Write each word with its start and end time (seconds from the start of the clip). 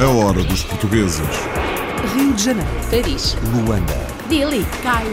A 0.00 0.08
hora 0.08 0.42
dos 0.44 0.64
portugueses. 0.64 1.20
Rio 2.14 2.32
de 2.32 2.42
Janeiro, 2.42 2.70
Paris, 2.90 3.36
Luanda, 3.52 3.92
Delhi, 4.30 4.64
Cairo, 4.82 5.10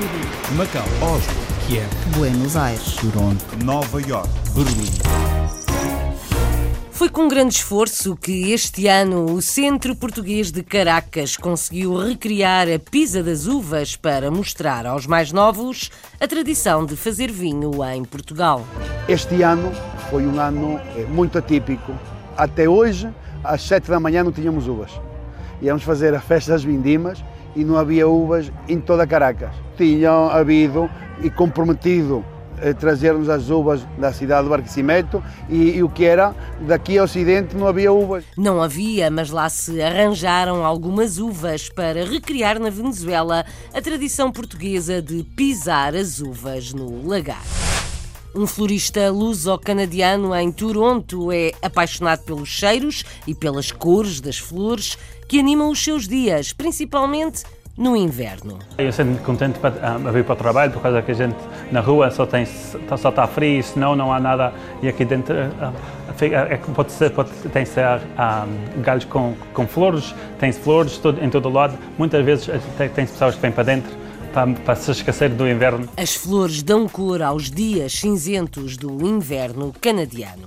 Macau, 0.56 0.86
Oslo, 1.02 1.34
Kiev, 1.68 1.90
Buenos 2.16 2.56
Aires. 2.56 2.96
Toronto, 2.96 3.44
Nova 3.66 4.02
York. 4.02 4.30
Berlim. 4.56 4.90
Foi 6.90 7.10
com 7.10 7.28
grande 7.28 7.56
esforço 7.56 8.16
que 8.16 8.54
este 8.54 8.88
ano 8.88 9.34
o 9.34 9.42
Centro 9.42 9.94
Português 9.94 10.50
de 10.50 10.64
Caracas 10.64 11.36
conseguiu 11.36 11.98
recriar 11.98 12.70
a 12.70 12.80
Pisa 12.80 13.22
das 13.22 13.46
Uvas 13.46 13.98
para 13.98 14.32
mostrar 14.32 14.86
aos 14.86 15.06
mais 15.06 15.34
novos 15.34 15.92
a 16.18 16.26
tradição 16.30 16.86
de 16.86 16.96
fazer 16.96 17.30
vinho 17.30 17.72
em 17.94 18.06
Portugal. 18.06 18.66
Este 19.10 19.42
ano 19.42 19.70
foi 20.10 20.26
um 20.26 20.40
ano 20.40 20.80
eh, 20.96 21.06
muito 21.10 21.38
atípico. 21.38 21.94
Até 22.42 22.68
hoje, 22.68 23.08
às 23.44 23.62
7 23.62 23.92
da 23.92 24.00
manhã, 24.00 24.24
não 24.24 24.32
tínhamos 24.32 24.68
uvas. 24.68 24.90
Íamos 25.62 25.84
fazer 25.84 26.16
a 26.16 26.20
festa 26.20 26.54
das 26.54 26.64
vindimas 26.64 27.24
e 27.56 27.64
não 27.64 27.78
havia 27.78 28.08
uvas 28.08 28.52
em 28.68 28.82
toda 28.82 29.06
Caracas. 29.06 29.52
Tinham 29.78 30.28
havido 30.28 30.90
e 31.22 31.30
comprometido 31.30 32.26
eh, 32.60 32.74
trazer-nos 32.74 33.30
as 33.30 33.52
uvas 33.52 33.86
da 33.96 34.12
cidade 34.12 34.46
do 34.46 34.50
Barquisimeto 34.50 35.24
e, 35.48 35.78
e 35.78 35.84
o 35.84 35.90
que 35.90 36.04
era 36.04 36.34
daqui 36.62 36.98
ao 36.98 37.06
ocidente 37.06 37.56
não 37.56 37.68
havia 37.68 37.94
uvas. 37.94 38.24
Não 38.36 38.60
havia, 38.60 39.12
mas 39.12 39.30
lá 39.30 39.48
se 39.48 39.80
arranjaram 39.80 40.66
algumas 40.66 41.20
uvas 41.20 41.70
para 41.70 42.04
recriar 42.04 42.58
na 42.58 42.72
Venezuela 42.72 43.46
a 43.72 43.82
tradição 43.84 44.32
portuguesa 44.32 45.00
de 45.00 45.24
pisar 45.36 45.94
as 45.94 46.20
uvas 46.20 46.74
no 46.74 47.08
lagar. 47.08 47.44
Um 48.34 48.48
florista 48.48 49.10
luso-canadiano 49.12 50.34
em 50.36 50.52
Toronto 50.52 51.32
é 51.34 51.52
apaixonado 51.62 52.24
pelos 52.24 52.48
cheiros 52.48 53.04
e 53.28 53.36
pelas 53.36 53.72
cores 53.72 54.22
das 54.22 54.38
flores 54.38 54.98
que 55.28 55.38
animam 55.40 55.70
os 55.70 55.84
seus 55.84 56.08
dias, 56.08 56.54
principalmente 56.54 57.44
no 57.78 57.96
inverno. 57.96 58.60
Eu 58.78 58.92
sinto 58.92 59.22
contente 59.24 59.60
para, 59.60 59.76
ah, 59.82 59.96
a 59.96 60.12
vir 60.12 60.24
para 60.24 60.34
o 60.34 60.36
trabalho 60.38 60.72
por 60.72 60.82
causa 60.82 61.02
que 61.02 61.12
a 61.12 61.14
gente 61.14 61.36
na 61.72 61.82
rua 61.82 62.10
só 62.12 62.26
tem 62.26 62.46
só 62.46 63.10
está 63.10 63.28
frio, 63.28 63.62
senão 63.64 63.96
não 63.96 64.14
há 64.14 64.20
nada 64.20 64.54
e 64.82 64.88
aqui 64.88 65.04
dentro 65.04 65.34
ah, 65.60 65.74
fica- 66.16 66.48
é 66.50 66.58
pode 66.58 66.92
ser 66.92 67.10
pode 67.12 67.32
tem 67.52 67.66
ser 67.66 67.84
ah, 68.18 68.46
galhos 68.82 69.06
com, 69.06 69.34
com 69.54 69.68
flores, 69.68 70.14
tem 70.40 70.52
flores 70.54 70.98
todo, 70.98 71.22
em 71.24 71.30
todo 71.30 71.50
lado. 71.50 71.78
Muitas 71.98 72.24
vezes 72.24 72.50
ah, 72.50 72.60
tem, 72.78 72.88
tem 72.90 73.06
pessoas 73.06 73.36
que 73.36 73.42
vêm 73.42 73.52
para 73.52 73.64
dentro 73.64 73.92
para, 74.34 74.52
para 74.54 74.76
se 74.76 74.92
esquecer 74.92 75.30
do 75.30 75.48
inverno. 75.48 75.88
As 75.98 76.16
flores 76.16 76.64
dão 76.64 76.88
cor 76.88 77.22
aos 77.22 77.50
dias 77.50 77.94
cinzentos 77.94 78.78
do 78.78 79.06
inverno 79.06 79.74
canadiano. 79.80 80.46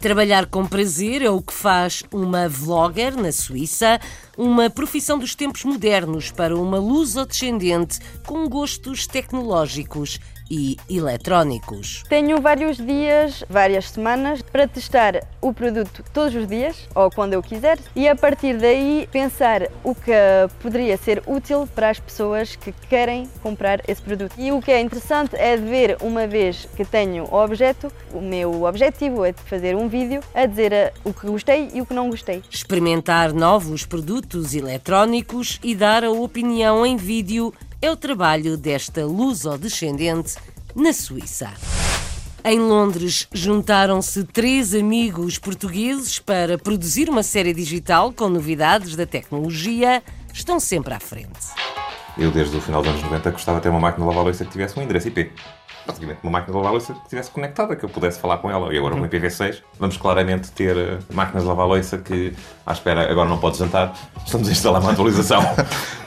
Trabalhar 0.00 0.46
com 0.46 0.64
prazer 0.64 1.20
é 1.20 1.28
o 1.28 1.42
que 1.42 1.52
faz 1.52 2.02
uma 2.10 2.48
vlogger 2.48 3.14
na 3.14 3.30
Suíça, 3.30 4.00
uma 4.36 4.70
profissão 4.70 5.18
dos 5.18 5.34
tempos 5.34 5.62
modernos 5.62 6.30
para 6.30 6.56
uma 6.56 6.78
luso-descendente 6.78 7.98
com 8.24 8.48
gostos 8.48 9.06
tecnológicos 9.06 10.18
e 10.50 10.76
eletrónicos. 10.88 12.02
Tenho 12.08 12.40
vários 12.40 12.76
dias, 12.76 13.44
várias 13.48 13.90
semanas 13.90 14.42
para 14.42 14.66
testar 14.66 15.24
o 15.40 15.54
produto 15.54 16.04
todos 16.12 16.34
os 16.34 16.46
dias 16.46 16.88
ou 16.94 17.10
quando 17.10 17.34
eu 17.34 17.42
quiser 17.42 17.78
e 17.94 18.08
a 18.08 18.16
partir 18.16 18.58
daí 18.58 19.08
pensar 19.12 19.68
o 19.84 19.94
que 19.94 20.12
poderia 20.60 20.96
ser 20.96 21.22
útil 21.26 21.68
para 21.74 21.90
as 21.90 22.00
pessoas 22.00 22.56
que 22.56 22.72
querem 22.88 23.28
comprar 23.42 23.80
esse 23.86 24.02
produto. 24.02 24.34
E 24.36 24.50
o 24.50 24.60
que 24.60 24.72
é 24.72 24.80
interessante 24.80 25.36
é 25.36 25.56
de 25.56 25.62
ver 25.62 25.96
uma 26.00 26.26
vez 26.26 26.66
que 26.76 26.84
tenho 26.84 27.24
o 27.24 27.34
objeto, 27.34 27.92
o 28.12 28.20
meu 28.20 28.64
objetivo 28.64 29.24
é 29.24 29.32
de 29.32 29.40
fazer 29.42 29.76
um 29.76 29.88
vídeo 29.88 30.20
a 30.34 30.46
dizer 30.46 30.72
eh, 30.72 30.92
o 31.04 31.12
que 31.12 31.26
gostei 31.26 31.70
e 31.72 31.80
o 31.80 31.86
que 31.86 31.94
não 31.94 32.10
gostei. 32.10 32.42
Experimentar 32.50 33.32
novos 33.32 33.86
produtos 33.86 34.54
eletrónicos 34.54 35.60
e 35.62 35.74
dar 35.74 36.02
a 36.04 36.10
opinião 36.10 36.84
em 36.84 36.96
vídeo 36.96 37.52
é 37.82 37.90
o 37.90 37.96
trabalho 37.96 38.56
desta 38.56 39.04
luso-descendente 39.06 40.36
na 40.74 40.92
Suíça. 40.92 41.50
Em 42.44 42.58
Londres, 42.58 43.26
juntaram-se 43.32 44.24
três 44.24 44.74
amigos 44.74 45.38
portugueses 45.38 46.18
para 46.18 46.58
produzir 46.58 47.08
uma 47.08 47.22
série 47.22 47.52
digital 47.54 48.12
com 48.12 48.28
novidades 48.28 48.96
da 48.96 49.06
tecnologia. 49.06 50.02
Estão 50.32 50.60
sempre 50.60 50.94
à 50.94 51.00
frente. 51.00 51.48
Eu, 52.18 52.30
desde 52.30 52.56
o 52.56 52.60
final 52.60 52.82
dos 52.82 52.90
anos 52.90 53.02
90, 53.02 53.30
gostava 53.30 53.58
de 53.58 53.64
ter 53.64 53.68
uma 53.70 53.80
máquina 53.80 54.04
de 54.04 54.08
lavar 54.08 54.24
louça 54.24 54.44
que 54.44 54.50
tivesse 54.50 54.78
um 54.78 54.82
endereço 54.82 55.08
IP. 55.08 55.32
Basicamente, 55.86 56.18
uma 56.22 56.32
máquina 56.32 56.52
de 56.52 56.56
lavar 56.58 56.72
louça 56.72 56.92
que 56.92 57.00
estivesse 57.04 57.30
conectada, 57.30 57.74
que 57.74 57.84
eu 57.84 57.88
pudesse 57.88 58.18
falar 58.20 58.38
com 58.38 58.50
ela. 58.50 58.72
E 58.72 58.78
agora, 58.78 58.94
com 58.94 59.02
o 59.02 59.08
IPv6, 59.08 59.62
vamos 59.78 59.96
claramente 59.96 60.50
ter 60.52 60.76
eh, 60.76 60.98
máquinas 61.12 61.42
de 61.42 61.48
lavar 61.48 61.66
louça 61.66 61.98
que, 61.98 62.32
à 62.66 62.72
espera, 62.72 63.10
agora 63.10 63.28
não 63.28 63.38
pode 63.38 63.58
jantar, 63.58 63.94
estamos 64.24 64.48
a 64.48 64.52
instalar 64.52 64.80
uma 64.82 64.92
atualização. 64.92 65.40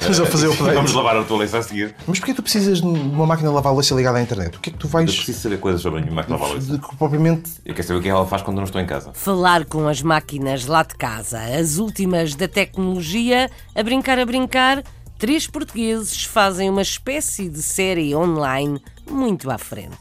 Estamos 0.03 0.19
a 0.19 0.25
fazer 0.25 0.47
o 0.47 0.51
update. 0.53 0.73
Vamos 0.75 0.91
lavar 0.94 1.16
a 1.16 1.23
tua 1.23 1.38
louça 1.38 1.59
a 1.59 1.63
seguir. 1.63 1.95
Mas 2.06 2.19
porquê 2.19 2.33
tu 2.33 2.44
precisas 2.44 2.81
de 2.81 2.85
uma 2.88 3.25
máquina 3.25 3.47
de 3.47 3.56
lavar 3.56 3.72
louça 3.73 3.95
ligada 3.95 4.17
à 4.17 4.22
internet? 4.22 4.57
O 4.57 4.59
que 4.59 4.69
é 4.69 4.73
que 4.73 4.78
tu 4.78 4.88
Eu 4.88 4.91
vais. 4.91 5.16
preciso 5.16 5.39
saber 5.39 5.59
coisas 5.62 5.81
sobre 5.81 6.00
a 6.00 6.01
minha 6.01 6.13
máquina 6.13 6.35
de 6.35 6.41
lavar 6.44 6.57
louça. 6.57 6.81
propriamente. 6.97 7.51
Eu 7.66 7.73
quero 7.73 7.88
saber 7.88 8.00
o 8.00 8.01
que 8.03 8.09
ela 8.09 8.25
faz 8.28 8.41
quando 8.41 8.57
eu 8.57 8.62
não 8.62 8.66
estou 8.66 8.81
em 8.81 8.85
casa. 8.85 9.12
Falar 9.13 9.63
com 9.63 9.88
as 9.88 10.01
máquinas 10.01 10.66
lá 10.66 10.83
de 10.83 10.95
casa, 10.95 11.39
as 11.39 11.78
últimas 11.78 12.35
da 12.35 12.50
tecnologia, 12.50 13.50
a 13.73 13.81
brincar 13.81 14.19
a 14.19 14.25
brincar, 14.25 14.83
três 15.23 15.47
portugueses 15.47 16.25
fazem 16.25 16.69
uma 16.69 16.81
espécie 16.81 17.47
de 17.47 17.61
série 17.61 18.13
online 18.13 18.81
muito 19.09 19.50
à 19.50 19.57
frente. 19.57 19.95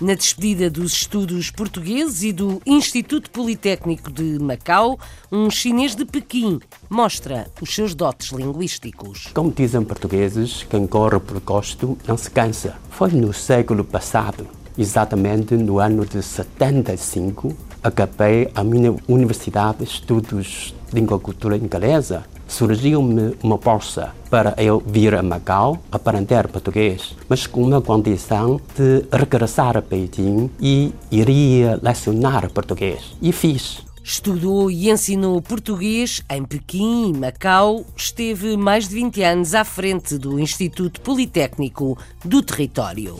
Na 0.00 0.14
despedida 0.14 0.68
dos 0.68 0.94
estudos 0.94 1.48
portugueses 1.48 2.24
e 2.24 2.32
do 2.32 2.60
Instituto 2.66 3.30
Politécnico 3.30 4.10
de 4.10 4.40
Macau, 4.40 4.98
um 5.30 5.48
chinês 5.48 5.94
de 5.94 6.04
Pequim 6.04 6.58
mostra 6.90 7.46
os 7.60 7.72
seus 7.72 7.94
dotes 7.94 8.32
linguísticos. 8.32 9.28
Como 9.32 9.52
dizem 9.52 9.84
portugueses, 9.84 10.66
quem 10.68 10.88
corre 10.88 11.20
por 11.20 11.38
gosto 11.38 11.96
não 12.04 12.16
se 12.16 12.28
cansa. 12.28 12.74
Foi 12.90 13.12
no 13.12 13.32
século 13.32 13.84
passado, 13.84 14.48
exatamente 14.76 15.54
no 15.54 15.78
ano 15.78 16.04
de 16.04 16.20
75, 16.20 17.56
acabei 17.80 18.50
a 18.56 18.64
minha 18.64 18.92
universidade 19.06 19.78
de 19.78 19.84
estudos 19.84 20.74
língua 20.92 21.16
e 21.16 21.20
cultura 21.20 21.56
inglesa. 21.56 22.24
Surgiu-me 22.46 23.34
uma 23.42 23.56
bolsa 23.56 24.14
para 24.28 24.54
eu 24.58 24.82
vir 24.86 25.14
a 25.14 25.22
Macau 25.22 25.78
aprender 25.90 26.48
português, 26.48 27.16
mas 27.28 27.46
com 27.46 27.62
uma 27.62 27.80
condição 27.80 28.60
de 28.76 29.04
regressar 29.12 29.76
a 29.76 29.80
Beijing 29.80 30.50
e 30.60 30.92
iria 31.10 31.78
lecionar 31.82 32.50
português. 32.50 33.16
E 33.22 33.32
fiz. 33.32 33.82
Estudou 34.04 34.68
e 34.68 34.90
ensinou 34.90 35.40
português 35.40 36.22
em 36.28 36.44
Pequim 36.44 37.10
e 37.10 37.18
Macau. 37.18 37.86
Esteve 37.96 38.56
mais 38.56 38.88
de 38.88 38.96
20 38.96 39.22
anos 39.22 39.54
à 39.54 39.64
frente 39.64 40.18
do 40.18 40.40
Instituto 40.40 41.00
Politécnico 41.00 41.96
do 42.24 42.42
Território. 42.42 43.16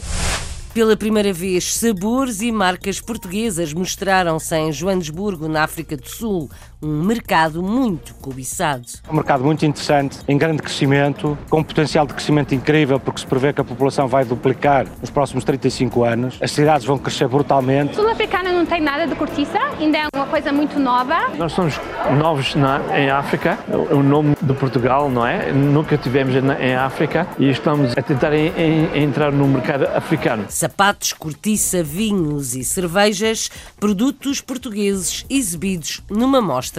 Pela 0.74 0.96
primeira 0.96 1.34
vez, 1.34 1.74
sabores 1.74 2.40
e 2.40 2.50
marcas 2.50 2.98
portuguesas 2.98 3.74
mostraram-se 3.74 4.56
em 4.56 4.72
Joanesburgo, 4.72 5.46
na 5.46 5.62
África 5.62 5.98
do 5.98 6.08
Sul, 6.08 6.50
um 6.82 7.02
mercado 7.04 7.62
muito 7.62 8.14
cobiçado. 8.16 8.82
É 9.06 9.10
um 9.12 9.14
mercado 9.14 9.44
muito 9.44 9.64
interessante, 9.64 10.18
em 10.26 10.36
grande 10.36 10.60
crescimento, 10.62 11.38
com 11.48 11.62
potencial 11.62 12.06
de 12.06 12.12
crescimento 12.14 12.54
incrível, 12.54 12.98
porque 12.98 13.20
se 13.20 13.26
prevê 13.26 13.52
que 13.52 13.60
a 13.60 13.64
população 13.64 14.08
vai 14.08 14.24
duplicar 14.24 14.86
nos 15.00 15.10
próximos 15.10 15.44
35 15.44 16.02
anos. 16.04 16.38
As 16.42 16.50
cidades 16.50 16.84
vão 16.86 16.98
crescer 16.98 17.28
brutalmente. 17.28 17.94
Sul-africana 17.94 18.52
não 18.52 18.66
tem 18.66 18.80
nada 18.80 19.06
de 19.06 19.14
cortiça, 19.14 19.58
ainda 19.78 19.98
é 19.98 20.08
uma 20.14 20.26
coisa 20.26 20.52
muito 20.52 20.78
nova. 20.80 21.28
Nós 21.38 21.52
somos 21.52 21.74
novos 22.18 22.54
na, 22.54 22.80
em 22.98 23.08
África, 23.10 23.58
o 23.68 23.92
o 23.92 24.02
nome 24.02 24.34
de 24.40 24.52
Portugal, 24.54 25.08
não 25.10 25.24
é? 25.24 25.52
Nunca 25.52 25.96
tivemos 25.98 26.34
na- 26.42 26.60
em 26.60 26.74
África 26.74 27.26
e 27.38 27.48
estamos 27.50 27.92
a 27.96 28.02
tentar 28.02 28.32
em- 28.32 28.48
em- 28.56 29.02
entrar 29.04 29.30
no 29.30 29.46
mercado 29.46 29.84
africano. 29.94 30.46
Sapatos, 30.48 31.12
cortiça, 31.12 31.82
vinhos 31.84 32.54
e 32.56 32.64
cervejas, 32.64 33.48
produtos 33.78 34.40
portugueses 34.40 35.24
exibidos 35.30 36.00
numa 36.10 36.40
mostra 36.40 36.71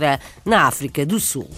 na 0.45 0.67
África 0.67 1.05
do 1.05 1.19
Sul. 1.19 1.49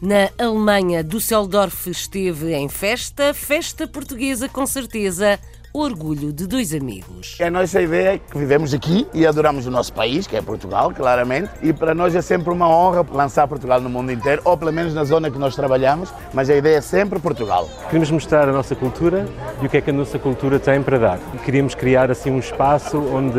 Na 0.00 0.30
Alemanha, 0.38 1.04
Düsseldorf 1.04 1.86
esteve 1.90 2.54
em 2.54 2.68
festa, 2.68 3.34
festa 3.34 3.86
portuguesa 3.86 4.48
com 4.48 4.66
certeza, 4.66 5.38
orgulho 5.72 6.32
de 6.32 6.46
dois 6.46 6.74
amigos. 6.74 7.36
A 7.40 7.50
nossa 7.50 7.80
ideia 7.80 8.14
é 8.14 8.18
que 8.18 8.36
vivemos 8.36 8.74
aqui 8.74 9.06
e 9.14 9.26
adoramos 9.26 9.66
o 9.66 9.70
nosso 9.70 9.92
país, 9.92 10.26
que 10.26 10.36
é 10.36 10.42
Portugal, 10.42 10.92
claramente, 10.92 11.50
e 11.62 11.72
para 11.72 11.94
nós 11.94 12.14
é 12.14 12.22
sempre 12.22 12.52
uma 12.52 12.68
honra 12.68 13.06
lançar 13.12 13.46
Portugal 13.46 13.80
no 13.80 13.88
mundo 13.88 14.10
inteiro, 14.10 14.42
ou 14.44 14.56
pelo 14.56 14.72
menos 14.72 14.92
na 14.94 15.04
zona 15.04 15.30
que 15.30 15.38
nós 15.38 15.54
trabalhamos, 15.54 16.12
mas 16.34 16.50
a 16.50 16.56
ideia 16.56 16.78
é 16.78 16.80
sempre 16.80 17.18
Portugal. 17.18 17.68
Queremos 17.86 18.10
mostrar 18.10 18.48
a 18.48 18.52
nossa 18.52 18.74
cultura 18.74 19.26
e 19.62 19.66
o 19.66 19.68
que 19.68 19.76
é 19.76 19.80
que 19.80 19.90
a 19.90 19.92
nossa 19.92 20.18
cultura 20.18 20.58
tem 20.58 20.82
para 20.82 20.98
dar. 20.98 21.18
Queríamos 21.44 21.74
criar 21.74 22.10
assim 22.10 22.30
um 22.30 22.38
espaço 22.38 22.98
onde 22.98 23.38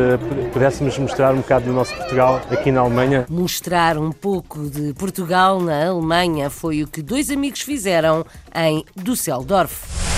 pudéssemos 0.54 0.98
mostrar 0.98 1.34
um 1.34 1.38
bocado 1.38 1.66
do 1.66 1.74
nosso 1.74 1.96
Portugal 1.96 2.42
aqui 2.50 2.72
na 2.72 2.82
Alemanha. 2.82 3.26
Mostrar 3.30 3.98
um 3.98 4.12
pouco 4.12 4.70
de 4.70 4.94
Portugal 4.94 5.60
na 5.60 5.88
Alemanha 5.88 6.50
foi 6.50 6.84
o 6.84 6.88
que 6.88 7.02
dois 7.02 7.30
amigos 7.30 7.62
fizeram 7.62 8.26
em 8.56 8.86
Düsseldorf. 8.96 10.11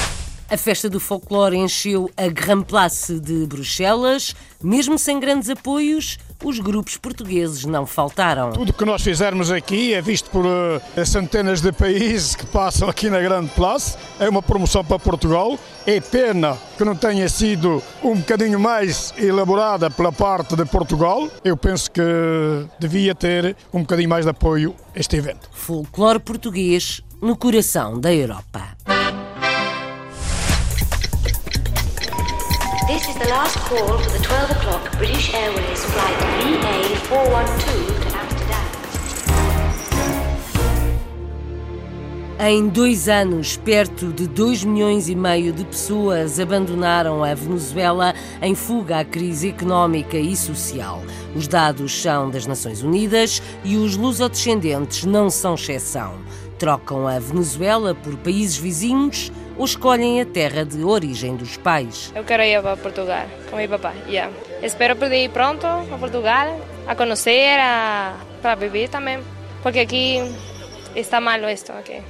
A 0.54 0.58
festa 0.58 0.88
do 0.88 1.00
folclore 1.00 1.58
encheu 1.58 2.12
a 2.16 2.28
Grand 2.28 2.62
Place 2.62 3.20
de 3.20 3.48
Bruxelas. 3.48 4.36
Mesmo 4.62 5.00
sem 5.00 5.20
grandes 5.20 5.50
apoios, 5.50 6.20
os 6.44 6.60
grupos 6.60 6.96
portugueses 6.96 7.66
não 7.66 7.88
faltaram. 7.88 8.52
Tudo 8.52 8.70
o 8.70 8.74
que 8.74 8.86
nós 8.86 9.02
fizermos 9.02 9.50
aqui 9.50 9.96
é 9.96 10.00
visto 10.00 10.30
por 10.30 10.46
uh, 10.46 11.06
centenas 11.08 11.60
de 11.60 11.72
países 11.72 12.36
que 12.36 12.46
passam 12.46 12.88
aqui 12.88 13.10
na 13.10 13.20
Grande 13.20 13.50
Place. 13.56 13.98
É 14.20 14.30
uma 14.30 14.44
promoção 14.44 14.86
para 14.86 15.00
Portugal. 15.00 15.58
É 15.88 16.00
pena 16.00 16.56
que 16.78 16.86
não 16.86 16.96
tenha 16.96 17.28
sido 17.28 17.82
um 18.04 18.18
bocadinho 18.18 18.60
mais 18.60 19.12
elaborada 19.18 19.90
pela 19.90 20.12
parte 20.12 20.56
de 20.56 20.66
Portugal. 20.66 21.28
Eu 21.44 21.58
penso 21.58 21.90
que 21.90 22.00
devia 22.78 23.16
ter 23.16 23.58
um 23.74 23.80
bocadinho 23.80 24.10
mais 24.10 24.24
de 24.24 24.30
apoio 24.30 24.76
este 24.96 25.16
evento. 25.16 25.50
Folclore 25.52 26.20
português 26.20 27.02
no 27.20 27.36
coração 27.36 28.00
da 28.00 28.14
Europa. 28.14 28.93
This 32.86 33.08
is 33.08 33.16
the 33.16 33.30
last 33.30 33.58
call 33.60 33.98
for 33.98 34.12
the 34.12 34.20
12 34.22 34.52
o'clock 34.52 34.98
British 34.98 35.34
Airways 35.34 35.86
flight 35.86 36.18
VA412 36.44 38.02
to 38.02 38.18
Amsterdam. 38.18 38.64
Em 42.42 42.68
dois 42.68 43.08
anos, 43.08 43.56
perto 43.56 44.12
de 44.12 44.28
2 44.28 44.66
milhões 44.66 45.08
e 45.08 45.16
meio 45.16 45.54
de 45.54 45.64
pessoas 45.64 46.42
abandonaram 46.42 47.24
a 47.24 47.34
Venezuela 47.34 48.14
em 48.42 48.54
fuga 48.54 49.00
à 49.00 49.06
crise 49.06 49.48
económica 49.48 50.18
e 50.18 50.36
social. 50.36 51.02
Os 51.34 51.48
dados 51.48 52.02
são 52.02 52.30
das 52.30 52.46
Nações 52.46 52.84
Unidas 52.84 53.42
e 53.64 53.78
os 53.78 53.96
lusodescendentes 53.96 55.06
não 55.06 55.30
são 55.30 55.56
exceção. 55.56 56.16
Trocam 56.60 57.08
a 57.08 57.18
Venezuela 57.18 57.96
por 57.96 58.18
países 58.18 58.58
vizinhos 58.58 59.32
ou 59.58 59.66
escolhem 59.66 60.22
a 60.22 60.26
terra 60.26 60.66
de 60.66 60.84
origem 60.84 61.36
dos 61.36 61.58
pais. 61.58 62.12
Eu 62.16 62.24
quero 62.24 62.44
ir 62.44 62.62
para 62.62 62.78
Portugal 62.78 63.26
com 63.50 63.58
meu 63.58 63.70
papai. 63.70 63.96
Yeah. 64.08 64.32
Espero 64.62 64.96
poder 64.96 65.24
ir 65.24 65.30
pronto 65.30 65.66
a 65.68 65.98
Portugal, 66.00 66.60
a 66.88 66.96
conhecer, 66.96 67.60
a, 67.60 68.16
para 68.42 68.56
viver 68.56 68.90
também, 68.90 69.20
porque 69.62 69.80
aqui 69.80 70.22
está 70.96 71.20
malo 71.20 71.48
esto. 71.48 71.74
Okay. 71.80 72.02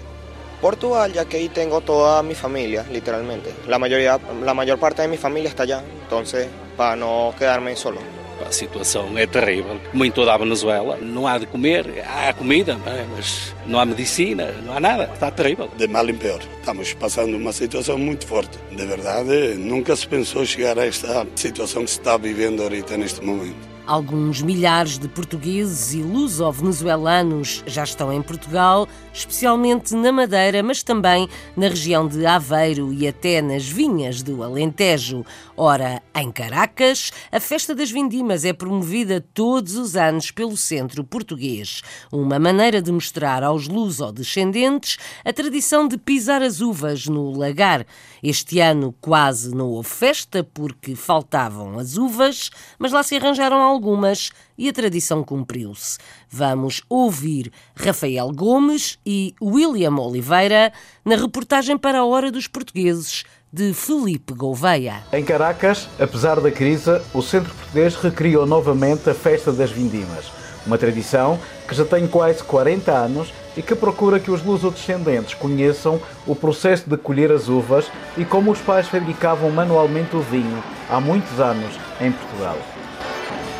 Portugal, 0.61 1.11
ya 1.11 1.25
que 1.25 1.37
ahí 1.37 1.49
tengo 1.49 1.81
toda 1.81 2.23
mi 2.23 2.35
familia, 2.35 2.85
literalmente. 2.89 3.53
La, 3.67 3.77
mayoría, 3.77 4.17
la 4.43 4.53
mayor 4.53 4.79
parte 4.79 5.01
de 5.01 5.09
mi 5.09 5.17
familia 5.17 5.49
está 5.49 5.63
allá, 5.63 5.83
entonces 6.03 6.47
para 6.77 6.95
no 6.95 7.33
quedarme 7.37 7.75
solo. 7.75 8.22
A 8.47 8.51
situação 8.51 9.17
é 9.17 9.25
terrível, 9.25 9.79
como 9.91 10.05
em 10.05 10.11
toda 10.11 10.33
a 10.33 10.37
Venezuela. 10.37 10.97
Não 10.97 11.27
há 11.27 11.37
de 11.37 11.45
comer, 11.45 12.03
há 12.07 12.33
comida, 12.33 12.77
mas 13.15 13.53
não 13.65 13.79
há 13.79 13.85
medicina, 13.85 14.51
não 14.65 14.75
há 14.75 14.79
nada. 14.79 15.09
Está 15.13 15.31
terrível. 15.31 15.69
De 15.77 15.87
mal 15.87 16.07
em 16.09 16.15
pior. 16.15 16.39
Estamos 16.59 16.93
passando 16.93 17.35
uma 17.37 17.51
situação 17.51 17.97
muito 17.97 18.27
forte. 18.27 18.57
De 18.71 18.85
verdade, 18.85 19.55
nunca 19.55 19.95
se 19.95 20.07
pensou 20.07 20.45
chegar 20.45 20.77
a 20.77 20.85
esta 20.85 21.25
situação 21.35 21.83
que 21.83 21.91
se 21.91 21.99
está 21.99 22.17
vivendo 22.17 22.61
ahorita 22.61 22.97
neste 22.97 23.23
momento. 23.23 23.72
Alguns 23.85 24.41
milhares 24.41 24.97
de 24.97 25.09
portugueses 25.09 25.93
e 25.93 26.01
luso-venezuelanos 26.01 27.63
já 27.67 27.83
estão 27.83 28.13
em 28.13 28.21
Portugal, 28.21 28.87
especialmente 29.13 29.93
na 29.93 30.09
Madeira, 30.09 30.63
mas 30.63 30.81
também 30.81 31.27
na 31.57 31.67
região 31.67 32.07
de 32.07 32.25
Aveiro 32.25 32.93
e 32.93 33.05
até 33.05 33.41
nas 33.41 33.67
vinhas 33.67 34.23
do 34.23 34.41
Alentejo. 34.41 35.25
Ora, 35.57 36.01
em 36.15 36.31
Caracas, 36.31 37.11
a 37.29 37.41
Festa 37.41 37.75
das 37.75 37.91
Vindimas 37.91 38.45
é 38.45 38.53
promovida 38.53 39.19
todos 39.33 39.75
os 39.75 39.97
anos 39.97 40.31
pelo 40.31 40.55
Centro 40.55 41.03
Português. 41.03 41.81
Uma 42.09 42.39
maneira 42.39 42.81
de 42.81 42.91
mostrar 42.91 43.43
aos 43.43 43.67
luso-descendentes 43.67 44.97
a 45.25 45.33
tradição 45.33 45.89
de 45.89 45.97
pisar 45.97 46.41
as 46.41 46.61
uvas 46.61 47.05
no 47.05 47.37
lagar. 47.37 47.85
Este 48.23 48.61
ano 48.61 48.95
quase 49.01 49.53
não 49.53 49.67
houve 49.67 49.89
festa 49.89 50.41
porque 50.41 50.95
faltavam 50.95 51.77
as 51.77 51.97
uvas, 51.97 52.49
mas 52.79 52.93
lá 52.93 53.03
se 53.03 53.17
arranjaram 53.17 53.72
algumas 53.73 54.31
e 54.57 54.69
a 54.69 54.73
tradição 54.73 55.23
cumpriu-se. 55.23 55.97
Vamos 56.29 56.81
ouvir 56.87 57.51
Rafael 57.75 58.31
Gomes 58.31 58.97
e 59.05 59.35
William 59.41 59.95
Oliveira 59.97 60.71
na 61.03 61.15
reportagem 61.15 61.77
para 61.77 61.99
a 61.99 62.05
Hora 62.05 62.31
dos 62.31 62.47
Portugueses 62.47 63.25
de 63.51 63.71
Felipe 63.73 64.33
Gouveia. 64.33 65.03
Em 65.13 65.23
Caracas, 65.23 65.87
apesar 65.99 66.39
da 66.39 66.49
crise, 66.49 66.99
o 67.13 67.21
Centro 67.21 67.53
Português 67.53 67.95
recriou 67.95 68.47
novamente 68.47 69.07
a 69.09 69.13
Festa 69.13 69.51
das 69.51 69.69
Vindimas, 69.69 70.31
uma 70.65 70.77
tradição 70.77 71.39
que 71.67 71.75
já 71.75 71.85
tem 71.85 72.07
quase 72.07 72.43
40 72.43 72.91
anos 72.91 73.33
e 73.55 73.61
que 73.61 73.75
procura 73.75 74.19
que 74.19 74.31
os 74.31 74.43
lusodescendentes 74.43 75.35
conheçam 75.35 76.01
o 76.25 76.35
processo 76.35 76.89
de 76.89 76.97
colher 76.97 77.31
as 77.31 77.47
uvas 77.47 77.91
e 78.17 78.25
como 78.25 78.51
os 78.51 78.59
pais 78.59 78.87
fabricavam 78.87 79.51
manualmente 79.51 80.15
o 80.15 80.21
vinho 80.21 80.63
há 80.89 80.99
muitos 80.99 81.39
anos 81.39 81.79
em 82.01 82.11
Portugal 82.11 82.57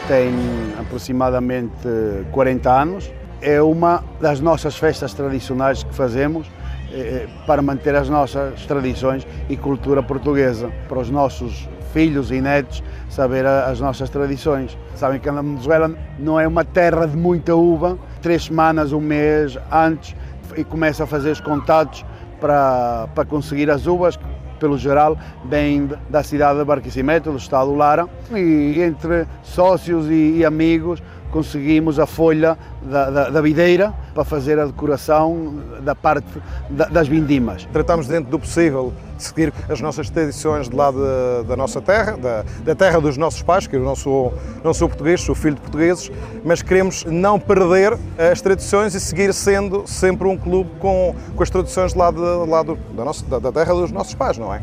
tem 0.08 0.34
aproximadamente 0.80 1.88
40 2.32 2.72
anos. 2.72 3.12
É 3.42 3.62
uma 3.62 4.04
das 4.22 4.40
nossas 4.40 4.76
festas 4.78 5.14
tradicionais 5.14 5.84
que 5.84 5.94
fazemos 5.94 6.48
eh, 6.92 7.28
para 7.46 7.62
manter 7.62 7.96
as 7.96 8.10
nossas 8.10 8.66
tradições 8.66 9.28
e 9.50 9.58
cultura 9.58 10.02
portuguesa, 10.02 10.72
para 10.88 11.00
os 11.00 11.10
nossos 11.10 11.68
filhos 11.92 12.32
e 12.32 12.42
netos 12.42 12.84
saber 13.10 13.46
as 13.46 13.80
nossas 13.80 14.10
tradições. 14.10 14.78
Sabem 14.96 15.20
que 15.20 15.30
a 15.30 15.32
Venezuela 15.34 15.94
não 16.18 16.40
é 16.40 16.48
uma 16.48 16.66
terra 16.66 17.06
de 17.06 17.16
muita 17.16 17.56
uva, 17.56 17.98
três 18.22 18.46
semanas, 18.46 18.92
um 18.92 19.02
mês 19.02 19.58
antes, 19.72 20.16
e 20.56 20.64
começa 20.64 21.04
a 21.04 21.08
fazer 21.08 21.32
os 21.32 21.42
contatos 21.42 22.06
para, 22.40 23.08
para 23.14 23.26
conseguir 23.26 23.70
as 23.70 23.88
uvas, 23.88 24.20
pelo 24.64 24.78
geral, 24.78 25.18
vêm 25.44 25.90
da 26.10 26.24
cidade 26.24 26.58
de 26.58 26.64
Barquisimeto, 26.64 27.30
do 27.30 27.38
estado 27.38 27.68
do 27.68 27.76
Lara, 27.76 28.08
e 28.34 28.82
entre 28.82 29.28
sócios 29.44 30.10
e, 30.10 30.38
e 30.38 30.46
amigos 30.46 31.04
conseguimos 31.32 32.00
a 32.00 32.06
folha 32.06 32.58
da, 32.82 33.10
da, 33.10 33.30
da, 33.30 33.42
videira 33.42 33.92
para 34.14 34.24
fazer 34.24 34.58
a 34.60 34.66
decoração 34.68 35.56
da 35.82 35.94
parte 35.94 36.28
da, 36.70 36.86
das 36.86 37.10
vindimas. 37.10 37.68
Tratamos 37.74 38.08
dentro 38.08 38.32
do 38.32 38.40
possível 38.40 38.94
seguir 39.24 39.54
as 39.70 39.82
nossas 39.82 40.10
tradições 40.10 40.70
de 40.70 40.76
lá 40.76 40.92
de, 40.92 41.48
da 41.48 41.56
nossa 41.56 41.82
terra, 41.82 42.18
da, 42.18 42.44
da, 42.64 42.76
terra 42.76 43.00
dos 43.00 43.18
nossos 43.18 43.42
pais, 43.42 43.68
que 43.68 43.76
eu 43.76 43.84
não 43.84 43.96
sou, 43.96 44.34
não 44.64 44.74
sou 44.74 44.88
português, 44.88 45.22
sou 45.22 45.36
filho 45.36 45.56
de 45.56 45.62
portugueses, 45.62 46.12
mas 46.44 46.62
queremos 46.62 47.06
não 47.06 47.40
perder 47.40 47.98
as 48.18 48.42
tradições 48.42 48.94
e 48.96 49.00
seguir 49.00 49.34
sendo 49.34 49.84
sempre 49.88 50.28
um 50.28 50.38
clube 50.38 50.70
com, 50.80 51.16
com 51.36 51.44
as 51.44 51.50
tradições 51.50 51.94
de 51.94 52.00
lá, 52.00 52.12
de, 52.12 52.20
lá 52.20 52.64
do, 52.64 52.76
da, 52.96 53.06
nossa, 53.06 53.26
da, 53.26 53.40
da 53.40 53.52
terra 53.52 53.74
dos 53.74 53.92
nossos 53.92 54.14
pais, 54.16 54.38
não 54.38 54.54
é? 54.54 54.62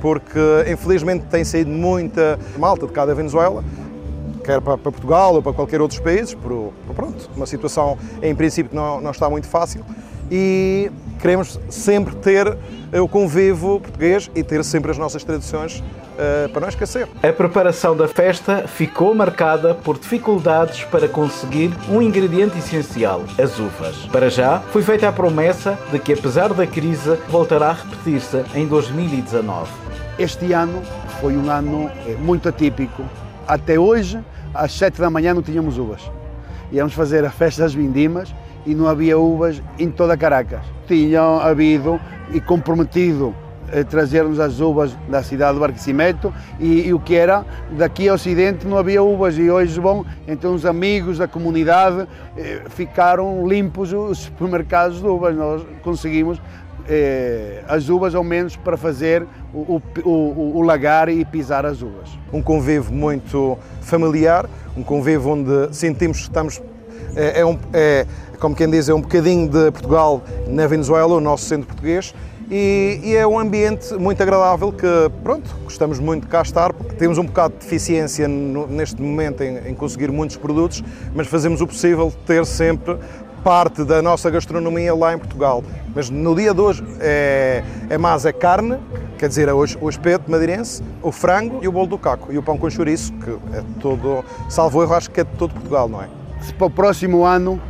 Porque 0.00 0.40
infelizmente 0.70 1.26
tem 1.26 1.44
saído 1.44 1.70
muita 1.70 2.38
malta 2.58 2.86
de 2.86 2.92
cá 2.92 3.06
da 3.06 3.14
Venezuela 3.14 3.62
quer 4.42 4.60
para, 4.60 4.76
Portugal 4.76 5.34
ou 5.34 5.42
para 5.42 5.52
qualquer 5.52 5.80
outro 5.80 6.02
país, 6.02 6.34
por, 6.34 6.72
pronto, 6.94 7.30
uma 7.36 7.46
situação 7.46 7.96
em 8.20 8.34
princípio 8.34 8.74
não, 8.74 9.00
não 9.00 9.12
está 9.12 9.30
muito 9.30 9.46
fácil 9.46 9.84
e 10.34 10.90
queremos 11.20 11.60
sempre 11.68 12.14
ter 12.16 12.56
o 12.90 13.06
convívio 13.06 13.78
português 13.78 14.30
e 14.34 14.42
ter 14.42 14.64
sempre 14.64 14.90
as 14.90 14.96
nossas 14.96 15.22
tradições 15.22 15.78
uh, 15.80 16.48
para 16.50 16.62
não 16.62 16.68
esquecer. 16.68 17.06
A 17.22 17.30
preparação 17.30 17.94
da 17.94 18.08
festa 18.08 18.66
ficou 18.66 19.14
marcada 19.14 19.74
por 19.74 19.98
dificuldades 19.98 20.84
para 20.84 21.06
conseguir 21.06 21.70
um 21.90 22.00
ingrediente 22.00 22.58
essencial, 22.58 23.24
as 23.38 23.58
uvas. 23.58 24.06
Para 24.06 24.30
já, 24.30 24.60
foi 24.72 24.82
feita 24.82 25.06
a 25.06 25.12
promessa 25.12 25.78
de 25.90 25.98
que, 25.98 26.14
apesar 26.14 26.54
da 26.54 26.66
crise, 26.66 27.18
voltará 27.28 27.68
a 27.68 27.72
repetir-se 27.74 28.42
em 28.54 28.66
2019. 28.66 29.70
Este 30.18 30.52
ano 30.54 30.82
foi 31.20 31.36
um 31.36 31.50
ano 31.50 31.90
eh, 32.06 32.16
muito 32.18 32.48
atípico. 32.48 33.02
Até 33.46 33.78
hoje, 33.78 34.18
às 34.54 34.72
7 34.72 34.98
da 34.98 35.10
manhã 35.10 35.34
não 35.34 35.42
tínhamos 35.42 35.76
uvas. 35.76 36.00
Íamos 36.70 36.94
fazer 36.94 37.22
a 37.22 37.30
festa 37.30 37.62
das 37.62 37.74
vindimas 37.74 38.34
e 38.66 38.74
não 38.74 38.86
havia 38.86 39.18
uvas 39.18 39.62
em 39.78 39.90
toda 39.90 40.16
Caracas. 40.16 40.60
Tinham 40.86 41.40
havido 41.40 42.00
e 42.32 42.40
comprometido 42.40 43.34
eh, 43.70 43.84
trazer-nos 43.84 44.38
as 44.38 44.60
uvas 44.60 44.96
da 45.08 45.22
cidade 45.22 45.54
do 45.54 45.60
Barquisimeto 45.60 46.32
e, 46.60 46.88
e, 46.88 46.94
o 46.94 47.00
que 47.00 47.14
era 47.14 47.44
daqui 47.72 48.08
ao 48.08 48.16
ocidente 48.16 48.66
não 48.66 48.76
havia 48.76 49.02
uvas 49.02 49.38
e 49.38 49.50
hoje 49.50 49.80
bom 49.80 50.04
então 50.28 50.54
os 50.54 50.66
amigos 50.66 51.18
da 51.18 51.26
comunidade 51.26 52.06
eh, 52.36 52.62
ficaram 52.68 53.46
limpos 53.48 53.92
os 53.92 54.18
supermercados 54.18 55.00
de 55.00 55.06
uvas 55.06 55.34
nós 55.34 55.62
conseguimos 55.82 56.38
eh, 56.88 57.62
as 57.68 57.88
uvas 57.88 58.14
ao 58.14 58.24
menos 58.24 58.56
para 58.56 58.76
fazer 58.76 59.26
o, 59.54 59.76
o, 59.76 59.82
o, 60.04 60.58
o, 60.58 60.62
lagar 60.62 61.08
e 61.08 61.24
pisar 61.24 61.64
as 61.64 61.80
uvas. 61.80 62.10
Um 62.32 62.42
convívio 62.42 62.92
muito 62.92 63.58
familiar, 63.80 64.48
um 64.76 64.82
convívio 64.82 65.30
onde 65.30 65.74
sentimos 65.74 66.18
que 66.18 66.22
estamos. 66.24 66.60
É, 67.14 67.40
é, 67.40 67.46
um, 67.46 67.58
é, 67.72 68.06
como 68.38 68.54
quem 68.54 68.70
diz, 68.70 68.88
é 68.88 68.94
um 68.94 69.00
bocadinho 69.00 69.48
de 69.48 69.70
Portugal 69.70 70.22
na 70.46 70.66
Venezuela, 70.66 71.14
o 71.14 71.20
nosso 71.20 71.44
centro 71.44 71.66
português, 71.66 72.14
e, 72.50 73.00
e, 73.02 73.16
é 73.16 73.26
um 73.26 73.38
ambiente 73.38 73.94
muito 73.94 74.22
agradável 74.22 74.70
que, 74.72 74.86
pronto, 75.22 75.48
gostamos 75.64 75.98
muito 75.98 76.24
de 76.24 76.28
cá 76.28 76.42
estar, 76.42 76.72
temos 76.98 77.16
um 77.16 77.24
bocado 77.24 77.54
de 77.54 77.60
deficiência 77.60 78.28
no, 78.28 78.66
neste 78.66 79.00
momento 79.00 79.42
em, 79.42 79.70
em, 79.70 79.74
conseguir 79.74 80.10
muitos 80.10 80.36
produtos, 80.36 80.82
mas 81.14 81.26
fazemos 81.28 81.62
o 81.62 81.66
possível 81.66 82.08
de 82.10 82.16
ter 82.26 82.44
sempre 82.44 82.98
parte 83.42 83.84
da 83.84 84.02
nossa 84.02 84.30
gastronomia 84.30 84.94
lá 84.94 85.14
em 85.14 85.18
Portugal. 85.18 85.64
Mas 85.94 86.10
no 86.10 86.34
dia 86.34 86.52
de 86.52 86.60
hoje 86.60 86.84
é, 87.00 87.64
é 87.88 87.96
mais 87.96 88.26
a 88.26 88.32
carne, 88.32 88.78
quer 89.18 89.28
dizer, 89.28 89.48
é 89.48 89.52
hoje 89.52 89.78
o 89.80 89.88
espeto 89.88 90.30
madeirense, 90.30 90.82
o 91.02 91.10
frango 91.10 91.60
e 91.62 91.68
o 91.68 91.72
bolo 91.72 91.86
do 91.86 91.98
caco. 91.98 92.32
E 92.32 92.38
o 92.38 92.42
pão 92.42 92.58
com 92.58 92.68
chouriço, 92.68 93.12
que 93.14 93.30
é 93.30 93.62
todo, 93.80 94.24
salvo 94.48 94.82
erro, 94.82 94.94
acho 94.94 95.10
que 95.10 95.20
é 95.20 95.24
de 95.24 95.30
todo 95.38 95.54
Portugal, 95.54 95.88
não 95.88 96.02
é? 96.02 96.21
Se 96.42 96.52
para 96.54 96.66
o 96.66 96.70
próximo 96.70 97.24
ano 97.24 97.60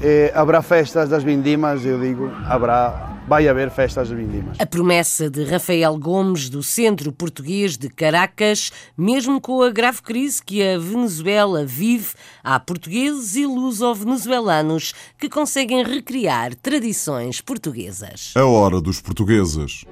eh, 0.00 0.32
haverá 0.34 0.62
festas 0.62 1.08
das 1.08 1.24
vindimas, 1.24 1.84
eu 1.84 2.00
digo, 2.00 2.30
haverá 2.46 3.16
vai 3.26 3.48
haver 3.48 3.70
festas 3.70 4.08
vindimas. 4.08 4.56
A 4.60 4.66
promessa 4.66 5.28
de 5.28 5.44
Rafael 5.44 5.98
Gomes, 5.98 6.48
do 6.48 6.62
Centro 6.62 7.10
Português 7.12 7.76
de 7.76 7.88
Caracas, 7.88 8.70
mesmo 8.96 9.40
com 9.40 9.62
a 9.62 9.70
grave 9.70 10.00
crise 10.00 10.42
que 10.42 10.62
a 10.62 10.78
Venezuela 10.78 11.64
vive, 11.64 12.14
há 12.42 12.58
portugueses 12.60 13.34
e 13.34 13.44
luso-venezuelanos 13.44 14.94
que 15.18 15.28
conseguem 15.28 15.82
recriar 15.82 16.54
tradições 16.54 17.40
portuguesas. 17.40 18.32
A 18.36 18.44
hora 18.44 18.80
dos 18.80 19.00
portugueses. 19.00 19.84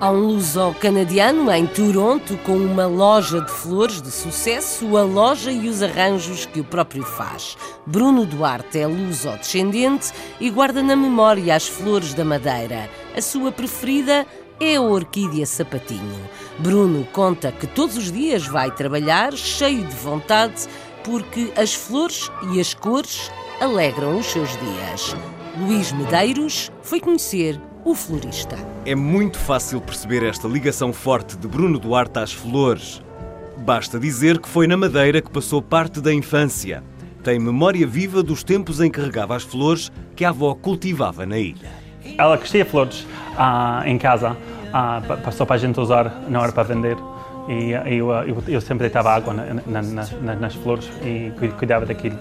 Há 0.00 0.10
um 0.10 0.28
luso-canadiano 0.28 1.52
em 1.52 1.66
Toronto 1.66 2.34
com 2.38 2.56
uma 2.56 2.86
loja 2.86 3.42
de 3.42 3.50
flores 3.50 4.00
de 4.00 4.10
sucesso, 4.10 4.96
a 4.96 5.02
loja 5.02 5.52
e 5.52 5.68
os 5.68 5.82
arranjos 5.82 6.46
que 6.46 6.58
o 6.58 6.64
próprio 6.64 7.02
faz. 7.02 7.54
Bruno 7.84 8.24
Duarte 8.24 8.78
é 8.78 8.86
luso-descendente 8.86 10.10
e 10.40 10.48
guarda 10.48 10.82
na 10.82 10.96
memória 10.96 11.54
as 11.54 11.68
flores 11.68 12.14
da 12.14 12.24
Madeira. 12.24 12.88
A 13.14 13.20
sua 13.20 13.52
preferida 13.52 14.26
é 14.58 14.76
a 14.76 14.80
orquídea 14.80 15.44
sapatinho. 15.44 16.30
Bruno 16.58 17.06
conta 17.12 17.52
que 17.52 17.66
todos 17.66 17.98
os 17.98 18.10
dias 18.10 18.46
vai 18.46 18.70
trabalhar 18.70 19.34
cheio 19.34 19.84
de 19.84 19.96
vontade 19.96 20.66
porque 21.04 21.52
as 21.54 21.74
flores 21.74 22.32
e 22.54 22.58
as 22.58 22.72
cores 22.72 23.30
alegram 23.60 24.18
os 24.18 24.24
seus 24.24 24.48
dias. 24.48 25.14
Luís 25.58 25.92
Medeiros 25.92 26.72
foi 26.80 27.00
conhecer 27.00 27.60
o 27.84 27.94
florista. 27.94 28.56
É 28.84 28.94
muito 28.94 29.38
fácil 29.38 29.80
perceber 29.80 30.22
esta 30.22 30.46
ligação 30.46 30.92
forte 30.92 31.36
de 31.36 31.48
Bruno 31.48 31.78
Duarte 31.78 32.18
às 32.18 32.32
flores. 32.32 33.02
Basta 33.58 33.98
dizer 33.98 34.38
que 34.38 34.48
foi 34.48 34.66
na 34.66 34.76
Madeira 34.76 35.20
que 35.20 35.30
passou 35.30 35.62
parte 35.62 36.00
da 36.00 36.12
infância. 36.12 36.82
Tem 37.22 37.38
memória 37.38 37.86
viva 37.86 38.22
dos 38.22 38.42
tempos 38.42 38.80
em 38.80 38.90
que 38.90 39.00
regava 39.00 39.36
as 39.36 39.42
flores 39.42 39.90
que 40.16 40.24
a 40.24 40.30
avó 40.30 40.54
cultivava 40.54 41.26
na 41.26 41.38
ilha. 41.38 41.68
Ela 42.16 42.38
crescia 42.38 42.64
flores 42.64 43.06
ah, 43.36 43.82
em 43.86 43.98
casa, 43.98 44.36
ah, 44.72 45.02
passou 45.22 45.46
para 45.46 45.56
a 45.56 45.58
gente 45.58 45.78
usar 45.78 46.22
na 46.28 46.40
hora 46.40 46.52
para 46.52 46.62
vender. 46.62 46.96
E 47.48 47.72
eu, 47.96 48.10
eu, 48.10 48.42
eu 48.46 48.60
sempre 48.60 48.84
deitava 48.84 49.10
água 49.10 49.34
na, 49.34 49.54
na, 49.66 49.82
na, 49.82 50.34
nas 50.36 50.54
flores 50.54 50.88
e 51.02 51.32
cuidava 51.58 51.84
daquilo. 51.84 52.16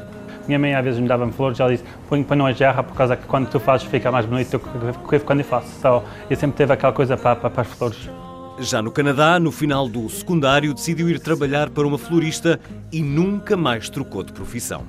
Minha 0.49 0.57
mãe 0.57 0.73
às 0.73 0.83
vezes 0.83 0.99
me 0.99 1.07
dava 1.07 1.31
flores, 1.31 1.59
ela 1.59 1.69
disse, 1.69 1.83
põe 2.09 2.23
para 2.23 2.35
não 2.35 2.47
a 2.47 2.51
jarra, 2.51 2.81
por 2.81 2.95
causa 2.95 3.15
que 3.15 3.23
quando 3.27 3.47
tu 3.47 3.59
fazes 3.59 3.85
fica 3.85 4.11
mais 4.11 4.25
bonito 4.25 4.57
do 4.57 5.07
que 5.07 5.19
quando 5.19 5.41
eu 5.41 5.45
faço. 5.45 5.67
Então, 5.77 6.03
eu 6.27 6.35
sempre 6.35 6.57
teve 6.57 6.73
aquela 6.73 6.91
coisa 6.91 7.15
para, 7.15 7.35
para, 7.35 7.51
para 7.51 7.61
as 7.61 7.67
flores. 7.67 8.09
Já 8.57 8.81
no 8.81 8.89
Canadá, 8.89 9.39
no 9.39 9.51
final 9.51 9.87
do 9.87 10.09
secundário, 10.09 10.73
decidiu 10.73 11.07
ir 11.07 11.19
trabalhar 11.19 11.69
para 11.69 11.85
uma 11.85 11.99
florista 11.99 12.59
e 12.91 12.99
nunca 12.99 13.55
mais 13.55 13.91
trocou 13.91 14.23
de 14.23 14.33
profissão. 14.33 14.81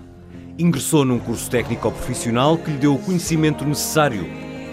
Ingressou 0.59 1.05
num 1.05 1.19
curso 1.19 1.51
técnico 1.51 1.93
profissional 1.93 2.57
que 2.57 2.71
lhe 2.71 2.79
deu 2.79 2.95
o 2.95 2.99
conhecimento 2.99 3.63
necessário, 3.63 4.27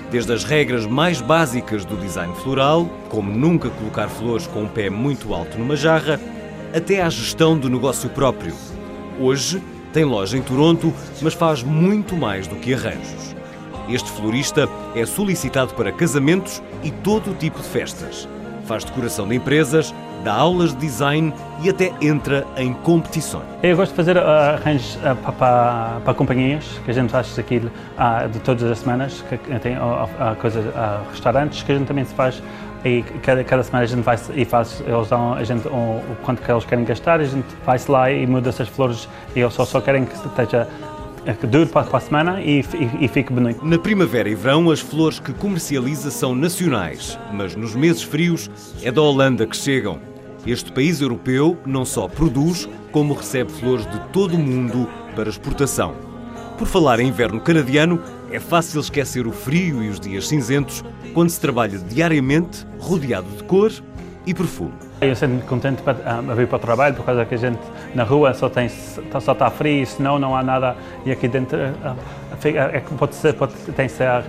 desde 0.09 0.31
as 0.31 0.45
regras 0.45 0.85
mais 0.85 1.19
básicas 1.19 1.83
do 1.83 1.97
design 1.97 2.33
floral, 2.35 2.87
como 3.09 3.29
nunca 3.29 3.69
colocar 3.71 4.07
flores 4.07 4.47
com 4.47 4.61
um 4.61 4.67
pé 4.69 4.89
muito 4.89 5.33
alto 5.33 5.57
numa 5.57 5.75
jarra, 5.75 6.17
até 6.73 7.01
à 7.01 7.09
gestão 7.09 7.57
do 7.57 7.69
negócio 7.69 8.09
próprio. 8.09 8.53
Hoje, 9.19 9.61
tem 9.93 10.03
loja 10.03 10.37
em 10.37 10.41
Toronto, 10.41 10.93
mas 11.21 11.33
faz 11.33 11.63
muito 11.63 12.15
mais 12.15 12.47
do 12.47 12.55
que 12.55 12.73
arranjos. 12.73 13.35
Este 13.89 14.11
florista 14.11 14.67
é 14.95 15.05
solicitado 15.05 15.73
para 15.73 15.91
casamentos 15.91 16.61
e 16.83 16.91
todo 16.91 17.37
tipo 17.37 17.61
de 17.61 17.67
festas. 17.67 18.27
Faz 18.65 18.83
decoração 18.83 19.27
de 19.27 19.35
empresas, 19.35 19.93
dá 20.27 20.33
aulas 20.33 20.73
de 20.73 20.79
design 20.81 21.33
e 21.63 21.69
até 21.69 21.93
entra 22.01 22.45
em 22.57 22.73
competições. 22.73 23.45
Eu 23.63 23.77
gosto 23.77 23.91
de 23.91 23.95
fazer 23.95 24.17
uh, 24.17 24.27
arranjos 24.55 24.95
uh, 24.97 25.15
para, 25.31 26.01
para, 26.03 26.13
companhias, 26.13 26.65
que 26.83 26.91
a 26.91 26.93
gente 26.93 27.09
faz 27.09 27.39
aquilo 27.39 27.71
uh, 27.97 28.27
de 28.27 28.39
todas 28.39 28.69
as 28.69 28.79
semanas, 28.79 29.23
que 29.29 29.37
tem 29.59 29.77
coisas, 30.41 30.65
restaurantes, 31.09 31.63
que 31.63 31.71
a 31.71 31.75
gente 31.75 31.87
também 31.87 32.03
se 32.03 32.13
faz 32.13 32.43
e 32.83 33.03
cada, 33.23 33.43
cada 33.43 33.63
semana 33.63 33.85
a 33.85 33.87
gente 33.87 34.01
vai 34.01 34.19
e 34.35 34.45
faz, 34.45 34.83
eles 34.85 35.07
dão 35.07 35.33
a 35.33 35.43
gente 35.43 35.65
o, 35.67 35.71
o 35.71 36.17
quanto 36.23 36.41
que 36.41 36.51
eles 36.51 36.65
querem 36.65 36.83
gastar, 36.83 37.21
a 37.21 37.25
gente 37.25 37.47
vai-se 37.65 37.89
lá 37.89 38.11
e 38.11 38.27
muda 38.27 38.49
essas 38.49 38.67
flores 38.67 39.07
e 39.35 39.39
eles 39.39 39.53
só, 39.53 39.65
só 39.65 39.79
querem 39.79 40.05
que 40.05 40.13
esteja 40.13 40.67
que 41.33 41.47
dure 41.47 41.65
para, 41.65 41.85
para 41.85 41.97
a 41.97 42.01
semana 42.01 42.41
e, 42.41 42.59
e, 42.59 43.05
e 43.05 43.07
fique 43.07 43.31
bonito. 43.33 43.65
Na 43.65 43.79
primavera 43.79 44.29
e 44.29 44.35
verão, 44.35 44.69
as 44.69 44.79
flores 44.79 45.19
que 45.19 45.33
comercializa 45.33 46.11
são 46.11 46.35
nacionais, 46.35 47.17
mas 47.33 47.55
nos 47.55 47.75
meses 47.75 48.03
frios 48.03 48.49
é 48.83 48.91
da 48.91 49.01
Holanda 49.01 49.45
que 49.45 49.55
chegam. 49.55 50.16
Este 50.47 50.71
país 50.71 51.01
europeu 51.01 51.57
não 51.65 51.83
só 51.83 52.07
produz, 52.07 52.69
como 52.93 53.13
recebe 53.13 53.51
flores 53.51 53.85
de 53.85 53.99
todo 54.13 54.35
o 54.35 54.39
mundo 54.39 54.89
para 55.13 55.27
exportação. 55.27 55.93
Por 56.57 56.65
falar 56.65 57.01
em 57.01 57.09
inverno 57.09 57.41
canadiano, 57.41 58.01
é 58.31 58.39
fácil 58.39 58.79
esquecer 58.79 59.27
o 59.27 59.33
frio 59.33 59.83
e 59.83 59.89
os 59.89 59.99
dias 59.99 60.25
cinzentos 60.25 60.85
quando 61.13 61.29
se 61.31 61.41
trabalha 61.41 61.77
diariamente 61.77 62.65
rodeado 62.79 63.27
de 63.35 63.43
cor 63.43 63.73
e 64.25 64.33
perfume. 64.33 64.71
Eu 65.01 65.13
sinto-me 65.17 65.41
contente 65.41 65.81
para, 65.81 66.19
a 66.19 66.33
vir 66.33 66.47
para 66.47 66.55
o 66.55 66.59
trabalho, 66.59 66.95
por 66.95 67.05
causa 67.05 67.25
que 67.25 67.35
a 67.35 67.37
gente 67.37 67.59
na 67.93 68.05
rua 68.05 68.33
só, 68.33 68.47
tem, 68.47 68.69
só 68.69 69.33
está 69.33 69.49
frio, 69.49 69.85
senão 69.85 70.17
não 70.17 70.33
há 70.33 70.41
nada. 70.41 70.77
E 71.05 71.11
aqui 71.11 71.27
dentro 71.27 71.57
é, 71.59 72.79
pode 72.97 73.15
ser, 73.15 73.33
pode, 73.33 73.53
tem 73.75 73.89
ser 73.89 74.23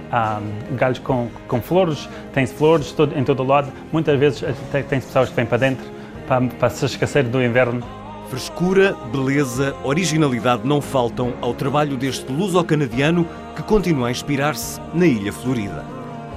um, 0.73 0.75
galhos 0.75 0.99
com, 0.99 1.29
com 1.47 1.63
flores, 1.63 2.09
tem 2.35 2.45
flores 2.45 2.91
todo, 2.91 3.17
em 3.17 3.23
todo 3.23 3.45
lado. 3.45 3.73
Muitas 3.93 4.19
vezes 4.19 4.45
tem, 4.73 4.83
tem 4.83 5.01
pessoas 5.01 5.29
que 5.29 5.37
vêm 5.37 5.47
para 5.47 5.59
dentro 5.59 5.98
para, 6.29 6.47
para 6.47 6.71
se 6.71 6.85
esquecer 6.85 7.25
do 7.25 7.43
inverno. 7.43 7.83
Frescura, 8.29 8.95
beleza, 9.11 9.75
originalidade 9.83 10.63
não 10.67 10.83
faltam 10.83 11.33
ao 11.41 11.55
trabalho 11.55 11.97
deste 11.97 12.31
luso-canadiano 12.31 13.27
que 13.57 13.63
continua 13.63 14.09
a 14.09 14.11
inspirar-se 14.11 14.79
na 14.93 15.07
Ilha 15.07 15.33
Florida. 15.33 15.83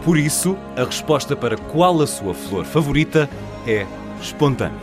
Por 0.05 0.17
isso, 0.17 0.57
a 0.77 0.85
resposta 0.85 1.35
para 1.35 1.57
qual 1.57 2.01
a 2.01 2.07
sua 2.07 2.33
flor 2.33 2.63
favorita 2.63 3.29
é 3.67 3.85
espontânea. 4.21 4.79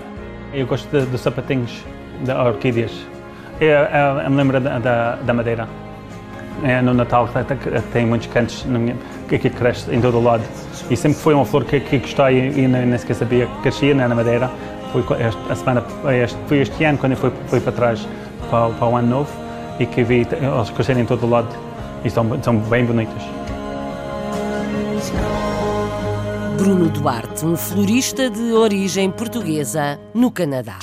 Eu 0.53 0.67
gosto 0.67 0.89
dos 1.07 1.21
sapatinhos, 1.21 1.83
de 2.23 2.31
orquídeas. 2.31 2.93
Eu, 3.59 3.69
eu, 3.69 4.21
eu 4.25 4.31
me 4.31 4.37
lembro 4.37 4.61
da, 4.61 4.79
da, 4.79 5.17
da 5.17 5.35
Madeira. 5.35 5.67
É, 6.63 6.83
no 6.83 6.93
Natal 6.93 7.29
tem 7.93 8.05
muitos 8.05 8.29
cantos 8.29 8.67
que 9.29 9.51
cresce 9.51 9.95
em 9.95 10.01
todo 10.01 10.19
o 10.19 10.23
lado. 10.23 10.43
E 10.91 10.97
sempre 10.97 11.19
foi 11.19 11.35
uma 11.35 11.45
flor 11.45 11.65
que, 11.65 11.81
que 11.81 11.99
gostei 11.99 12.49
e 12.49 12.67
nem 12.67 12.99
sequer 12.99 13.15
sabia 13.15 13.47
que 13.47 13.63
crescia 13.63 13.95
na 13.95 14.15
Madeira. 14.15 14.51
Foi 14.93 15.05
a 15.51 15.55
semana, 15.55 15.83
foi 16.47 16.59
este 16.59 16.85
ano 16.85 16.99
quando 16.99 17.13
eu 17.13 17.19
fui, 17.19 17.33
fui 17.49 17.61
para 17.61 17.73
trás 17.73 18.07
para, 18.51 18.71
para, 18.71 18.89
o 18.89 18.97
ano 18.97 19.09
novo 19.09 19.31
e 19.79 19.87
que 19.87 20.03
vi 20.03 20.27
eles 20.33 20.71
crescerem 20.71 21.03
em 21.03 21.07
todo 21.07 21.27
o 21.27 21.31
lado 21.31 21.55
e 22.05 22.11
são, 22.11 22.27
são 22.43 22.57
bem 22.59 22.85
bonitas. 22.85 23.23
Bruno 26.57 26.89
Duarte, 26.89 27.47
um 27.47 27.57
florista 27.57 28.29
de 28.29 28.53
origem 28.53 29.11
portuguesa 29.11 29.99
no 30.13 30.31
Canadá. 30.31 30.79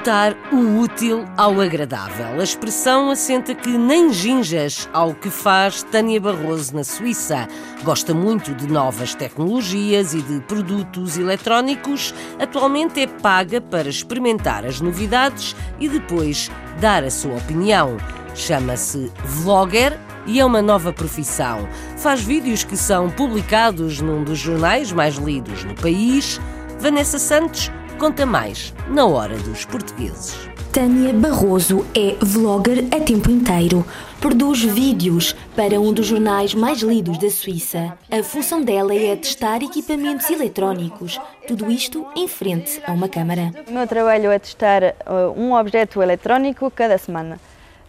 Juntar 0.00 0.34
o 0.50 0.80
útil 0.80 1.26
ao 1.36 1.60
agradável. 1.60 2.40
A 2.40 2.42
expressão 2.42 3.10
assenta 3.10 3.54
que 3.54 3.68
nem 3.68 4.10
ginjas 4.10 4.88
ao 4.94 5.12
que 5.12 5.28
faz 5.28 5.82
Tânia 5.82 6.18
Barroso 6.18 6.74
na 6.74 6.82
Suíça. 6.82 7.46
Gosta 7.82 8.14
muito 8.14 8.54
de 8.54 8.66
novas 8.66 9.14
tecnologias 9.14 10.14
e 10.14 10.22
de 10.22 10.40
produtos 10.40 11.18
eletrónicos. 11.18 12.14
Atualmente 12.38 12.98
é 12.98 13.06
paga 13.06 13.60
para 13.60 13.90
experimentar 13.90 14.64
as 14.64 14.80
novidades 14.80 15.54
e 15.78 15.86
depois 15.86 16.50
dar 16.80 17.04
a 17.04 17.10
sua 17.10 17.36
opinião. 17.36 17.98
Chama-se 18.34 19.12
vlogger 19.22 20.00
e 20.24 20.40
é 20.40 20.44
uma 20.46 20.62
nova 20.62 20.94
profissão. 20.94 21.68
Faz 21.98 22.22
vídeos 22.22 22.64
que 22.64 22.76
são 22.76 23.10
publicados 23.10 24.00
num 24.00 24.24
dos 24.24 24.38
jornais 24.38 24.92
mais 24.92 25.16
lidos 25.16 25.62
no 25.62 25.74
país. 25.74 26.40
Vanessa 26.78 27.18
Santos 27.18 27.70
conta 28.00 28.24
mais 28.24 28.72
na 28.88 29.04
Hora 29.04 29.36
dos 29.36 29.66
Portugueses. 29.66 30.34
Tânia 30.72 31.12
Barroso 31.12 31.84
é 31.94 32.16
vlogger 32.24 32.86
a 32.90 32.98
tempo 32.98 33.30
inteiro. 33.30 33.84
Produz 34.18 34.62
vídeos 34.62 35.36
para 35.54 35.78
um 35.78 35.92
dos 35.92 36.06
jornais 36.06 36.54
mais 36.54 36.80
lidos 36.80 37.18
da 37.18 37.28
Suíça. 37.28 37.98
A 38.10 38.22
função 38.22 38.62
dela 38.62 38.94
é 38.94 39.14
testar 39.16 39.62
equipamentos 39.62 40.30
eletrónicos. 40.30 41.20
Tudo 41.46 41.70
isto 41.70 42.06
em 42.16 42.26
frente 42.26 42.80
a 42.86 42.92
uma 42.92 43.06
câmara. 43.06 43.52
O 43.68 43.70
meu 43.70 43.86
trabalho 43.86 44.30
é 44.30 44.38
testar 44.38 44.82
uh, 44.82 45.38
um 45.38 45.52
objeto 45.52 46.02
eletrónico 46.02 46.70
cada 46.70 46.96
semana. 46.96 47.38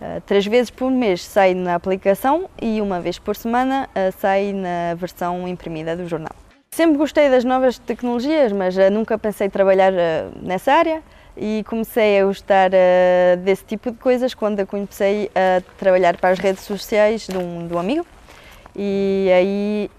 Uh, 0.02 0.20
três 0.26 0.46
vezes 0.46 0.70
por 0.70 0.92
mês 0.92 1.24
sai 1.24 1.54
na 1.54 1.76
aplicação 1.76 2.50
e 2.62 2.82
uma 2.82 3.00
vez 3.00 3.18
por 3.18 3.38
semana 3.38 3.88
uh, 3.96 4.14
sai 4.20 4.52
na 4.52 4.94
versão 4.94 5.48
imprimida 5.48 5.96
do 5.96 6.06
jornal. 6.06 6.36
Sempre 6.74 7.00
gostei 7.00 7.30
das 7.30 7.44
novas 7.44 7.78
tecnologias, 7.78 8.54
mas 8.54 8.78
uh, 8.78 8.90
nunca 8.90 9.18
pensei 9.18 9.50
trabalhar 9.50 9.92
nessa 10.42 10.72
área 10.72 11.04
e 11.36 11.66
comecei 11.68 12.18
a 12.18 12.26
gostar 12.26 12.70
desse 13.44 13.66
tipo 13.66 13.92
de 13.92 13.98
coisas 13.98 14.34
quando 14.34 14.66
comecei 14.66 15.30
a 15.36 15.62
trabalhar 15.78 16.16
para 16.16 16.30
as 16.30 16.40
redes 16.40 16.64
sociais 16.64 17.28
de 17.28 17.38
um, 17.38 17.68
de 17.68 17.74
um 17.74 17.78
amigo 17.78 18.06
e 18.74 19.30
aí 19.36 19.92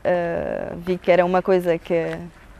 vi 0.79 0.97
que 0.97 1.13
era 1.13 1.27
uma 1.27 1.43
coisa 1.43 1.77
que 1.77 2.17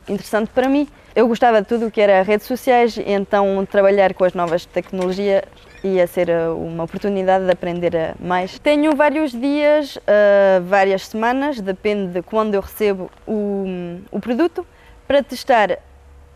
interessante 0.07 0.51
para 0.51 0.69
mim. 0.69 0.87
Eu 1.17 1.27
gostava 1.27 1.63
de 1.63 1.69
tudo 1.69 1.87
o 1.87 1.91
que 1.91 2.01
era 2.01 2.21
redes 2.21 2.47
sociais, 2.47 2.99
então 3.07 3.65
trabalhar 3.65 4.13
com 4.13 4.25
as 4.25 4.35
novas 4.35 4.67
tecnologias 4.67 5.43
ia 5.85 6.07
ser 6.07 6.29
eh, 6.29 6.49
uma 6.49 6.85
oportunidade 6.85 7.45
de 7.45 7.51
aprender 7.51 7.95
eh, 7.95 8.15
mais. 8.21 8.59
Tenho 8.59 8.95
vários 8.95 9.33
dias, 9.33 9.97
uh, 9.97 10.63
várias 10.65 11.07
semanas, 11.07 11.61
depende 11.61 12.13
de 12.13 12.23
quando 12.23 12.55
eu 12.55 12.61
recebo 12.61 13.11
o, 13.27 13.99
o 14.11 14.21
produto, 14.21 14.67
para 15.07 15.23
testar 15.23 15.79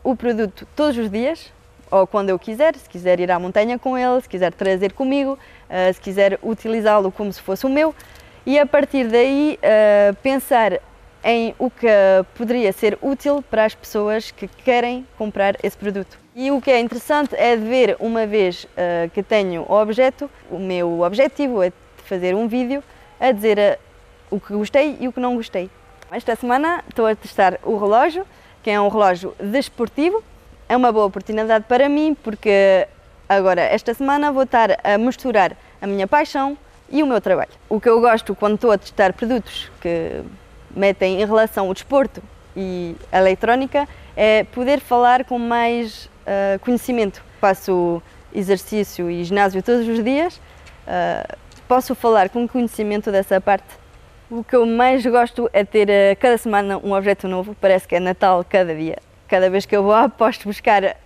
o 0.02 0.16
produto 0.16 0.66
todos 0.74 0.98
os 0.98 1.10
dias, 1.10 1.52
ou 1.90 2.06
quando 2.06 2.30
eu 2.30 2.38
quiser, 2.38 2.74
se 2.76 2.88
quiser 2.88 3.20
ir 3.20 3.30
à 3.30 3.38
montanha 3.38 3.78
com 3.78 3.96
ele, 3.96 4.20
se 4.20 4.28
quiser 4.28 4.52
trazer 4.52 4.92
comigo, 4.92 5.38
se 5.94 6.00
quiser 6.00 6.38
utilizá-lo 6.42 7.12
como 7.12 7.32
se 7.32 7.40
fosse 7.40 7.64
o 7.64 7.68
meu, 7.68 7.94
e 8.44 8.58
a 8.58 8.66
partir 8.66 9.06
daí 9.06 9.56
pensar 10.22 10.80
em 11.26 11.56
o 11.58 11.68
que 11.68 11.88
poderia 12.36 12.72
ser 12.72 12.96
útil 13.02 13.42
para 13.50 13.64
as 13.64 13.74
pessoas 13.74 14.30
que 14.30 14.46
querem 14.46 15.04
comprar 15.18 15.56
esse 15.60 15.76
produto. 15.76 16.16
E 16.36 16.52
o 16.52 16.60
que 16.60 16.70
é 16.70 16.78
interessante 16.78 17.34
é 17.34 17.56
de 17.56 17.64
ver, 17.64 17.96
uma 17.98 18.24
vez 18.24 18.64
uh, 18.64 19.10
que 19.10 19.24
tenho 19.24 19.66
o 19.68 19.72
objeto, 19.72 20.30
o 20.48 20.58
meu 20.58 21.00
objetivo 21.00 21.64
é 21.64 21.72
fazer 22.04 22.32
um 22.36 22.46
vídeo 22.46 22.80
a 23.18 23.32
dizer 23.32 23.58
uh, 23.58 24.36
o 24.36 24.38
que 24.38 24.52
gostei 24.52 24.96
e 25.00 25.08
o 25.08 25.12
que 25.12 25.18
não 25.18 25.34
gostei. 25.34 25.68
Esta 26.12 26.36
semana 26.36 26.84
estou 26.88 27.06
a 27.06 27.16
testar 27.16 27.58
o 27.64 27.76
relógio, 27.76 28.24
que 28.62 28.70
é 28.70 28.80
um 28.80 28.88
relógio 28.88 29.34
desportivo. 29.40 30.22
É 30.68 30.76
uma 30.76 30.92
boa 30.92 31.06
oportunidade 31.06 31.64
para 31.66 31.88
mim 31.88 32.16
porque 32.22 32.86
agora, 33.28 33.62
esta 33.62 33.92
semana, 33.94 34.30
vou 34.30 34.44
estar 34.44 34.78
a 34.84 34.96
misturar 34.96 35.56
a 35.82 35.86
minha 35.88 36.06
paixão 36.06 36.56
e 36.88 37.02
o 37.02 37.06
meu 37.06 37.20
trabalho. 37.20 37.50
O 37.68 37.80
que 37.80 37.88
eu 37.88 38.00
gosto 38.00 38.32
quando 38.36 38.54
estou 38.54 38.70
a 38.70 38.78
testar 38.78 39.12
produtos 39.12 39.70
que 39.80 40.22
metem 40.76 41.22
em 41.22 41.24
relação 41.24 41.66
ao 41.66 41.74
desporto 41.74 42.22
e 42.56 42.94
a 43.10 43.18
eletrónica 43.18 43.88
é 44.16 44.44
poder 44.44 44.80
falar 44.80 45.24
com 45.24 45.38
mais 45.38 46.06
uh, 46.06 46.58
conhecimento. 46.60 47.22
Faço 47.40 48.02
exercício 48.34 49.10
e 49.10 49.24
ginásio 49.24 49.62
todos 49.62 49.88
os 49.88 50.02
dias, 50.04 50.36
uh, 50.36 51.36
posso 51.66 51.94
falar 51.94 52.28
com 52.28 52.46
conhecimento 52.46 53.10
dessa 53.10 53.40
parte. 53.40 53.66
O 54.30 54.42
que 54.42 54.56
eu 54.56 54.66
mais 54.66 55.04
gosto 55.06 55.48
é 55.52 55.64
ter 55.64 55.88
uh, 55.88 56.16
cada 56.18 56.36
semana 56.36 56.78
um 56.78 56.92
objeto 56.92 57.26
novo, 57.28 57.56
parece 57.60 57.86
que 57.88 57.94
é 57.94 58.00
Natal 58.00 58.44
cada 58.48 58.74
dia. 58.74 58.98
Cada 59.28 59.50
vez 59.50 59.66
que 59.66 59.76
eu 59.76 59.82
vou 59.82 59.92
à 59.94 60.08
posto 60.08 60.48
buscar 60.48 60.96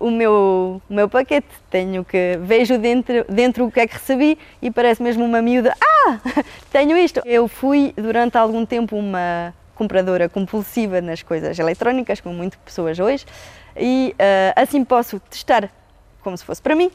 o 0.00 0.10
meu, 0.10 0.80
o 0.88 0.94
meu 0.94 1.08
paquete, 1.08 1.46
tenho 1.68 2.02
que 2.02 2.38
vejo 2.40 2.78
dentro, 2.78 3.24
dentro 3.28 3.66
o 3.66 3.70
que 3.70 3.80
é 3.80 3.86
que 3.86 3.94
recebi 3.94 4.38
e 4.60 4.70
parece 4.70 5.02
mesmo 5.02 5.24
uma 5.24 5.42
miúda, 5.42 5.74
ah, 5.80 6.18
tenho 6.72 6.96
isto. 6.96 7.20
Eu 7.26 7.46
fui 7.46 7.92
durante 7.96 8.38
algum 8.38 8.64
tempo 8.64 8.96
uma 8.96 9.54
compradora 9.74 10.28
compulsiva 10.28 11.00
nas 11.00 11.22
coisas 11.22 11.58
eletrónicas, 11.58 12.20
como 12.20 12.34
muitas 12.34 12.58
pessoas 12.60 12.98
hoje, 12.98 13.26
e 13.76 14.14
uh, 14.14 14.52
assim 14.56 14.84
posso 14.84 15.20
testar 15.20 15.70
como 16.22 16.36
se 16.36 16.44
fosse 16.44 16.60
para 16.60 16.74
mim 16.74 16.90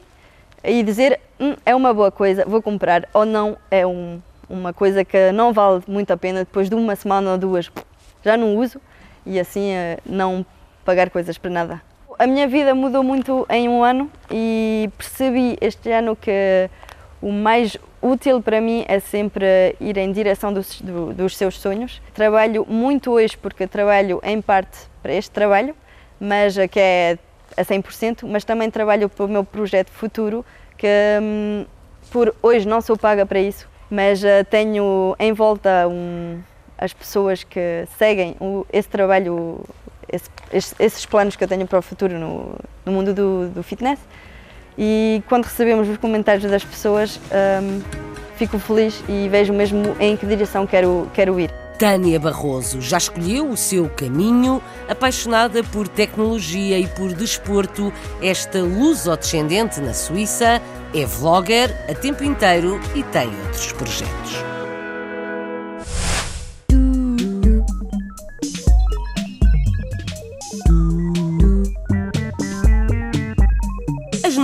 e 0.62 0.82
dizer 0.82 1.20
hum, 1.38 1.54
é 1.64 1.74
uma 1.74 1.94
boa 1.94 2.10
coisa, 2.10 2.44
vou 2.44 2.60
comprar 2.60 3.08
ou 3.12 3.24
não, 3.24 3.56
é 3.70 3.86
um, 3.86 4.20
uma 4.48 4.72
coisa 4.72 5.04
que 5.04 5.32
não 5.32 5.52
vale 5.52 5.82
muito 5.86 6.12
a 6.12 6.16
pena 6.16 6.40
depois 6.40 6.68
de 6.68 6.74
uma 6.74 6.94
semana 6.96 7.32
ou 7.32 7.38
duas 7.38 7.70
já 8.24 8.36
não 8.36 8.56
uso 8.56 8.80
e 9.24 9.38
assim 9.38 9.72
uh, 9.72 10.00
não 10.04 10.44
pagar 10.84 11.10
coisas 11.10 11.38
para 11.38 11.50
nada. 11.50 11.85
A 12.18 12.26
minha 12.26 12.48
vida 12.48 12.74
mudou 12.74 13.02
muito 13.02 13.46
em 13.50 13.68
um 13.68 13.84
ano 13.84 14.10
e 14.30 14.88
percebi 14.96 15.58
este 15.60 15.92
ano 15.92 16.16
que 16.16 16.70
o 17.20 17.30
mais 17.30 17.76
útil 18.00 18.40
para 18.40 18.58
mim 18.58 18.86
é 18.88 18.98
sempre 19.00 19.76
ir 19.78 19.98
em 19.98 20.10
direção 20.12 20.50
dos, 20.50 20.80
do, 20.80 21.12
dos 21.12 21.36
seus 21.36 21.60
sonhos. 21.60 22.00
Trabalho 22.14 22.64
muito 22.66 23.10
hoje 23.10 23.36
porque 23.36 23.66
trabalho 23.66 24.18
em 24.22 24.40
parte 24.40 24.78
para 25.02 25.12
este 25.12 25.30
trabalho, 25.30 25.76
mas 26.18 26.56
que 26.70 26.80
é 26.80 27.18
a 27.54 27.62
100%, 27.62 28.26
mas 28.26 28.44
também 28.44 28.70
trabalho 28.70 29.10
para 29.10 29.26
o 29.26 29.28
meu 29.28 29.44
projeto 29.44 29.90
futuro, 29.90 30.42
que 30.78 30.88
hum, 31.20 31.66
por 32.10 32.34
hoje 32.42 32.66
não 32.66 32.80
sou 32.80 32.96
paga 32.96 33.26
para 33.26 33.40
isso, 33.40 33.68
mas 33.90 34.22
uh, 34.24 34.42
tenho 34.48 35.14
em 35.18 35.34
volta 35.34 35.86
um, 35.86 36.40
as 36.78 36.94
pessoas 36.94 37.44
que 37.44 37.86
seguem 37.98 38.36
o, 38.40 38.66
esse 38.72 38.88
trabalho 38.88 39.60
esse, 40.10 40.74
esses 40.78 41.06
planos 41.06 41.36
que 41.36 41.44
eu 41.44 41.48
tenho 41.48 41.66
para 41.66 41.78
o 41.78 41.82
futuro 41.82 42.18
no, 42.18 42.54
no 42.84 42.92
mundo 42.92 43.12
do, 43.14 43.48
do, 43.48 43.62
fitness. 43.62 43.98
E 44.78 45.22
quando 45.28 45.44
recebemos 45.44 45.88
os 45.88 45.96
comentários 45.96 46.48
das 46.50 46.64
pessoas, 46.64 47.18
um, 47.62 47.80
fico 48.36 48.58
feliz 48.58 49.02
e 49.08 49.28
vejo 49.28 49.52
mesmo 49.52 49.96
em 49.98 50.16
que 50.16 50.26
direção 50.26 50.66
quero, 50.66 51.10
quero 51.14 51.40
ir. 51.40 51.50
Tânia 51.78 52.18
Barroso 52.18 52.80
já 52.80 52.96
escolheu 52.96 53.50
o 53.50 53.56
seu 53.56 53.88
caminho, 53.90 54.62
apaixonada 54.88 55.62
por 55.62 55.86
tecnologia 55.86 56.78
e 56.78 56.86
por 56.86 57.12
desporto. 57.12 57.92
Esta 58.22 58.60
luso-descendente 58.60 59.80
na 59.80 59.92
Suíça 59.92 60.60
é 60.94 61.04
vlogger 61.04 61.74
a 61.90 61.94
tempo 61.94 62.24
inteiro 62.24 62.80
e 62.94 63.02
tem 63.02 63.28
outros 63.44 63.72
projetos. 63.72 64.36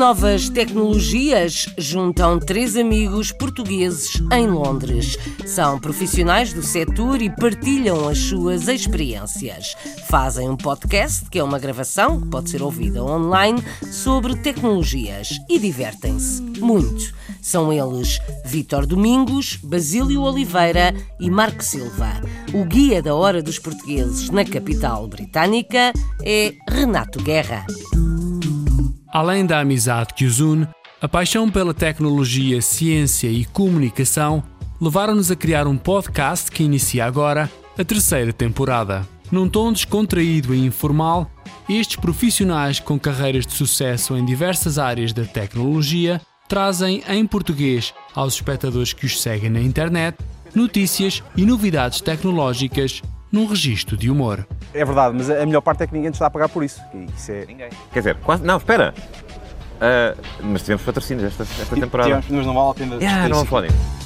Novas 0.03 0.49
tecnologias 0.49 1.69
juntam 1.79 2.37
três 2.37 2.77
amigos 2.77 3.31
portugueses 3.31 4.21
em 4.33 4.49
Londres. 4.49 5.17
São 5.47 5.79
profissionais 5.79 6.53
do 6.53 6.61
setor 6.61 7.23
e 7.23 7.31
partilham 7.31 8.09
as 8.09 8.19
suas 8.19 8.67
experiências. 8.67 9.77
Fazem 10.09 10.49
um 10.49 10.57
podcast, 10.57 11.31
que 11.31 11.39
é 11.39 11.45
uma 11.45 11.57
gravação 11.57 12.21
que 12.21 12.27
pode 12.27 12.51
ser 12.51 12.63
ouvida 12.63 13.01
online, 13.01 13.63
sobre 13.93 14.35
tecnologias 14.35 15.29
e 15.49 15.57
divertem-se 15.57 16.43
muito. 16.43 17.15
São 17.41 17.73
eles 17.73 18.19
Vítor 18.45 18.87
Domingos, 18.87 19.55
Basílio 19.63 20.23
Oliveira 20.23 20.93
e 21.21 21.31
Marco 21.31 21.63
Silva. 21.63 22.21
O 22.53 22.65
guia 22.65 23.01
da 23.01 23.15
Hora 23.15 23.41
dos 23.41 23.61
Portugueses 23.61 24.31
na 24.31 24.45
capital 24.45 25.07
britânica 25.07 25.93
é 26.25 26.55
Renato 26.69 27.23
Guerra. 27.23 27.65
Além 29.13 29.45
da 29.45 29.61
amizade 29.61 30.15
que 30.15 30.25
os 30.25 30.41
une, 30.41 30.67
a 30.99 31.07
paixão 31.07 31.51
pela 31.51 31.75
tecnologia, 31.75 32.63
ciência 32.63 33.29
e 33.29 33.45
comunicação 33.45 34.43
levaram-nos 34.81 35.31
a 35.31 35.37
criar 35.37 35.67
um 35.67 35.77
podcast 35.77 36.51
que 36.51 36.63
inicia 36.63 37.05
agora 37.05 37.51
a 37.79 37.85
terceira 37.85 38.33
temporada. 38.33 39.07
Num 39.31 39.51
tom 39.51 39.71
descontraído 39.71 40.55
e 40.55 40.65
informal, 40.65 41.31
estes 41.69 41.97
profissionais 41.97 42.81
com 42.81 42.99
carreiras 42.99 43.47
de 43.47 43.53
sucesso 43.53 44.17
em 44.17 44.25
diversas 44.25 44.79
áreas 44.79 45.13
da 45.13 45.27
tecnologia 45.27 46.19
trazem 46.49 47.03
em 47.07 47.27
português 47.27 47.93
aos 48.15 48.35
espectadores 48.35 48.95
que 48.95 49.05
os 49.05 49.21
seguem 49.21 49.51
na 49.51 49.61
internet 49.61 50.17
notícias 50.55 51.23
e 51.37 51.45
novidades 51.45 52.01
tecnológicas 52.01 53.03
num 53.33 53.47
registro 53.47 53.97
de 53.97 54.11
humor. 54.11 54.47
É 54.75 54.85
verdade, 54.85 55.17
mas 55.17 55.31
a 55.31 55.47
melhor 55.47 55.63
parte 55.63 55.83
é 55.83 55.87
que 55.87 55.95
ninguém 55.95 56.11
te 56.11 56.15
está 56.15 56.27
a 56.27 56.31
pagar 56.31 56.51
por 56.51 56.63
isso. 56.63 56.81
isso 57.17 57.33
é... 57.33 57.47
Ninguém. 57.47 57.71
Quer 57.91 58.01
dizer, 58.01 58.17
quase... 58.17 58.45
Não, 58.45 58.59
espera. 58.59 58.95
Uh, 59.77 60.23
mas 60.45 60.61
tivemos 60.61 60.83
patrocínios 60.83 61.25
esta, 61.25 61.43
esta 61.43 61.75
temporada. 61.75 62.09
Tivemos, 62.09 62.29
mas 62.29 62.47
não 62.47 62.55
vale 62.55 62.71
a 62.71 62.75
pena. 62.75 62.97
Yeah, 62.97 63.29
não 63.29 63.43
disso. 63.43 64.03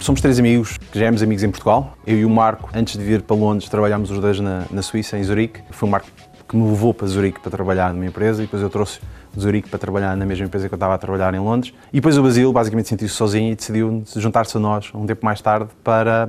Somos 0.00 0.20
três 0.20 0.40
amigos 0.40 0.76
que 0.76 0.98
já 0.98 1.04
éramos 1.04 1.22
amigos 1.22 1.44
em 1.44 1.50
Portugal. 1.50 1.96
Eu 2.04 2.18
e 2.18 2.24
o 2.24 2.30
Marco, 2.30 2.68
antes 2.74 2.98
de 2.98 3.04
vir 3.04 3.22
para 3.22 3.36
Londres, 3.36 3.68
trabalhámos 3.68 4.10
os 4.10 4.18
dois 4.18 4.40
na, 4.40 4.64
na 4.68 4.82
Suíça, 4.82 5.16
em 5.16 5.22
Zurique. 5.22 5.60
Foi 5.70 5.88
o 5.88 5.92
Marco 5.92 6.08
que 6.48 6.56
me 6.56 6.68
levou 6.68 6.92
para 6.92 7.06
Zurique 7.06 7.38
para 7.38 7.52
trabalhar 7.52 7.94
numa 7.94 8.04
empresa 8.04 8.42
e 8.42 8.46
depois 8.46 8.60
eu 8.60 8.68
trouxe 8.68 9.00
de 9.34 9.40
Zurique 9.40 9.68
para 9.68 9.78
trabalhar 9.78 10.16
na 10.16 10.26
mesma 10.26 10.46
empresa 10.46 10.68
que 10.68 10.74
eu 10.74 10.76
estava 10.76 10.94
a 10.94 10.98
trabalhar 10.98 11.32
em 11.34 11.38
Londres. 11.38 11.72
E 11.92 11.96
depois 11.96 12.16
o 12.18 12.22
Basílio 12.22 12.52
basicamente 12.52 12.88
sentiu-se 12.88 13.14
sozinho 13.14 13.52
e 13.52 13.54
decidiu 13.54 14.02
juntar-se 14.16 14.56
a 14.56 14.60
nós 14.60 14.90
um 14.94 15.06
tempo 15.06 15.24
mais 15.24 15.40
tarde 15.40 15.68
para, 15.82 16.28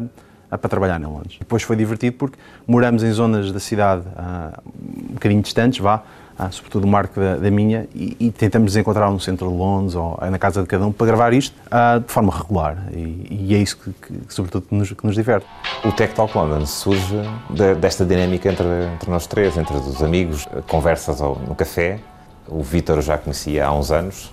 para 0.49 0.69
trabalhar 0.69 0.99
em 1.01 1.05
Londres. 1.05 1.35
Depois 1.39 1.63
foi 1.63 1.75
divertido 1.75 2.15
porque 2.17 2.37
moramos 2.65 3.03
em 3.03 3.11
zonas 3.11 3.51
da 3.51 3.59
cidade 3.59 4.03
uh, 4.07 4.59
um 5.09 5.13
bocadinho 5.13 5.41
distantes, 5.41 5.79
vá, 5.79 6.03
uh, 6.39 6.51
sobretudo 6.51 6.85
o 6.85 6.87
marco 6.87 7.19
da, 7.19 7.35
da 7.35 7.51
minha, 7.51 7.87
e, 7.93 8.15
e, 8.19 8.31
tentamos 8.31 8.75
encontrar 8.75 9.09
no 9.11 9.19
centro 9.19 9.49
de 9.49 9.53
Londres 9.53 9.95
ou 9.95 10.17
na 10.31 10.39
casa 10.39 10.61
de 10.61 10.67
cada 10.67 10.85
um 10.85 10.91
para 10.91 11.07
gravar 11.07 11.33
isto 11.33 11.55
uh, 11.67 11.99
de 11.99 12.11
forma 12.11 12.31
regular. 12.35 12.77
E, 12.93 13.47
e 13.49 13.55
é 13.55 13.57
isso 13.57 13.77
que, 13.77 13.91
que, 13.91 14.33
sobretudo, 14.33 14.65
nos, 14.71 14.91
que 14.91 15.05
nos 15.05 15.15
diverte. 15.15 15.45
O 15.83 15.91
Tech 15.91 16.13
Talk 16.13 16.37
London 16.37 16.65
surge 16.65 17.21
de, 17.49 17.75
desta 17.75 18.05
dinâmica 18.05 18.49
entre, 18.49 18.65
entre 18.93 19.11
nós 19.11 19.27
três, 19.27 19.57
entre 19.57 19.75
os 19.75 20.01
amigos, 20.01 20.47
conversas 20.67 21.19
no 21.19 21.55
café, 21.55 21.99
O 22.47 22.61
Vítor 22.61 23.01
já 23.01 23.17
conhecia 23.17 23.65
há 23.65 23.71
uns 23.73 23.91
anos, 23.91 24.31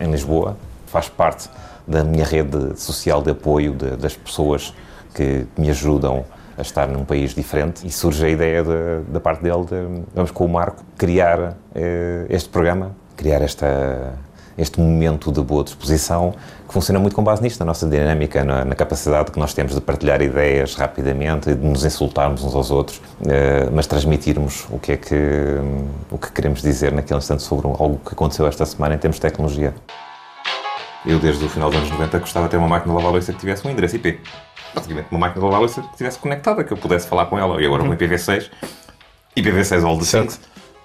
em 0.00 0.10
Lisboa, 0.10 0.56
faz 0.86 1.08
parte 1.08 1.48
da 1.86 2.04
minha 2.04 2.24
rede 2.24 2.78
social 2.78 3.22
de 3.22 3.30
apoio 3.30 3.72
de, 3.72 3.96
das 3.96 4.16
pessoas 4.16 4.74
que 5.14 5.46
me 5.56 5.70
ajudam 5.70 6.24
a 6.56 6.62
estar 6.62 6.86
num 6.86 7.04
país 7.04 7.34
diferente. 7.34 7.86
E 7.86 7.90
surge 7.90 8.24
a 8.24 8.28
ideia 8.28 8.62
de, 8.62 9.10
da 9.10 9.20
parte 9.20 9.42
dele 9.42 9.64
de, 9.64 10.02
vamos 10.14 10.30
com 10.30 10.44
o 10.44 10.48
Marco, 10.48 10.82
criar 10.96 11.56
eh, 11.74 12.26
este 12.28 12.48
programa, 12.48 12.92
criar 13.16 13.42
esta, 13.42 14.14
este 14.56 14.80
momento 14.80 15.32
de 15.32 15.40
boa 15.42 15.64
disposição 15.64 16.34
que 16.66 16.72
funciona 16.72 16.98
muito 16.98 17.14
com 17.14 17.22
base 17.22 17.42
nisto, 17.42 17.60
na 17.60 17.66
nossa 17.66 17.86
dinâmica, 17.86 18.44
na, 18.44 18.64
na, 18.64 18.74
capacidade 18.74 19.30
que 19.30 19.38
nós 19.38 19.52
temos 19.52 19.74
de 19.74 19.80
partilhar 19.80 20.22
ideias 20.22 20.74
rapidamente 20.74 21.50
e 21.50 21.54
de 21.54 21.66
nos 21.66 21.84
insultarmos 21.84 22.42
uns 22.42 22.54
aos 22.54 22.70
outros, 22.70 23.00
eh, 23.26 23.68
mas 23.72 23.86
transmitirmos 23.86 24.66
o 24.70 24.78
que 24.78 24.92
é 24.92 24.96
que, 24.96 25.14
o 26.10 26.16
que 26.16 26.32
queremos 26.32 26.62
dizer 26.62 26.92
naquele 26.92 27.18
instante 27.18 27.42
sobre 27.42 27.66
algo 27.66 28.00
que 28.04 28.14
aconteceu 28.14 28.46
esta 28.46 28.64
semana 28.64 28.94
em 28.94 28.98
termos 28.98 29.16
de 29.16 29.20
tecnologia. 29.20 29.74
Eu, 31.04 31.18
desde 31.18 31.44
o 31.44 31.48
final 31.48 31.68
dos 31.68 31.78
anos 31.78 31.90
90, 31.90 32.18
gostava 32.20 32.46
de 32.46 32.52
ter 32.52 32.56
uma 32.56 32.68
máquina 32.68 32.92
de 32.92 32.96
lavar 32.96 33.12
louça 33.12 33.32
que 33.32 33.38
tivesse 33.38 33.66
um 33.66 33.70
endereço 33.70 33.96
IP. 33.96 34.20
Basicamente, 34.74 35.08
uma 35.10 35.20
máquina 35.20 35.40
de 35.40 35.44
lavar 35.44 35.60
louça 35.60 35.82
que 35.82 35.90
estivesse 35.90 36.18
conectada, 36.18 36.62
que 36.62 36.72
eu 36.72 36.76
pudesse 36.76 37.08
falar 37.08 37.26
com 37.26 37.38
ela. 37.38 37.60
E 37.60 37.66
agora, 37.66 37.82
com 37.82 37.88
uhum. 37.88 37.96
IPv6, 37.96 38.48
IPv6 39.36 39.84
all 39.84 39.98
the 39.98 40.04
things, 40.04 40.40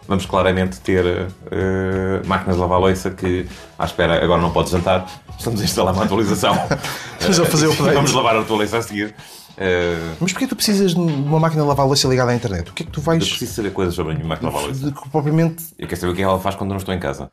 vamos 0.07 0.25
claramente 0.25 0.79
ter 0.79 1.05
uh, 1.05 2.25
máquinas 2.25 2.55
de 2.55 2.61
lavar 2.61 2.79
louça 2.79 3.11
que, 3.11 3.47
à 3.77 3.85
espera, 3.85 4.23
agora 4.23 4.41
não 4.41 4.51
pode 4.51 4.69
jantar, 4.69 5.05
estamos 5.37 5.61
a 5.61 5.63
instalar 5.63 5.93
uma 5.93 6.05
atualização. 6.05 6.55
Estamos 7.19 7.39
a 7.39 7.45
fazer 7.45 7.67
o 7.67 7.71
update. 7.73 7.93
Vamos 7.95 8.13
lavar 8.13 8.35
a 8.35 8.39
atualização 8.41 8.79
a 8.79 8.83
seguir. 8.83 9.15
Uh, 9.57 10.15
Mas 10.19 10.31
porquê 10.31 10.45
tu 10.45 10.55
precisas 10.55 10.93
de 10.93 10.99
uma 10.99 11.39
máquina 11.39 11.63
de 11.63 11.67
lavar 11.67 11.87
louça 11.87 12.07
ligada 12.07 12.31
à 12.31 12.35
internet? 12.35 12.69
O 12.69 12.73
que 12.73 12.83
é 12.83 12.85
que 12.85 12.91
tu 12.91 13.01
vais. 13.01 13.21
Eu 13.21 13.27
preciso 13.27 13.53
saber 13.53 13.71
coisas 13.73 13.95
sobre 13.95 14.13
a 14.13 14.15
minha 14.15 14.27
máquina 14.27 14.49
de 14.49 14.55
lavar 14.55 14.69
louça. 14.69 14.93
Propriamente. 15.11 15.63
Eu 15.79 15.87
quero 15.87 15.99
saber 15.99 16.13
o 16.13 16.15
que 16.15 16.21
ela 16.21 16.39
faz 16.39 16.55
quando 16.55 16.69
não 16.69 16.77
estou 16.77 16.93
em 16.93 16.99
casa. 16.99 17.31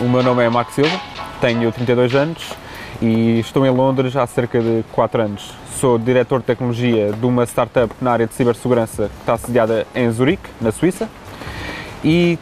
O 0.00 0.04
meu 0.04 0.22
nome 0.22 0.44
é 0.44 0.50
Max 0.50 0.74
Silva, 0.74 1.00
tenho 1.40 1.72
32 1.72 2.14
anos 2.14 2.52
e 3.00 3.38
estou 3.38 3.64
em 3.64 3.70
Londres 3.70 4.14
há 4.16 4.26
cerca 4.26 4.60
de 4.60 4.84
4 4.92 5.22
anos. 5.22 5.52
Sou 5.80 5.98
diretor 5.98 6.40
de 6.40 6.46
tecnologia 6.46 7.12
de 7.12 7.26
uma 7.26 7.44
startup 7.44 7.94
na 8.00 8.10
área 8.10 8.26
de 8.26 8.32
cibersegurança 8.32 9.10
que 9.10 9.20
está 9.20 9.36
sediada 9.36 9.86
em 9.94 10.10
Zurique, 10.10 10.48
na 10.58 10.72
Suíça. 10.72 11.06
E 12.02 12.38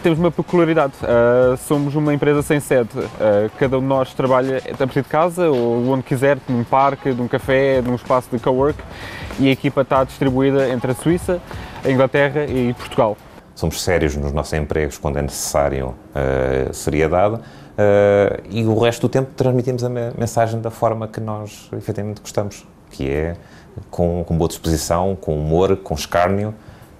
temos 0.00 0.16
uma 0.20 0.30
peculiaridade, 0.30 0.92
uh, 1.02 1.56
somos 1.56 1.96
uma 1.96 2.14
empresa 2.14 2.40
sem 2.40 2.60
sede. 2.60 2.96
Uh, 2.96 3.50
cada 3.58 3.78
um 3.78 3.80
de 3.80 3.86
nós 3.86 4.14
trabalha 4.14 4.58
a 4.58 4.76
partir 4.76 5.02
de 5.02 5.08
casa 5.08 5.50
ou 5.50 5.88
onde 5.88 6.04
quiser, 6.04 6.38
num 6.48 6.62
parque, 6.62 7.10
num 7.10 7.26
café, 7.26 7.82
num 7.82 7.96
espaço 7.96 8.28
de 8.30 8.38
cowork 8.38 8.78
e 9.40 9.48
a 9.48 9.50
equipa 9.50 9.80
está 9.80 10.04
distribuída 10.04 10.68
entre 10.68 10.92
a 10.92 10.94
Suíça, 10.94 11.40
a 11.84 11.90
Inglaterra 11.90 12.44
e 12.44 12.72
Portugal 12.74 13.16
somos 13.58 13.82
sérios 13.82 14.14
nos 14.14 14.32
nossos 14.32 14.52
empregos 14.52 14.98
quando 14.98 15.18
é 15.18 15.22
necessário 15.22 15.88
uh, 15.88 16.72
seriedade 16.72 17.40
uh, 17.78 18.42
e 18.50 18.64
o 18.64 18.78
resto 18.78 19.02
do 19.02 19.08
tempo 19.08 19.30
transmitimos 19.36 19.84
a 19.84 19.88
mensagem 19.88 20.60
da 20.60 20.70
forma 20.70 21.06
que 21.08 21.20
nós 21.20 21.68
efetivamente 21.72 22.20
gostamos, 22.20 22.66
que 22.90 23.08
é 23.08 23.36
com, 23.90 24.24
com 24.24 24.36
boa 24.36 24.48
disposição, 24.48 25.16
com 25.20 25.38
humor, 25.38 25.76
com 25.76 25.94
escárnio, 25.94 26.54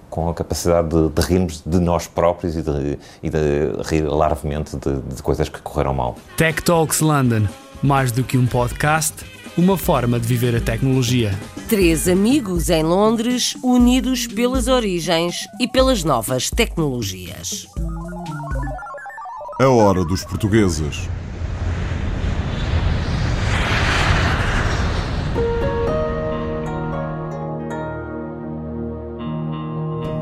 com 0.09 0.29
a 0.29 0.33
capacidade 0.33 0.89
de, 0.89 1.09
de 1.09 1.21
rirmos 1.21 1.61
de 1.65 1.79
nós 1.79 2.07
próprios 2.07 2.55
e 2.55 2.61
de, 2.61 2.99
e 3.21 3.29
de 3.29 3.37
rir 3.85 4.01
larvemente 4.01 4.75
de, 4.77 5.01
de 5.01 5.21
coisas 5.21 5.49
que 5.49 5.61
correram 5.61 5.93
mal. 5.93 6.15
Tech 6.35 6.61
Talks 6.63 7.01
London, 7.01 7.47
mais 7.83 8.11
do 8.11 8.23
que 8.23 8.37
um 8.37 8.47
podcast 8.47 9.23
uma 9.59 9.77
forma 9.77 10.19
de 10.19 10.25
viver 10.25 10.55
a 10.55 10.61
tecnologia. 10.61 11.37
Três 11.67 12.07
amigos 12.07 12.69
em 12.69 12.81
Londres, 12.81 13.55
unidos 13.61 14.25
pelas 14.25 14.67
origens 14.67 15.47
e 15.59 15.67
pelas 15.67 16.03
novas 16.03 16.49
tecnologias. 16.49 17.67
A 19.61 19.67
hora 19.67 20.05
dos 20.05 20.23
portugueses. 20.23 21.09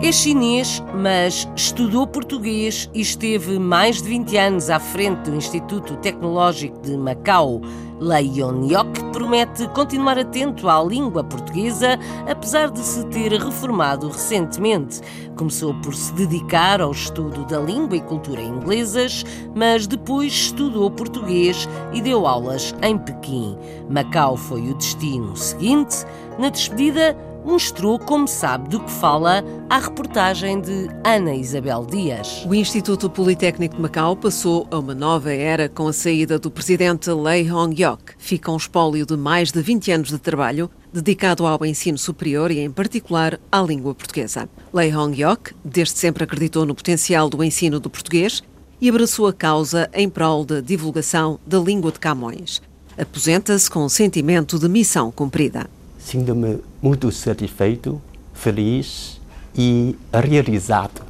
É 0.02 0.12
chinês, 0.12 0.82
mas 0.96 1.48
estudou 1.56 2.08
português 2.08 2.90
e 2.96 3.02
esteve 3.02 3.60
mais 3.60 4.02
de 4.02 4.10
20 4.10 4.38
anos 4.38 4.70
à 4.72 4.80
frente 4.80 5.30
do 5.30 5.36
Instituto 5.36 5.98
Tecnológico 5.98 6.82
de 6.82 6.98
Macau. 6.98 7.62
Lei 8.00 8.32
Yonhyok 8.36 9.12
promete 9.12 9.68
continuar 9.70 10.20
atento 10.20 10.70
à 10.70 10.84
língua 10.84 11.24
portuguesa, 11.24 11.98
apesar 12.30 12.70
de 12.70 12.80
se 12.80 13.04
ter 13.08 13.32
reformado 13.32 14.08
recentemente. 14.08 15.02
Começou 15.36 15.74
por 15.82 15.96
se 15.96 16.14
dedicar 16.14 16.80
ao 16.80 16.92
estudo 16.92 17.44
da 17.46 17.60
língua 17.60 17.98
e 17.98 18.02
cultura 18.02 18.42
inglesas, 18.42 19.26
mas 19.56 19.88
depois 19.88 20.32
estudou 20.32 20.92
português 20.92 21.68
e 21.92 22.00
deu 22.00 22.28
aulas 22.28 22.76
em 22.84 22.98
Pequim. 23.00 23.58
Macau 23.90 24.38
foi 24.38 24.70
o 24.70 24.76
destino 24.76 25.36
seguinte. 25.36 26.06
Na 26.38 26.50
despedida, 26.50 27.18
mostrou 27.48 27.98
como 27.98 28.28
sabe 28.28 28.68
do 28.68 28.82
que 28.82 28.92
fala 28.92 29.42
à 29.70 29.80
reportagem 29.80 30.60
de 30.60 30.90
Ana 31.02 31.34
Isabel 31.34 31.86
Dias. 31.86 32.44
O 32.46 32.54
Instituto 32.54 33.10
Politécnico 33.10 33.78
de 33.78 33.82
Macau 33.82 34.18
passou 34.18 34.68
a 34.70 34.78
uma 34.78 34.94
nova 34.94 35.32
era 35.32 35.70
com 35.70 35.88
a 35.88 35.94
saída 35.94 36.38
do 36.38 36.52
presidente 36.52 37.10
Lei 37.10 37.50
Hong-yok. 37.50 38.16
Fica 38.18 38.52
um 38.52 38.58
espólio 38.58 39.06
de 39.06 39.16
mais 39.16 39.50
de 39.54 39.62
20 39.62 39.92
anos 39.94 40.10
de 40.10 40.20
trabalho 40.20 40.70
dedicado 40.92 41.48
ao 41.48 41.66
ensino 41.66 41.98
superior 41.98 42.52
e, 42.52 42.60
em 42.60 42.70
particular, 42.70 43.40
à 43.50 43.62
língua 43.62 43.96
portuguesa. 43.96 44.50
Lei 44.74 44.94
Hong-yok 44.94 45.56
desde 45.64 45.98
sempre 45.98 46.26
acreditou 46.26 46.66
no 46.66 46.76
potencial 46.76 47.30
do 47.30 47.42
ensino 47.42 47.80
do 47.80 47.90
português 47.90 48.44
e 48.82 48.90
abraçou 48.90 49.26
a 49.26 49.32
causa 49.32 49.90
em 49.94 50.10
prol 50.10 50.44
da 50.44 50.60
divulgação 50.60 51.40
da 51.48 51.60
língua 51.60 51.94
de 51.94 52.00
Camões. 52.00 52.62
Aposenta-se 52.98 53.70
com 53.70 53.86
um 53.86 53.90
sentimento 53.90 54.60
de 54.60 54.68
missão 54.68 55.10
cumprida 55.12 55.77
sinto-me 56.08 56.60
muito 56.82 57.12
satisfeito, 57.12 58.02
feliz 58.34 59.20
e 59.54 59.94
realizado 60.14 61.02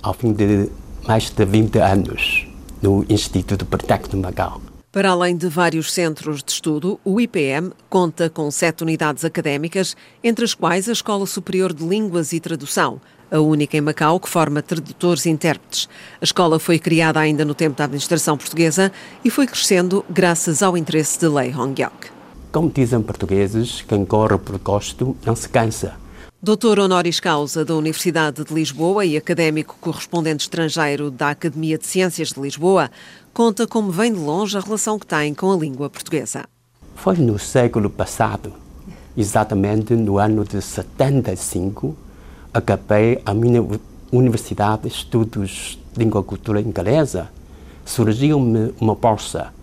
ao 0.00 0.14
fim 0.14 0.32
de 0.32 0.70
mais 1.06 1.28
de 1.28 1.44
20 1.44 1.78
anos 1.80 2.46
no 2.80 3.04
Instituto 3.08 3.66
Politécnico 3.66 4.16
de 4.16 4.22
Macau. 4.22 4.60
Para 4.92 5.10
além 5.10 5.36
de 5.36 5.48
vários 5.48 5.90
centros 5.90 6.40
de 6.42 6.52
estudo, 6.52 7.00
o 7.04 7.20
IPM 7.20 7.72
conta 7.90 8.30
com 8.30 8.48
sete 8.50 8.82
unidades 8.82 9.24
académicas, 9.24 9.96
entre 10.22 10.44
as 10.44 10.54
quais 10.54 10.88
a 10.88 10.92
Escola 10.92 11.26
Superior 11.26 11.72
de 11.72 11.84
Línguas 11.84 12.32
e 12.32 12.38
Tradução, 12.38 13.00
a 13.28 13.40
única 13.40 13.76
em 13.76 13.80
Macau 13.80 14.20
que 14.20 14.28
forma 14.28 14.62
tradutores 14.62 15.26
e 15.26 15.30
intérpretes. 15.30 15.88
A 16.20 16.24
escola 16.24 16.60
foi 16.60 16.78
criada 16.78 17.18
ainda 17.18 17.44
no 17.44 17.54
tempo 17.54 17.76
da 17.76 17.84
administração 17.84 18.36
portuguesa 18.36 18.92
e 19.24 19.30
foi 19.30 19.48
crescendo 19.48 20.04
graças 20.08 20.62
ao 20.62 20.76
interesse 20.76 21.18
de 21.18 21.26
Lei 21.26 21.52
Hongkyok. 21.52 22.11
Como 22.52 22.68
dizem 22.68 23.00
portugueses, 23.00 23.80
quem 23.80 24.04
corre 24.04 24.36
por 24.36 24.58
gosto 24.58 25.16
não 25.24 25.34
se 25.34 25.48
cansa. 25.48 25.94
Doutor 26.42 26.78
honoris 26.78 27.18
causa 27.18 27.64
da 27.64 27.74
Universidade 27.74 28.44
de 28.44 28.52
Lisboa 28.52 29.06
e 29.06 29.16
académico 29.16 29.74
correspondente 29.80 30.42
estrangeiro 30.42 31.10
da 31.10 31.30
Academia 31.30 31.78
de 31.78 31.86
Ciências 31.86 32.28
de 32.28 32.38
Lisboa, 32.38 32.90
conta 33.32 33.66
como 33.66 33.90
vem 33.90 34.12
de 34.12 34.18
longe 34.18 34.58
a 34.58 34.60
relação 34.60 34.98
que 34.98 35.06
tem 35.06 35.32
com 35.32 35.50
a 35.50 35.56
língua 35.56 35.88
portuguesa. 35.88 36.44
Foi 36.94 37.16
no 37.16 37.38
século 37.38 37.88
passado, 37.88 38.52
exatamente 39.16 39.94
no 39.94 40.18
ano 40.18 40.44
de 40.44 40.60
75, 40.60 41.96
acabei 42.52 43.22
a 43.24 43.32
minha 43.32 43.66
Universidade 44.12 44.82
de 44.82 44.88
Estudos 44.88 45.78
de 45.94 46.04
Língua 46.04 46.20
e 46.20 46.24
Cultura 46.24 46.60
Inglesa. 46.60 47.30
Surgiu-me 47.82 48.74
uma 48.78 48.94
bolsa 48.94 49.54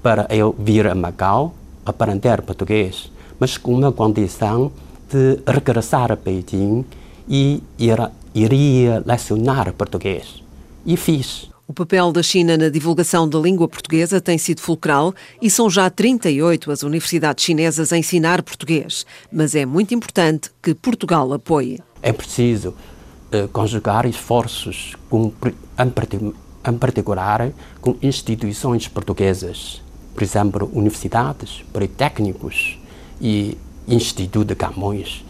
para 0.00 0.28
eu 0.30 0.54
vir 0.56 0.86
a 0.86 0.94
Macau 0.94 1.52
aprender 1.86 2.42
português, 2.42 3.10
mas 3.38 3.56
com 3.56 3.74
uma 3.74 3.92
condição 3.92 4.72
de 5.10 5.38
regressar 5.46 6.10
a 6.10 6.16
Pequim 6.16 6.84
e 7.28 7.62
ir, 7.78 7.98
iria 8.34 9.02
lecionar 9.06 9.72
português. 9.72 10.42
E 10.84 10.96
fiz. 10.96 11.48
O 11.68 11.72
papel 11.72 12.12
da 12.12 12.22
China 12.22 12.56
na 12.56 12.68
divulgação 12.68 13.28
da 13.28 13.38
língua 13.38 13.66
portuguesa 13.66 14.20
tem 14.20 14.38
sido 14.38 14.60
fulcral 14.60 15.12
e 15.42 15.50
são 15.50 15.68
já 15.68 15.90
38 15.90 16.70
as 16.70 16.82
universidades 16.84 17.44
chinesas 17.44 17.92
a 17.92 17.98
ensinar 17.98 18.42
português. 18.42 19.04
Mas 19.32 19.54
é 19.54 19.66
muito 19.66 19.92
importante 19.92 20.50
que 20.62 20.74
Portugal 20.74 21.32
apoie. 21.32 21.80
É 22.00 22.12
preciso 22.12 22.68
uh, 22.68 23.48
conjugar 23.48 24.06
esforços, 24.06 24.94
com, 25.10 25.32
em, 25.78 26.32
em 26.70 26.78
particular 26.78 27.50
com 27.80 27.96
instituições 28.00 28.86
portuguesas 28.86 29.82
por 30.16 30.22
exemplo, 30.22 30.70
universidades, 30.72 31.62
politécnicos 31.70 32.78
e 33.20 33.56
Instituto 33.86 34.46
de 34.46 34.54
Camões. 34.54 35.22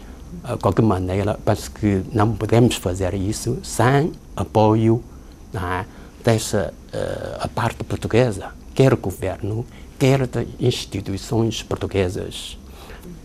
De 0.49 0.57
qualquer 0.59 0.81
maneira, 0.81 1.37
penso 1.43 1.69
que 1.71 2.03
não 2.13 2.33
podemos 2.33 2.75
fazer 2.75 3.13
isso 3.13 3.59
sem 3.63 4.13
apoio 4.33 5.03
é, 5.53 5.83
dessa 6.23 6.73
uh, 6.93 7.49
parte 7.49 7.83
portuguesa, 7.83 8.51
quer 8.73 8.93
o 8.93 8.97
governo, 8.97 9.65
quer 9.99 10.25
das 10.25 10.47
instituições 10.57 11.61
portuguesas. 11.63 12.57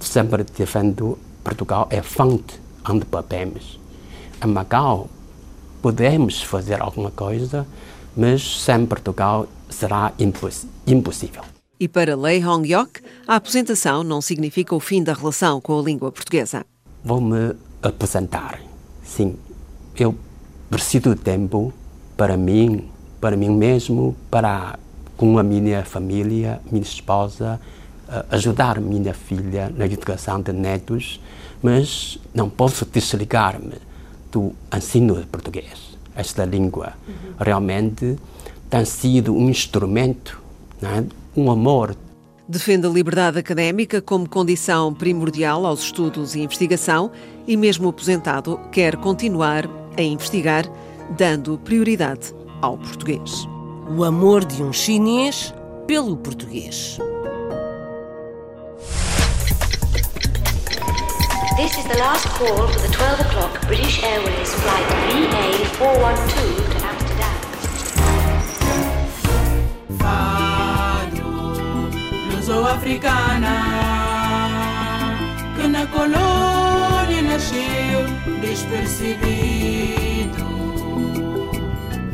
Sempre 0.00 0.42
defendo 0.42 1.16
Portugal 1.44 1.86
é 1.90 2.02
fonte 2.02 2.60
onde 2.88 3.04
papéis. 3.04 3.78
Em 4.44 4.48
Macau, 4.48 5.08
podemos 5.80 6.42
fazer 6.42 6.82
alguma 6.82 7.12
coisa, 7.12 7.64
mas 8.16 8.62
sem 8.64 8.84
Portugal 8.84 9.46
será 9.70 10.12
imposs 10.18 10.66
impossível. 10.86 11.51
E 11.82 11.88
para 11.88 12.14
Lei 12.14 12.38
Hong-yok, 12.38 13.00
a 13.26 13.34
aposentação 13.34 14.04
não 14.04 14.22
significa 14.22 14.72
o 14.72 14.78
fim 14.78 15.02
da 15.02 15.12
relação 15.12 15.60
com 15.60 15.80
a 15.80 15.82
língua 15.82 16.12
portuguesa. 16.12 16.64
Vou-me 17.02 17.56
aposentar. 17.82 18.60
Sim, 19.02 19.34
eu 19.96 20.14
preciso 20.70 21.12
de 21.12 21.20
tempo 21.20 21.72
para 22.16 22.36
mim, 22.36 22.88
para 23.20 23.36
mim 23.36 23.50
mesmo, 23.50 24.14
para 24.30 24.78
com 25.16 25.36
a 25.40 25.42
minha 25.42 25.84
família, 25.84 26.60
minha 26.70 26.84
esposa, 26.84 27.60
ajudar 28.30 28.80
minha 28.80 29.12
filha 29.12 29.68
na 29.76 29.84
educação 29.84 30.40
de 30.40 30.52
netos, 30.52 31.20
mas 31.60 32.16
não 32.32 32.48
posso 32.48 32.86
desligar-me 32.86 33.74
do 34.30 34.52
ensino 34.72 35.16
de 35.16 35.26
português. 35.26 35.98
Esta 36.14 36.44
língua 36.44 36.92
uhum. 37.08 37.14
realmente 37.40 38.16
tem 38.70 38.84
sido 38.84 39.34
um 39.34 39.50
instrumento, 39.50 40.40
é? 40.80 41.21
Um 41.36 41.50
amor. 41.50 41.94
Defende 42.48 42.86
a 42.86 42.90
liberdade 42.90 43.38
académica 43.38 44.00
como 44.02 44.28
condição 44.28 44.92
primordial 44.92 45.64
aos 45.64 45.80
estudos 45.80 46.34
e 46.34 46.40
investigação 46.40 47.10
e, 47.46 47.56
mesmo 47.56 47.88
aposentado, 47.88 48.58
quer 48.70 48.96
continuar 48.96 49.64
a 49.96 50.02
investigar, 50.02 50.66
dando 51.16 51.56
prioridade 51.58 52.34
ao 52.60 52.76
português. 52.76 53.46
O 53.96 54.04
amor 54.04 54.44
de 54.44 54.62
um 54.62 54.72
chinês 54.72 55.54
pelo 55.86 56.16
português. 56.16 56.98
This 61.56 61.78
is 61.78 61.84
the 61.84 61.98
last 61.98 62.26
call 62.38 62.66
for 62.66 62.80
the 62.80 62.88
12 62.88 63.20
o'clock 63.20 63.66
British 63.66 64.02
Airways 64.02 64.54
flight 64.54 64.86
VA412 65.08 66.70
to 66.70 66.86
Amsterdam. 66.86 67.12
Fado, 72.62 72.78
luso-africana, 72.78 73.48
que 75.56 75.66
na 75.66 75.86
colônia 75.88 77.22
nasceu 77.22 78.06
despercebido. 78.40 79.32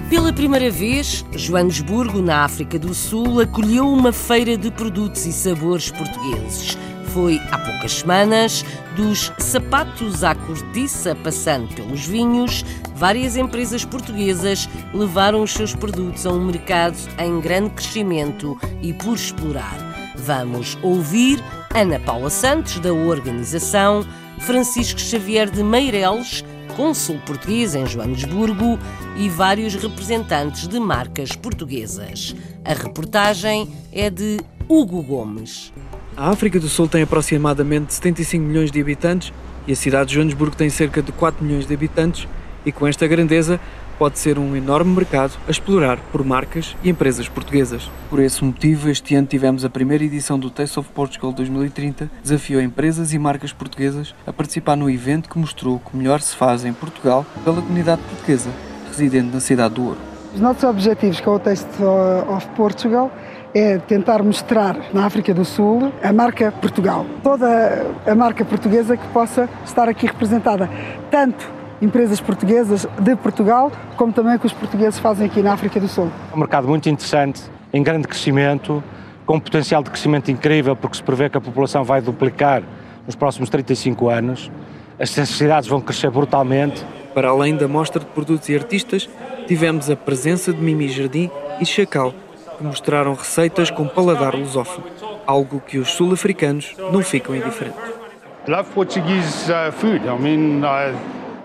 Pela 0.08 0.32
primeira 0.32 0.70
vez, 0.70 1.24
Joanesburgo, 1.32 2.22
na 2.22 2.44
África 2.44 2.78
do 2.78 2.94
Sul, 2.94 3.40
acolheu 3.40 3.86
uma 3.86 4.12
feira 4.12 4.56
de 4.56 4.70
produtos 4.70 5.26
e 5.26 5.32
sabores 5.32 5.90
portugueses 5.90 6.78
foi 7.08 7.40
há 7.50 7.58
poucas 7.58 7.94
semanas, 7.94 8.64
dos 8.94 9.32
sapatos 9.38 10.22
à 10.22 10.34
cortiça, 10.34 11.16
passando 11.16 11.74
pelos 11.74 12.06
vinhos, 12.06 12.64
várias 12.94 13.34
empresas 13.34 13.84
portuguesas 13.84 14.68
levaram 14.94 15.42
os 15.42 15.52
seus 15.52 15.74
produtos 15.74 16.26
a 16.26 16.30
um 16.30 16.44
mercado 16.44 16.96
em 17.18 17.40
grande 17.40 17.70
crescimento 17.70 18.56
e 18.82 18.92
por 18.92 19.14
explorar. 19.14 19.87
Vamos 20.18 20.76
ouvir 20.82 21.42
Ana 21.74 22.00
Paula 22.00 22.28
Santos, 22.28 22.78
da 22.80 22.92
organização, 22.92 24.04
Francisco 24.40 25.00
Xavier 25.00 25.48
de 25.50 25.62
Meireles, 25.62 26.44
cônsul 26.76 27.18
português 27.24 27.74
em 27.74 27.86
Joanesburgo, 27.86 28.78
e 29.16 29.28
vários 29.28 29.74
representantes 29.74 30.66
de 30.66 30.78
marcas 30.78 31.32
portuguesas. 31.32 32.34
A 32.64 32.72
reportagem 32.72 33.68
é 33.92 34.10
de 34.10 34.38
Hugo 34.68 35.02
Gomes. 35.02 35.72
A 36.16 36.30
África 36.30 36.58
do 36.58 36.68
Sul 36.68 36.88
tem 36.88 37.02
aproximadamente 37.02 37.94
75 37.94 38.44
milhões 38.44 38.70
de 38.70 38.80
habitantes 38.80 39.32
e 39.66 39.72
a 39.72 39.76
cidade 39.76 40.08
de 40.08 40.14
Joanesburgo 40.16 40.56
tem 40.56 40.68
cerca 40.68 41.00
de 41.00 41.12
4 41.12 41.44
milhões 41.44 41.66
de 41.66 41.74
habitantes 41.74 42.26
e 42.66 42.72
com 42.72 42.86
esta 42.86 43.06
grandeza 43.06 43.60
pode 43.98 44.18
ser 44.18 44.38
um 44.38 44.54
enorme 44.54 44.94
mercado 44.94 45.32
a 45.46 45.50
explorar 45.50 45.98
por 46.12 46.24
marcas 46.24 46.76
e 46.82 46.88
empresas 46.88 47.28
portuguesas. 47.28 47.90
Por 48.08 48.20
esse 48.20 48.44
motivo, 48.44 48.88
este 48.88 49.14
ano 49.14 49.26
tivemos 49.26 49.64
a 49.64 49.70
primeira 49.70 50.04
edição 50.04 50.38
do 50.38 50.50
Taste 50.50 50.78
of 50.78 50.88
Portugal 50.90 51.32
2030, 51.32 52.10
desafiou 52.22 52.62
empresas 52.62 53.12
e 53.12 53.18
marcas 53.18 53.52
portuguesas 53.52 54.14
a 54.26 54.32
participar 54.32 54.76
no 54.76 54.88
evento 54.88 55.28
que 55.28 55.38
mostrou 55.38 55.76
o 55.76 55.80
que 55.80 55.96
melhor 55.96 56.20
se 56.20 56.36
faz 56.36 56.64
em 56.64 56.72
Portugal 56.72 57.26
pela 57.44 57.60
comunidade 57.60 58.00
portuguesa 58.02 58.50
residente 58.88 59.34
na 59.34 59.40
cidade 59.40 59.74
do 59.74 59.84
Ouro. 59.84 59.98
Os 60.34 60.40
nossos 60.40 60.62
objetivos 60.62 61.20
com 61.20 61.32
o 61.32 61.38
Taste 61.38 61.82
of 62.28 62.46
Portugal 62.50 63.10
é 63.54 63.78
tentar 63.78 64.22
mostrar 64.22 64.76
na 64.92 65.06
África 65.06 65.32
do 65.32 65.44
Sul 65.44 65.90
a 66.02 66.12
marca 66.12 66.52
Portugal. 66.52 67.06
Toda 67.22 67.86
a 68.06 68.14
marca 68.14 68.44
portuguesa 68.44 68.96
que 68.96 69.06
possa 69.08 69.48
estar 69.64 69.88
aqui 69.88 70.06
representada, 70.06 70.68
tanto 71.10 71.57
empresas 71.80 72.20
portuguesas 72.20 72.86
de 72.98 73.16
Portugal, 73.16 73.70
como 73.96 74.12
também 74.12 74.36
o 74.36 74.38
que 74.38 74.46
os 74.46 74.52
portugueses 74.52 74.98
fazem 74.98 75.26
aqui 75.26 75.42
na 75.42 75.52
África 75.52 75.78
do 75.78 75.88
Sul. 75.88 76.10
É 76.32 76.34
um 76.34 76.38
mercado 76.38 76.66
muito 76.66 76.88
interessante, 76.88 77.42
em 77.72 77.82
grande 77.82 78.08
crescimento, 78.08 78.82
com 79.24 79.36
um 79.36 79.40
potencial 79.40 79.82
de 79.82 79.90
crescimento 79.90 80.30
incrível, 80.30 80.74
porque 80.74 80.96
se 80.96 81.02
prevê 81.02 81.28
que 81.28 81.36
a 81.36 81.40
população 81.40 81.84
vai 81.84 82.00
duplicar 82.00 82.62
nos 83.06 83.14
próximos 83.14 83.48
35 83.50 84.08
anos. 84.08 84.50
As 84.98 85.14
necessidades 85.16 85.68
vão 85.68 85.80
crescer 85.80 86.10
brutalmente. 86.10 86.84
Para 87.14 87.28
além 87.28 87.56
da 87.56 87.68
mostra 87.68 88.00
de 88.00 88.06
produtos 88.06 88.48
e 88.48 88.54
artistas, 88.54 89.08
tivemos 89.46 89.90
a 89.90 89.96
presença 89.96 90.52
de 90.52 90.60
Mimi 90.60 90.88
Jardim 90.88 91.30
e 91.60 91.66
Chacal, 91.66 92.12
que 92.56 92.64
mostraram 92.64 93.14
receitas 93.14 93.70
com 93.70 93.86
paladar 93.86 94.34
lusófono, 94.34 94.86
algo 95.26 95.60
que 95.60 95.78
os 95.78 95.90
sul-africanos 95.92 96.74
não 96.92 97.02
ficam 97.02 97.34
indiferentes. 97.34 97.80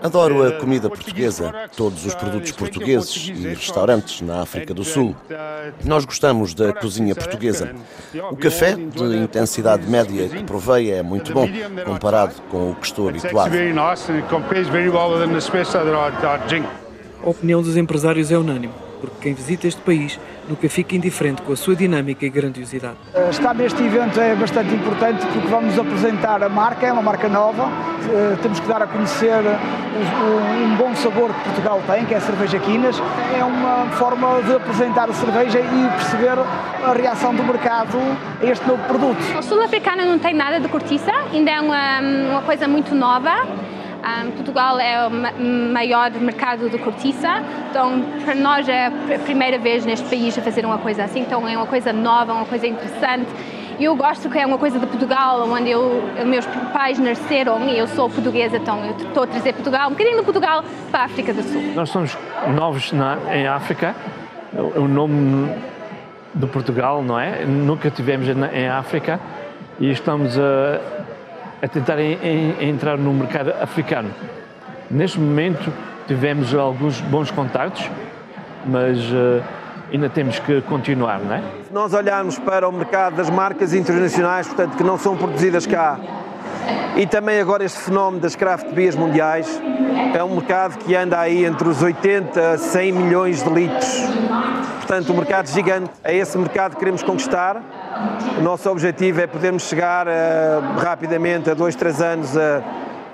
Adoro 0.04 0.46
a 0.46 0.52
comida 0.52 0.90
portuguesa, 0.90 1.50
todos 1.74 2.04
os 2.04 2.14
produtos 2.14 2.52
portugueses 2.52 3.28
e 3.28 3.48
restaurantes 3.48 4.20
na 4.20 4.42
África 4.42 4.74
do 4.74 4.84
Sul. 4.84 5.16
Nós 5.82 6.04
gostamos 6.04 6.52
da 6.52 6.74
cozinha 6.74 7.14
portuguesa. 7.14 7.74
O 8.30 8.36
café, 8.36 8.74
de 8.74 9.16
intensidade 9.16 9.88
média 9.88 10.28
que 10.28 10.44
provei, 10.44 10.92
é 10.92 11.02
muito 11.02 11.32
bom, 11.32 11.48
comparado 11.86 12.34
com 12.50 12.72
o 12.72 12.74
que 12.74 12.84
estou 12.84 13.08
habituado. 13.08 13.50
A 17.22 17.30
opinião 17.30 17.62
dos 17.62 17.74
empresários 17.74 18.30
é 18.30 18.36
unânime 18.36 18.74
porque 19.04 19.16
quem 19.20 19.34
visita 19.34 19.66
este 19.66 19.80
país 19.82 20.18
nunca 20.48 20.68
fica 20.68 20.94
indiferente 20.94 21.42
com 21.42 21.52
a 21.52 21.56
sua 21.56 21.74
dinâmica 21.74 22.24
e 22.24 22.30
grandiosidade. 22.30 22.96
Eh, 23.14 23.30
estar 23.30 23.54
neste 23.54 23.82
evento 23.82 24.20
é 24.20 24.34
bastante 24.34 24.74
importante 24.74 25.24
porque 25.26 25.48
vamos 25.48 25.78
apresentar 25.78 26.42
a 26.42 26.48
marca, 26.48 26.86
é 26.86 26.92
uma 26.92 27.02
marca 27.02 27.28
nova, 27.28 27.68
eh, 28.10 28.36
temos 28.42 28.60
que 28.60 28.66
dar 28.66 28.82
a 28.82 28.86
conhecer 28.86 29.42
um 30.64 30.76
bom 30.76 30.94
sabor 30.96 31.32
que 31.32 31.40
Portugal 31.44 31.80
tem, 31.86 32.04
que 32.04 32.14
é 32.14 32.16
a 32.16 32.20
cerveja 32.20 32.58
Quinas. 32.58 33.00
É 33.38 33.44
uma 33.44 33.86
forma 33.92 34.42
de 34.42 34.54
apresentar 34.54 35.08
a 35.08 35.12
cerveja 35.12 35.60
e 35.60 35.88
perceber 35.96 36.38
a 36.38 36.92
reação 36.92 37.34
do 37.34 37.42
mercado 37.44 37.98
a 38.40 38.44
este 38.44 38.66
novo 38.66 38.82
produto. 38.84 39.18
O 39.38 39.42
sul-africano 39.42 40.04
não 40.04 40.18
tem 40.18 40.34
nada 40.34 40.60
de 40.60 40.68
cortiça, 40.68 41.12
ainda 41.32 41.50
é 41.50 41.60
uma, 41.60 42.00
uma 42.30 42.42
coisa 42.42 42.66
muito 42.66 42.94
nova. 42.94 43.46
Um, 44.04 44.32
Portugal 44.32 44.78
é 44.78 45.08
o 45.08 45.10
maior 45.72 46.10
mercado 46.10 46.68
de 46.68 46.76
cortiça, 46.76 47.42
então 47.70 48.02
para 48.22 48.34
nós 48.34 48.68
é 48.68 48.88
a 48.88 49.18
primeira 49.20 49.58
vez 49.58 49.86
neste 49.86 50.06
país 50.06 50.36
a 50.36 50.42
fazer 50.42 50.66
uma 50.66 50.76
coisa 50.76 51.04
assim, 51.04 51.20
então 51.20 51.48
é 51.48 51.56
uma 51.56 51.66
coisa 51.66 51.90
nova, 51.90 52.34
uma 52.34 52.44
coisa 52.44 52.66
interessante. 52.66 53.26
Eu 53.80 53.96
gosto 53.96 54.28
que 54.28 54.38
é 54.38 54.44
uma 54.44 54.58
coisa 54.58 54.78
de 54.78 54.86
Portugal, 54.86 55.48
onde 55.48 55.70
eu, 55.70 56.02
meus 56.26 56.44
pais 56.72 56.98
nasceram 56.98 57.66
e 57.66 57.78
eu 57.78 57.86
sou 57.88 58.10
portuguesa, 58.10 58.58
então 58.58 58.84
eu 58.84 58.94
estou 58.94 59.22
a 59.22 59.26
trazer 59.26 59.54
Portugal, 59.54 59.88
um 59.88 59.92
bocadinho 59.92 60.18
de 60.18 60.22
Portugal 60.22 60.62
para 60.90 61.00
a 61.00 61.04
África 61.04 61.32
do 61.32 61.42
Sul. 61.42 61.62
Nós 61.74 61.88
somos 61.88 62.16
novos 62.54 62.92
na, 62.92 63.16
em 63.32 63.46
África, 63.46 63.96
o 64.76 64.86
nome 64.86 65.50
de 66.34 66.46
Portugal, 66.46 67.02
não 67.02 67.18
é? 67.18 67.44
Nunca 67.46 67.90
tivemos 67.90 68.28
em 68.28 68.68
África 68.68 69.18
e 69.80 69.90
estamos 69.90 70.38
a 70.38 71.03
a 71.64 71.68
tentar 71.68 71.98
em, 71.98 72.18
em, 72.22 72.68
entrar 72.68 72.98
no 72.98 73.10
mercado 73.14 73.54
africano. 73.58 74.10
Neste 74.90 75.18
momento 75.18 75.72
tivemos 76.06 76.54
alguns 76.54 77.00
bons 77.00 77.30
contactos, 77.30 77.90
mas 78.66 78.98
uh, 78.98 79.42
ainda 79.90 80.10
temos 80.10 80.38
que 80.38 80.60
continuar, 80.62 81.20
não 81.20 81.36
é? 81.36 81.42
Se 81.66 81.72
nós 81.72 81.94
olharmos 81.94 82.38
para 82.38 82.68
o 82.68 82.72
mercado 82.72 83.16
das 83.16 83.30
marcas 83.30 83.72
internacionais, 83.72 84.46
portanto, 84.46 84.76
que 84.76 84.84
não 84.84 84.98
são 84.98 85.16
produzidas 85.16 85.66
cá, 85.66 85.98
e 86.96 87.06
também 87.06 87.40
agora 87.40 87.64
este 87.64 87.78
fenómeno 87.78 88.20
das 88.20 88.36
craft 88.36 88.66
beers 88.74 88.94
mundiais, 88.94 89.60
é 90.14 90.22
um 90.22 90.34
mercado 90.34 90.76
que 90.76 90.94
anda 90.94 91.18
aí 91.18 91.46
entre 91.46 91.66
os 91.66 91.82
80 91.82 92.52
a 92.52 92.58
100 92.58 92.92
milhões 92.92 93.42
de 93.42 93.48
litros. 93.48 94.02
Portanto, 94.76 95.14
um 95.14 95.16
mercado 95.16 95.48
gigante. 95.48 95.90
É 96.04 96.14
esse 96.14 96.36
mercado 96.36 96.72
que 96.72 96.78
queremos 96.78 97.02
conquistar 97.02 97.62
o 98.38 98.42
nosso 98.42 98.68
objetivo 98.70 99.20
é 99.20 99.26
podermos 99.26 99.64
chegar 99.64 100.06
uh, 100.06 100.78
rapidamente, 100.78 101.50
a 101.50 101.54
dois, 101.54 101.74
três 101.74 102.00
anos, 102.00 102.36
a 102.36 102.62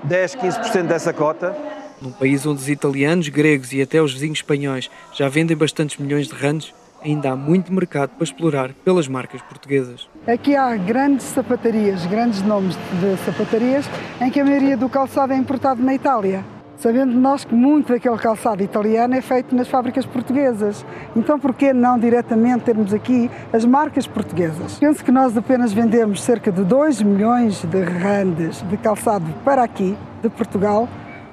10, 0.04 0.36
15% 0.36 0.82
dessa 0.84 1.12
cota. 1.12 1.54
Num 2.00 2.12
país 2.12 2.46
onde 2.46 2.60
os 2.60 2.68
italianos, 2.68 3.28
gregos 3.28 3.72
e 3.72 3.82
até 3.82 4.00
os 4.00 4.12
vizinhos 4.12 4.38
espanhóis 4.38 4.90
já 5.12 5.28
vendem 5.28 5.56
bastantes 5.56 5.98
milhões 5.98 6.28
de 6.28 6.34
randes, 6.34 6.72
ainda 7.02 7.32
há 7.32 7.36
muito 7.36 7.72
mercado 7.72 8.10
para 8.10 8.24
explorar 8.24 8.72
pelas 8.84 9.06
marcas 9.06 9.42
portuguesas. 9.42 10.08
Aqui 10.26 10.56
há 10.56 10.74
grandes 10.76 11.26
sapatarias, 11.26 12.06
grandes 12.06 12.42
nomes 12.42 12.76
de 13.00 13.16
sapatarias, 13.24 13.86
em 14.20 14.30
que 14.30 14.40
a 14.40 14.44
maioria 14.44 14.76
do 14.76 14.88
calçado 14.88 15.32
é 15.32 15.36
importado 15.36 15.82
na 15.82 15.94
Itália. 15.94 16.44
Sabendo 16.80 17.12
nós 17.12 17.44
que 17.44 17.54
muito 17.54 17.92
daquele 17.92 18.16
calçado 18.16 18.62
italiano 18.62 19.14
é 19.14 19.20
feito 19.20 19.54
nas 19.54 19.68
fábricas 19.68 20.06
portuguesas. 20.06 20.84
Então, 21.14 21.38
por 21.38 21.54
que 21.54 21.72
não 21.72 21.98
diretamente 21.98 22.64
termos 22.64 22.94
aqui 22.94 23.30
as 23.52 23.64
marcas 23.66 24.06
portuguesas? 24.06 24.78
Penso 24.78 25.04
que 25.04 25.12
nós 25.12 25.36
apenas 25.36 25.72
vendemos 25.72 26.22
cerca 26.22 26.50
de 26.50 26.64
2 26.64 27.02
milhões 27.02 27.62
de 27.64 27.82
randes 27.82 28.62
de 28.62 28.76
calçado 28.78 29.26
para 29.44 29.62
aqui, 29.62 29.96
de 30.22 30.30
Portugal, 30.30 30.88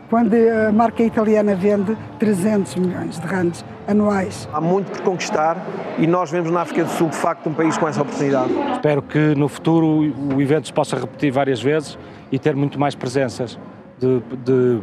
quando 0.10 0.34
a 0.34 0.72
marca 0.72 1.02
italiana 1.04 1.56
vende 1.56 1.98
300 2.20 2.76
milhões 2.76 3.20
de 3.20 3.26
randes 3.26 3.64
anuais. 3.88 4.48
Há 4.52 4.60
muito 4.60 4.92
por 4.92 5.02
conquistar 5.02 5.58
e 5.98 6.06
nós 6.06 6.30
vemos 6.30 6.52
na 6.52 6.62
África 6.62 6.84
do 6.84 6.90
Sul, 6.92 7.10
de 7.10 7.18
facto, 7.18 7.50
um 7.50 7.54
país 7.54 7.78
com 7.78 7.88
essa 7.88 8.02
oportunidade. 8.02 8.52
Espero 8.74 9.02
que 9.02 9.34
no 9.36 9.48
futuro 9.48 9.86
o 10.36 10.42
evento 10.42 10.68
se 10.68 10.74
possa 10.74 10.98
repetir 10.98 11.32
várias 11.32 11.62
vezes 11.62 11.98
e 12.32 12.38
ter 12.38 12.56
muito 12.56 12.78
mais 12.78 12.96
presenças 12.96 13.58
de, 14.00 14.22
de, 14.46 14.80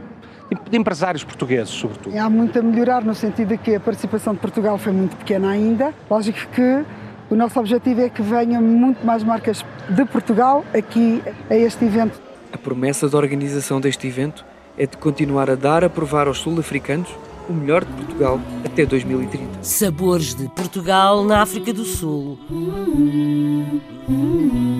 de 0.70 0.76
empresários 0.76 1.24
portugueses, 1.24 1.70
sobretudo. 1.70 2.14
E 2.14 2.18
há 2.18 2.28
muito 2.28 2.58
a 2.58 2.62
melhorar 2.62 3.04
no 3.04 3.14
sentido 3.14 3.48
de 3.48 3.58
que 3.58 3.74
a 3.74 3.80
participação 3.80 4.34
de 4.34 4.40
Portugal 4.40 4.78
foi 4.78 4.92
muito 4.92 5.16
pequena 5.16 5.50
ainda. 5.50 5.92
Lógico 6.10 6.38
que 6.52 6.84
o 7.30 7.34
nosso 7.34 7.58
objetivo 7.58 8.02
é 8.02 8.08
que 8.08 8.22
venham 8.22 8.62
muito 8.62 9.04
mais 9.04 9.22
marcas 9.22 9.64
de 9.88 10.04
Portugal 10.04 10.64
aqui 10.74 11.22
a 11.48 11.56
este 11.56 11.84
evento. 11.84 12.20
A 12.52 12.58
promessa 12.58 13.08
da 13.08 13.16
organização 13.18 13.80
deste 13.80 14.06
evento 14.06 14.44
é 14.78 14.86
de 14.86 14.96
continuar 14.96 15.50
a 15.50 15.54
dar 15.54 15.84
a 15.84 15.90
provar 15.90 16.26
aos 16.26 16.38
sul-africanos 16.38 17.08
o 17.48 17.52
melhor 17.52 17.84
de 17.84 17.92
Portugal 17.92 18.40
até 18.64 18.86
2030. 18.86 19.62
Sabores 19.62 20.34
de 20.34 20.48
Portugal 20.48 21.24
na 21.24 21.42
África 21.42 21.72
do 21.72 21.84
Sul 21.84 22.38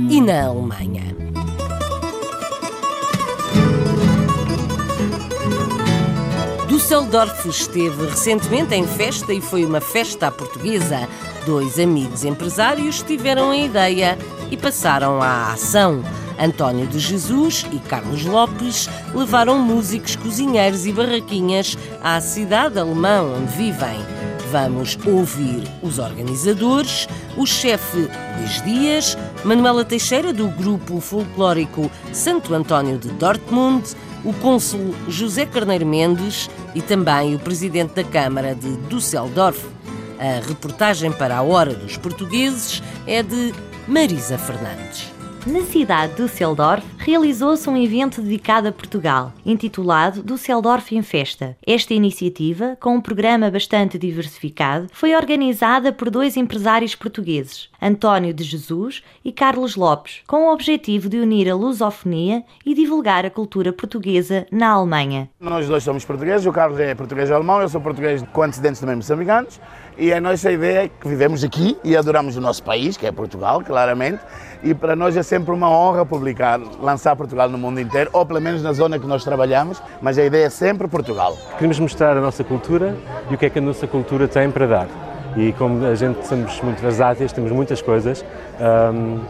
e 0.08 0.20
na 0.20 0.46
Alemanha. 0.46 1.23
Düsseldorf 6.84 7.48
esteve 7.48 8.08
recentemente 8.08 8.74
em 8.74 8.86
festa 8.86 9.32
e 9.32 9.40
foi 9.40 9.64
uma 9.64 9.80
festa 9.80 10.26
à 10.26 10.30
portuguesa. 10.30 11.08
Dois 11.46 11.78
amigos 11.78 12.26
empresários 12.26 13.00
tiveram 13.00 13.52
a 13.52 13.56
ideia 13.56 14.18
e 14.50 14.56
passaram 14.58 15.22
à 15.22 15.54
ação. 15.54 16.04
António 16.38 16.86
de 16.86 16.98
Jesus 16.98 17.64
e 17.72 17.78
Carlos 17.78 18.26
Lopes 18.26 18.86
levaram 19.14 19.58
músicos, 19.58 20.14
cozinheiros 20.14 20.84
e 20.84 20.92
barraquinhas 20.92 21.78
à 22.02 22.20
cidade 22.20 22.78
alemã 22.78 23.22
onde 23.22 23.56
vivem. 23.56 23.96
Vamos 24.52 24.98
ouvir 25.06 25.66
os 25.82 25.98
organizadores, 25.98 27.08
o 27.34 27.46
chefe 27.46 28.10
Luís 28.36 28.62
Dias, 28.62 29.16
Manuela 29.42 29.86
Teixeira 29.86 30.34
do 30.34 30.48
grupo 30.48 31.00
folclórico 31.00 31.90
Santo 32.12 32.52
António 32.52 32.98
de 32.98 33.08
Dortmund, 33.08 33.96
o 34.22 34.32
cônsul 34.34 34.94
José 35.08 35.44
Carneiro 35.44 35.86
Mendes 35.86 36.48
e 36.74 36.82
também 36.82 37.34
o 37.34 37.38
presidente 37.38 37.94
da 37.94 38.04
Câmara 38.04 38.54
de 38.54 38.76
Düsseldorf. 38.88 39.64
A 40.18 40.46
reportagem 40.46 41.12
para 41.12 41.36
a 41.36 41.42
Hora 41.42 41.74
dos 41.74 41.96
Portugueses 41.96 42.82
é 43.06 43.22
de 43.22 43.52
Marisa 43.86 44.38
Fernandes. 44.38 45.13
Na 45.46 45.60
cidade 45.60 46.14
de 46.14 46.22
Düsseldorf, 46.22 46.82
realizou-se 46.96 47.68
um 47.68 47.76
evento 47.76 48.22
dedicado 48.22 48.66
a 48.66 48.72
Portugal, 48.72 49.30
intitulado 49.44 50.22
Düsseldorf 50.22 50.96
em 50.96 51.02
Festa. 51.02 51.54
Esta 51.66 51.92
iniciativa, 51.92 52.78
com 52.80 52.94
um 52.94 53.00
programa 53.00 53.50
bastante 53.50 53.98
diversificado, 53.98 54.86
foi 54.90 55.14
organizada 55.14 55.92
por 55.92 56.08
dois 56.08 56.38
empresários 56.38 56.94
portugueses, 56.94 57.68
António 57.80 58.32
de 58.32 58.42
Jesus 58.42 59.02
e 59.22 59.30
Carlos 59.30 59.76
Lopes, 59.76 60.22
com 60.26 60.48
o 60.48 60.52
objetivo 60.52 61.10
de 61.10 61.18
unir 61.18 61.50
a 61.50 61.54
lusofonia 61.54 62.42
e 62.64 62.72
divulgar 62.72 63.26
a 63.26 63.30
cultura 63.30 63.70
portuguesa 63.70 64.46
na 64.50 64.70
Alemanha. 64.70 65.28
Nós 65.38 65.68
dois 65.68 65.84
somos 65.84 66.06
portugueses, 66.06 66.46
o 66.46 66.52
Carlos 66.52 66.80
é 66.80 66.94
português 66.94 67.30
alemão, 67.30 67.60
eu 67.60 67.68
sou 67.68 67.82
português 67.82 68.24
com 68.32 68.42
antecedentes 68.44 68.80
também 68.80 68.96
moçambicanos, 68.96 69.60
e 69.96 70.12
a 70.12 70.20
nossa 70.20 70.50
ideia 70.50 70.84
é 70.84 70.88
que 70.88 71.06
vivemos 71.06 71.44
aqui 71.44 71.76
e 71.84 71.96
adoramos 71.96 72.36
o 72.36 72.40
nosso 72.40 72.62
país, 72.62 72.96
que 72.96 73.06
é 73.06 73.12
Portugal, 73.12 73.62
claramente, 73.62 74.20
e 74.62 74.74
para 74.74 74.96
nós 74.96 75.16
é 75.16 75.22
sempre 75.22 75.52
uma 75.52 75.70
honra 75.70 76.04
publicar, 76.04 76.60
lançar 76.80 77.14
Portugal 77.14 77.48
no 77.48 77.58
mundo 77.58 77.80
inteiro, 77.80 78.10
ou 78.12 78.24
pelo 78.26 78.40
menos 78.40 78.62
na 78.62 78.72
zona 78.72 78.98
que 78.98 79.06
nós 79.06 79.22
trabalhamos, 79.22 79.82
mas 80.00 80.18
a 80.18 80.24
ideia 80.24 80.46
é 80.46 80.50
sempre 80.50 80.88
Portugal. 80.88 81.36
Queremos 81.56 81.78
mostrar 81.78 82.16
a 82.16 82.20
nossa 82.20 82.42
cultura 82.42 82.96
e 83.30 83.34
o 83.34 83.38
que 83.38 83.46
é 83.46 83.50
que 83.50 83.58
a 83.58 83.62
nossa 83.62 83.86
cultura 83.86 84.26
tem 84.26 84.50
para 84.50 84.66
dar. 84.66 84.88
E 85.36 85.52
como 85.52 85.84
a 85.84 85.94
gente 85.94 86.26
somos 86.26 86.60
muito 86.60 86.80
versáteis, 86.80 87.32
temos 87.32 87.50
muitas 87.50 87.82
coisas, 87.82 88.24
um, 88.92 89.20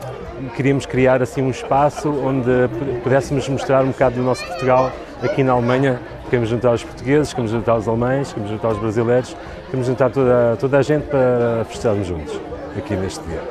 queríamos 0.54 0.86
criar 0.86 1.22
assim 1.22 1.42
um 1.42 1.50
espaço 1.50 2.10
onde 2.10 2.68
pudéssemos 3.02 3.48
mostrar 3.48 3.82
um 3.82 3.88
bocado 3.88 4.16
do 4.16 4.22
nosso 4.22 4.44
Portugal 4.46 4.92
aqui 5.22 5.42
na 5.42 5.52
Alemanha. 5.52 6.00
Queremos 6.28 6.48
juntar 6.48 6.72
os 6.72 6.82
portugueses, 6.82 7.32
queremos 7.32 7.52
juntar 7.52 7.76
os 7.76 7.88
alemães, 7.88 8.32
queremos 8.32 8.50
juntar 8.50 8.68
os 8.68 8.78
brasileiros, 8.78 9.36
queremos 9.74 9.86
juntar 9.88 10.10
toda, 10.10 10.56
toda 10.60 10.78
a 10.78 10.82
gente 10.82 11.02
para 11.06 11.64
festejarmos 11.64 12.06
juntos 12.06 12.40
aqui 12.78 12.94
neste 12.94 13.24
dia. 13.24 13.42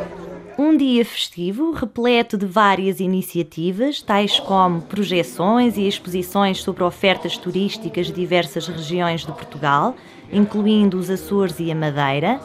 Um 0.58 0.78
dia 0.78 1.04
festivo 1.04 1.72
repleto 1.72 2.38
de 2.38 2.46
várias 2.46 3.00
iniciativas, 3.00 4.02
tais 4.02 4.40
como 4.40 4.82
projeções 4.82 5.76
e 5.76 5.86
exposições 5.86 6.62
sobre 6.62 6.84
ofertas 6.84 7.38
turísticas 7.38 8.08
de 8.08 8.14
diversas 8.14 8.68
regiões 8.68 9.26
de 9.26 9.32
Portugal, 9.34 9.96
incluindo 10.32 10.98
os 10.98 11.10
Açores 11.10 11.60
e 11.60 11.70
a 11.72 11.76
Madeira, 11.76 12.40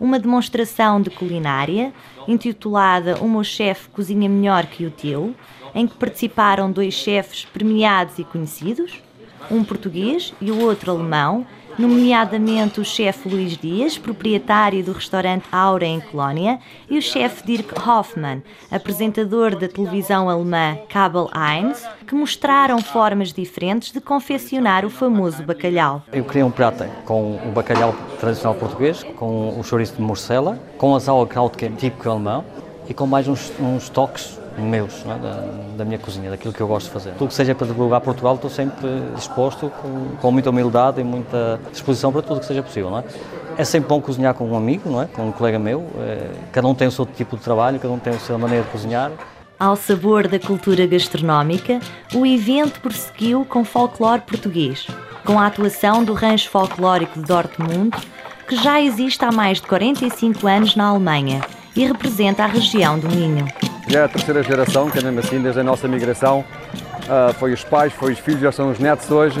uma 0.00 0.18
demonstração 0.18 1.02
de 1.02 1.10
culinária 1.10 1.92
intitulada 2.26 3.18
O 3.20 3.28
meu 3.28 3.44
chefe 3.44 3.88
cozinha 3.88 4.28
melhor 4.28 4.66
que 4.66 4.86
o 4.86 4.90
teu, 4.90 5.34
em 5.74 5.86
que 5.86 5.96
participaram 5.96 6.70
dois 6.70 6.94
chefes 6.94 7.44
premiados 7.44 8.18
e 8.18 8.24
conhecidos, 8.24 9.02
um 9.50 9.64
português 9.64 10.32
e 10.40 10.50
o 10.50 10.60
outro 10.60 10.92
alemão, 10.92 11.46
nomeadamente 11.78 12.80
o 12.80 12.84
chefe 12.84 13.28
Luís 13.28 13.56
Dias, 13.56 13.96
proprietário 13.96 14.82
do 14.82 14.92
restaurante 14.92 15.44
Aura 15.52 15.86
em 15.86 16.00
Colónia, 16.00 16.58
e 16.90 16.98
o 16.98 17.02
chefe 17.02 17.46
Dirk 17.46 17.72
Hoffmann, 17.78 18.42
apresentador 18.70 19.54
da 19.56 19.68
televisão 19.68 20.28
alemã 20.28 20.76
Kabel 20.88 21.30
1, 21.34 22.06
que 22.06 22.14
mostraram 22.14 22.80
formas 22.82 23.32
diferentes 23.32 23.92
de 23.92 24.00
confeccionar 24.00 24.84
o 24.84 24.90
famoso 24.90 25.42
bacalhau. 25.44 26.02
Eu 26.12 26.24
criei 26.24 26.42
um 26.42 26.50
prato 26.50 26.84
com 27.04 27.36
o 27.36 27.52
bacalhau 27.52 27.94
tradicional 28.18 28.54
português, 28.56 29.04
com 29.16 29.58
o 29.58 29.62
chouriço 29.62 29.94
de 29.94 30.02
morcela, 30.02 30.58
com 30.76 30.94
a 30.96 31.00
sauerkraut 31.00 31.56
que 31.56 31.66
é 31.66 31.68
típico 31.68 32.10
alemão, 32.10 32.44
e 32.88 32.94
com 32.94 33.06
mais 33.06 33.28
uns, 33.28 33.52
uns 33.60 33.88
toques 33.88 34.38
meus, 34.62 35.04
é? 35.04 35.18
da, 35.18 35.44
da, 35.78 35.84
minha 35.84 35.98
cozinha, 35.98 36.30
daquilo 36.30 36.52
que 36.52 36.60
eu 36.60 36.66
gosto 36.66 36.86
de 36.86 36.92
fazer. 36.92 37.12
Tudo 37.12 37.28
que 37.28 37.34
seja 37.34 37.54
para 37.54 37.66
divulgar 37.66 38.00
Portugal, 38.00 38.34
estou 38.34 38.50
sempre 38.50 38.88
disposto, 39.14 39.70
com, 39.82 40.16
com, 40.20 40.30
muita 40.30 40.50
humildade 40.50 41.00
e 41.00 41.04
muita 41.04 41.60
disposição 41.70 42.12
para 42.12 42.22
tudo 42.22 42.40
que 42.40 42.46
seja 42.46 42.62
possível. 42.62 42.90
Não 42.90 42.98
é? 42.98 43.04
é 43.56 43.64
sempre 43.64 43.88
bom 43.88 44.00
cozinhar 44.00 44.34
com 44.34 44.48
um 44.48 44.56
amigo, 44.56 44.90
não 44.90 45.02
é? 45.02 45.06
com 45.06 45.28
um 45.28 45.32
colega 45.32 45.58
meu, 45.58 45.86
é, 45.98 46.30
cada 46.52 46.66
um 46.66 46.74
tem 46.74 46.88
o 46.88 46.92
seu 46.92 47.06
tipo 47.06 47.36
de 47.36 47.42
trabalho, 47.42 47.78
cada 47.78 47.92
um 47.92 47.98
tem 47.98 48.12
a 48.12 48.18
sua 48.18 48.38
maneira 48.38 48.64
de 48.64 48.70
cozinhar. 48.70 49.10
Ao 49.58 49.74
sabor 49.74 50.28
da 50.28 50.38
cultura 50.38 50.86
gastronómica, 50.86 51.80
o 52.14 52.24
evento 52.24 52.80
prosseguiu 52.80 53.44
com 53.44 53.64
folclore 53.64 54.22
português, 54.22 54.86
com 55.24 55.38
a 55.38 55.46
atuação 55.46 56.04
do 56.04 56.14
Rancho 56.14 56.48
Folclórico 56.48 57.18
de 57.18 57.26
Dortmund, 57.26 57.90
que 58.48 58.56
já 58.56 58.80
existe 58.80 59.24
há 59.24 59.32
mais 59.32 59.60
de 59.60 59.66
45 59.66 60.46
anos 60.46 60.76
na 60.76 60.86
Alemanha 60.86 61.40
e 61.78 61.86
representa 61.86 62.42
a 62.42 62.46
região 62.46 62.98
do 62.98 63.08
Minho. 63.08 63.46
Já 63.86 64.00
é 64.00 64.04
a 64.04 64.08
terceira 64.08 64.42
geração, 64.42 64.90
que 64.90 64.98
é 64.98 65.02
mesmo 65.02 65.20
assim, 65.20 65.40
desde 65.40 65.60
a 65.60 65.62
nossa 65.62 65.86
migração. 65.86 66.40
Uh, 66.40 67.32
foi 67.34 67.52
os 67.52 67.62
pais, 67.62 67.92
foi 67.92 68.12
os 68.12 68.18
filhos, 68.18 68.40
já 68.40 68.50
são 68.50 68.70
os 68.70 68.80
netos 68.80 69.08
hoje. 69.10 69.40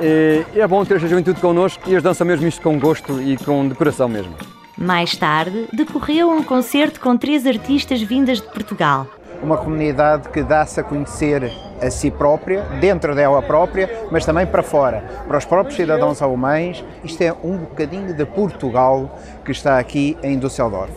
E 0.00 0.60
é 0.60 0.66
bom 0.66 0.84
ter 0.84 0.94
esta 0.94 1.08
juventude 1.08 1.40
connosco 1.40 1.82
e 1.86 1.92
eles 1.92 2.02
dançam 2.02 2.26
mesmo 2.26 2.46
isto 2.46 2.60
com 2.62 2.78
gosto 2.78 3.20
e 3.20 3.36
com 3.36 3.68
decoração 3.68 4.08
mesmo. 4.08 4.34
Mais 4.76 5.16
tarde, 5.16 5.68
decorreu 5.72 6.30
um 6.30 6.42
concerto 6.42 7.00
com 7.00 7.16
três 7.16 7.46
artistas 7.46 8.02
vindas 8.02 8.40
de 8.40 8.48
Portugal. 8.48 9.06
Uma 9.42 9.56
comunidade 9.56 10.28
que 10.30 10.42
dá-se 10.42 10.80
a 10.80 10.82
conhecer 10.82 11.52
a 11.84 11.90
si 11.90 12.10
própria, 12.10 12.62
dentro 12.80 13.14
dela 13.14 13.42
própria, 13.42 13.88
mas 14.10 14.24
também 14.24 14.46
para 14.46 14.62
fora, 14.62 15.04
para 15.26 15.38
os 15.38 15.44
próprios 15.44 15.76
cidadãos 15.76 16.22
alemães. 16.22 16.84
Isto 17.02 17.22
é 17.22 17.32
um 17.44 17.58
bocadinho 17.58 18.14
de 18.14 18.24
Portugal 18.24 19.18
que 19.44 19.52
está 19.52 19.78
aqui 19.78 20.16
em 20.22 20.38
Düsseldorf. 20.38 20.92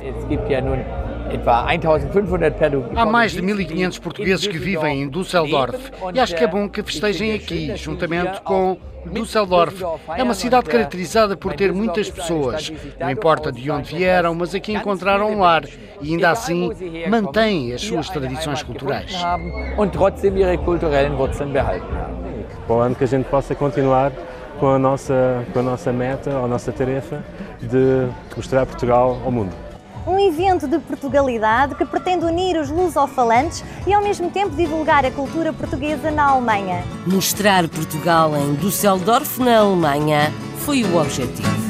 Há 2.96 3.06
mais 3.06 3.32
de 3.32 3.42
1.500 3.42 4.00
portugueses 4.00 4.48
que 4.48 4.58
vivem 4.58 5.04
em 5.04 5.10
Düsseldorf 5.10 5.92
e 6.14 6.20
acho 6.20 6.36
que 6.36 6.44
é 6.44 6.48
bom 6.48 6.68
que 6.70 6.82
festejem 6.84 7.34
aqui, 7.34 7.76
juntamente 7.76 8.42
com 8.42 8.78
Düsseldorf. 9.06 9.82
É 10.16 10.24
uma 10.24 10.34
cidade 10.34 10.70
caracterizada 10.70 11.36
por 11.38 11.54
ter 11.54 11.72
muitas 11.74 12.10
pessoas. 12.10 12.72
Não 13.00 13.10
importa 13.10 13.52
de 13.52 13.70
onde 13.72 13.96
vieram, 13.96 14.36
mas 14.36 14.54
aqui 14.54 14.74
encontraram 14.74 15.32
um 15.32 15.40
lar 15.40 15.64
e 16.02 16.12
ainda 16.12 16.32
assim 16.32 16.72
mantêm 17.10 17.74
as 17.74 17.82
suas 17.82 18.10
tradições 18.10 18.64
culturais. 18.64 19.14
O 22.68 22.74
ano 22.74 22.96
que 22.96 23.04
a 23.04 23.08
gente 23.08 23.26
possa 23.26 23.56
continuar 23.56 24.12
com 24.60 24.70
a 24.70 24.80
nossa, 24.80 25.46
com 25.54 25.60
a 25.60 25.64
nossa 25.64 25.94
meta, 25.94 26.32
a 26.32 26.48
nossa 26.48 26.72
tarefa 26.72 27.24
de 27.62 28.08
mostrar 28.36 28.66
Portugal 28.66 29.22
ao 29.24 29.32
mundo. 29.32 29.67
Um 30.08 30.18
evento 30.18 30.68
de 30.68 30.80
Portugalidade 30.80 31.76
que 31.76 31.86
pretende 31.86 32.26
unir 32.26 32.58
os 32.58 32.70
lusofalantes 32.70 33.64
e 33.86 33.94
ao 33.94 34.02
mesmo 34.02 34.32
tempo 34.32 34.56
divulgar 34.56 35.06
a 35.06 35.12
cultura 35.12 35.52
portuguesa 35.52 36.10
na 36.10 36.30
Alemanha. 36.30 36.84
Mostrar 37.06 37.68
Portugal 37.68 38.36
em 38.36 38.56
Düsseldorf, 38.56 39.38
na 39.40 39.60
Alemanha, 39.60 40.32
foi 40.60 40.84
o 40.84 40.98
objetivo. 40.98 41.68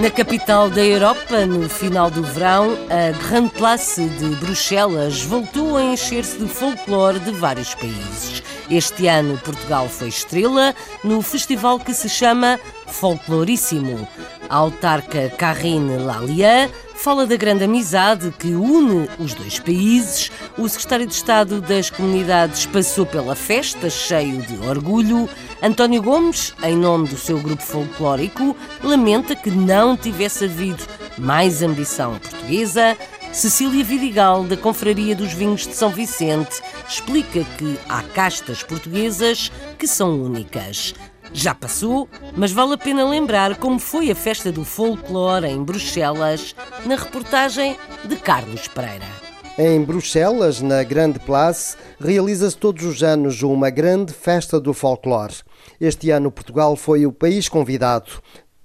Na 0.00 0.10
capital 0.10 0.68
da 0.68 0.84
Europa, 0.84 1.46
no 1.46 1.68
final 1.68 2.10
do 2.10 2.22
verão, 2.22 2.76
a 2.90 3.26
Grande 3.26 3.50
Place 3.50 4.06
de 4.06 4.36
Bruxelas 4.36 5.22
voltou 5.22 5.78
a 5.78 5.82
encher-se 5.82 6.36
de 6.36 6.46
folclore 6.46 7.18
de 7.20 7.30
vários 7.30 7.74
países. 7.74 8.42
Este 8.70 9.06
ano, 9.06 9.38
Portugal 9.38 9.88
foi 9.88 10.08
estrela 10.08 10.74
no 11.02 11.20
festival 11.20 11.78
que 11.78 11.92
se 11.92 12.08
chama 12.08 12.58
Folcloríssimo. 12.86 14.08
A 14.48 14.56
autarca 14.56 15.30
Karine 15.30 15.98
Lallier 15.98 16.70
fala 16.94 17.26
da 17.26 17.36
grande 17.36 17.64
amizade 17.64 18.32
que 18.38 18.54
une 18.54 19.08
os 19.18 19.34
dois 19.34 19.58
países. 19.58 20.30
O 20.56 20.66
secretário 20.68 21.06
de 21.06 21.12
Estado 21.12 21.60
das 21.60 21.90
Comunidades 21.90 22.64
passou 22.66 23.04
pela 23.04 23.34
festa 23.34 23.90
cheio 23.90 24.40
de 24.42 24.56
orgulho. 24.66 25.28
António 25.62 26.02
Gomes, 26.02 26.54
em 26.62 26.76
nome 26.76 27.08
do 27.08 27.16
seu 27.18 27.38
grupo 27.38 27.62
folclórico, 27.62 28.56
lamenta 28.82 29.34
que 29.34 29.50
não 29.50 29.96
tivesse 29.96 30.44
havido 30.44 30.82
mais 31.18 31.62
ambição 31.62 32.18
portuguesa. 32.18 32.96
Cecília 33.34 33.82
Vidigal, 33.82 34.44
da 34.44 34.56
Confraria 34.56 35.14
dos 35.16 35.32
Vinhos 35.32 35.66
de 35.66 35.74
São 35.74 35.90
Vicente, 35.90 36.62
explica 36.88 37.42
que 37.58 37.76
há 37.88 38.00
castas 38.00 38.62
portuguesas 38.62 39.50
que 39.76 39.88
são 39.88 40.22
únicas. 40.22 40.94
Já 41.32 41.52
passou, 41.52 42.08
mas 42.36 42.52
vale 42.52 42.74
a 42.74 42.78
pena 42.78 43.04
lembrar 43.04 43.56
como 43.56 43.80
foi 43.80 44.08
a 44.08 44.14
festa 44.14 44.52
do 44.52 44.64
folclore 44.64 45.48
em 45.48 45.64
Bruxelas, 45.64 46.54
na 46.86 46.94
reportagem 46.94 47.76
de 48.04 48.14
Carlos 48.14 48.68
Pereira. 48.68 49.24
Em 49.58 49.82
Bruxelas, 49.82 50.60
na 50.60 50.84
Grande 50.84 51.18
Place, 51.18 51.76
realiza-se 52.00 52.56
todos 52.56 52.84
os 52.84 53.02
anos 53.02 53.42
uma 53.42 53.68
grande 53.68 54.12
festa 54.12 54.60
do 54.60 54.72
folclore. 54.72 55.34
Este 55.80 56.10
ano, 56.10 56.30
Portugal 56.30 56.76
foi 56.76 57.04
o 57.04 57.12
país 57.12 57.48
convidado. 57.48 58.10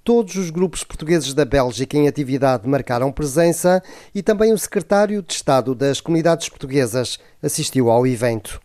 Todos 0.02 0.34
os 0.36 0.48
grupos 0.48 0.82
portugueses 0.82 1.34
da 1.34 1.44
Bélgica 1.44 1.96
em 1.96 2.08
atividade 2.08 2.66
marcaram 2.66 3.12
presença 3.12 3.82
e 4.14 4.22
também 4.22 4.52
o 4.52 4.58
secretário 4.58 5.22
de 5.22 5.34
Estado 5.34 5.74
das 5.74 6.00
Comunidades 6.00 6.48
Portuguesas 6.48 7.18
assistiu 7.42 7.90
ao 7.90 8.06
evento. 8.06 8.60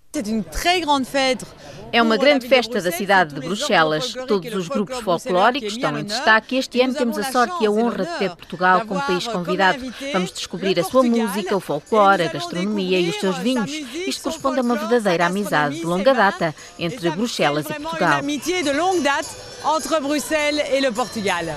É 1.91 2.01
uma 2.01 2.15
grande 2.15 2.47
festa 2.47 2.81
da 2.81 2.89
cidade 2.89 3.35
de 3.35 3.41
Bruxelas. 3.41 4.13
Todos 4.25 4.53
os 4.53 4.69
grupos 4.69 4.99
folclóricos 5.01 5.73
estão 5.73 5.99
em 5.99 6.05
destaque. 6.05 6.55
Este 6.55 6.79
ano 6.79 6.93
temos 6.93 7.17
a 7.17 7.29
sorte 7.29 7.61
e 7.61 7.67
a 7.67 7.71
honra 7.71 8.05
de 8.05 8.17
ter 8.19 8.29
Portugal 8.29 8.85
como 8.85 9.01
país 9.01 9.27
convidado. 9.27 9.79
Vamos 10.13 10.31
descobrir 10.31 10.79
a 10.79 10.85
sua 10.85 11.03
música, 11.03 11.55
o 11.55 11.59
folclore, 11.59 12.23
a 12.23 12.31
gastronomia 12.31 12.97
e 12.97 13.09
os 13.09 13.19
seus 13.19 13.37
vinhos. 13.39 13.69
Isto 13.69 14.23
corresponde 14.23 14.59
a 14.59 14.63
uma 14.63 14.77
verdadeira 14.77 15.25
amizade 15.25 15.79
de 15.79 15.85
longa 15.85 16.13
data 16.13 16.55
entre 16.79 17.09
Bruxelas 17.09 17.69
e 17.69 17.73
Portugal. 17.73 18.21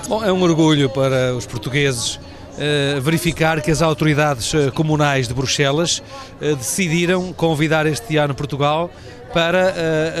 Bom, 0.07 0.23
é 0.23 0.33
um 0.33 0.41
orgulho 0.41 0.89
para 0.89 1.35
os 1.35 1.45
portugueses 1.45 2.19
Uh, 2.59 2.99
verificar 2.99 3.61
que 3.61 3.71
as 3.71 3.81
autoridades 3.81 4.53
uh, 4.53 4.69
comunais 4.73 5.29
de 5.29 5.33
Bruxelas 5.33 5.99
uh, 6.41 6.57
decidiram 6.57 7.31
convidar 7.31 7.85
este 7.85 8.17
ano 8.17 8.35
Portugal 8.35 8.91
para 9.33 9.73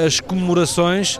as 0.05 0.21
comemorações 0.21 1.19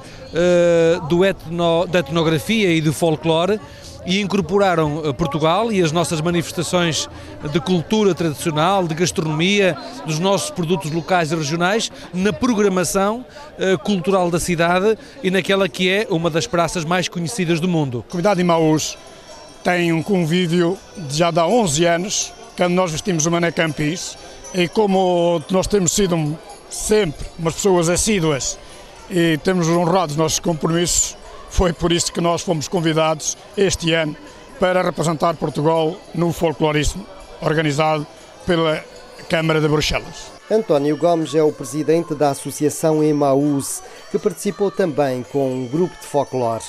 do 1.10 1.26
etno, 1.26 1.88
da 1.88 2.00
etnografia 2.00 2.72
e 2.72 2.80
do 2.80 2.94
folclore 2.94 3.60
e 4.06 4.22
incorporaram 4.22 5.14
Portugal 5.18 5.72
e 5.72 5.82
as 5.82 5.92
nossas 5.92 6.22
manifestações 6.22 7.10
de 7.52 7.60
cultura 7.60 8.16
tradicional, 8.16 8.88
de 8.88 8.96
gastronomia, 8.96 9.78
dos 10.06 10.20
nossos 10.20 10.50
produtos 10.50 10.92
locais 10.92 11.32
e 11.32 11.36
regionais 11.36 11.92
na 12.14 12.32
programação 12.32 13.26
cultural 13.84 14.32
da 14.32 14.40
cidade 14.40 14.98
e 15.24 15.30
naquela 15.30 15.68
que 15.68 15.90
é 15.90 16.08
uma 16.10 16.30
das 16.30 16.48
praças 16.48 16.86
mais 16.86 17.08
conhecidas 17.08 17.60
do 17.60 17.68
mundo. 17.68 18.04
A 18.08 18.12
comunidade 18.12 18.38
de 18.38 18.44
Maús 18.44 18.98
tem 19.64 19.92
um 19.92 20.02
convívio 20.02 20.78
já 21.10 21.32
de 21.32 21.40
há 21.40 21.46
11 21.46 21.86
anos, 21.86 22.34
quando 22.56 22.74
nós 22.74 22.92
vestimos 22.92 23.26
o 23.26 23.32
Mané 23.32 23.52
Campis, 23.52 24.18
e 24.54 24.68
como 24.68 25.42
nós 25.50 25.68
temos 25.68 25.92
sido 25.92 26.38
sempre 26.70 27.26
umas 27.38 27.56
pessoas 27.56 27.90
assíduas 27.90 28.58
e 29.10 29.38
temos 29.44 29.68
honrado 29.68 30.12
os 30.12 30.18
nossos 30.18 30.40
compromissos, 30.40 31.18
foi 31.50 31.74
por 31.74 31.92
isso 31.92 32.12
que 32.12 32.22
nós 32.22 32.42
fomos 32.42 32.68
convidados 32.68 33.38
este 33.58 33.94
ano 33.94 34.16
para 34.60 34.82
representar 34.82 35.36
Portugal 35.36 35.96
no 36.14 36.32
folclorismo 36.32 37.06
organizado 37.42 38.06
pela 38.46 38.84
Câmara 39.30 39.62
de 39.62 39.68
Bruxelas. 39.68 40.32
António 40.52 40.98
Gomes 40.98 41.36
é 41.36 41.44
o 41.44 41.52
presidente 41.52 42.16
da 42.16 42.32
Associação 42.32 43.04
Emaús, 43.04 43.84
que 44.10 44.18
participou 44.18 44.72
também 44.72 45.24
com 45.32 45.54
um 45.54 45.68
grupo 45.68 45.96
de 46.00 46.08
folclore. 46.08 46.64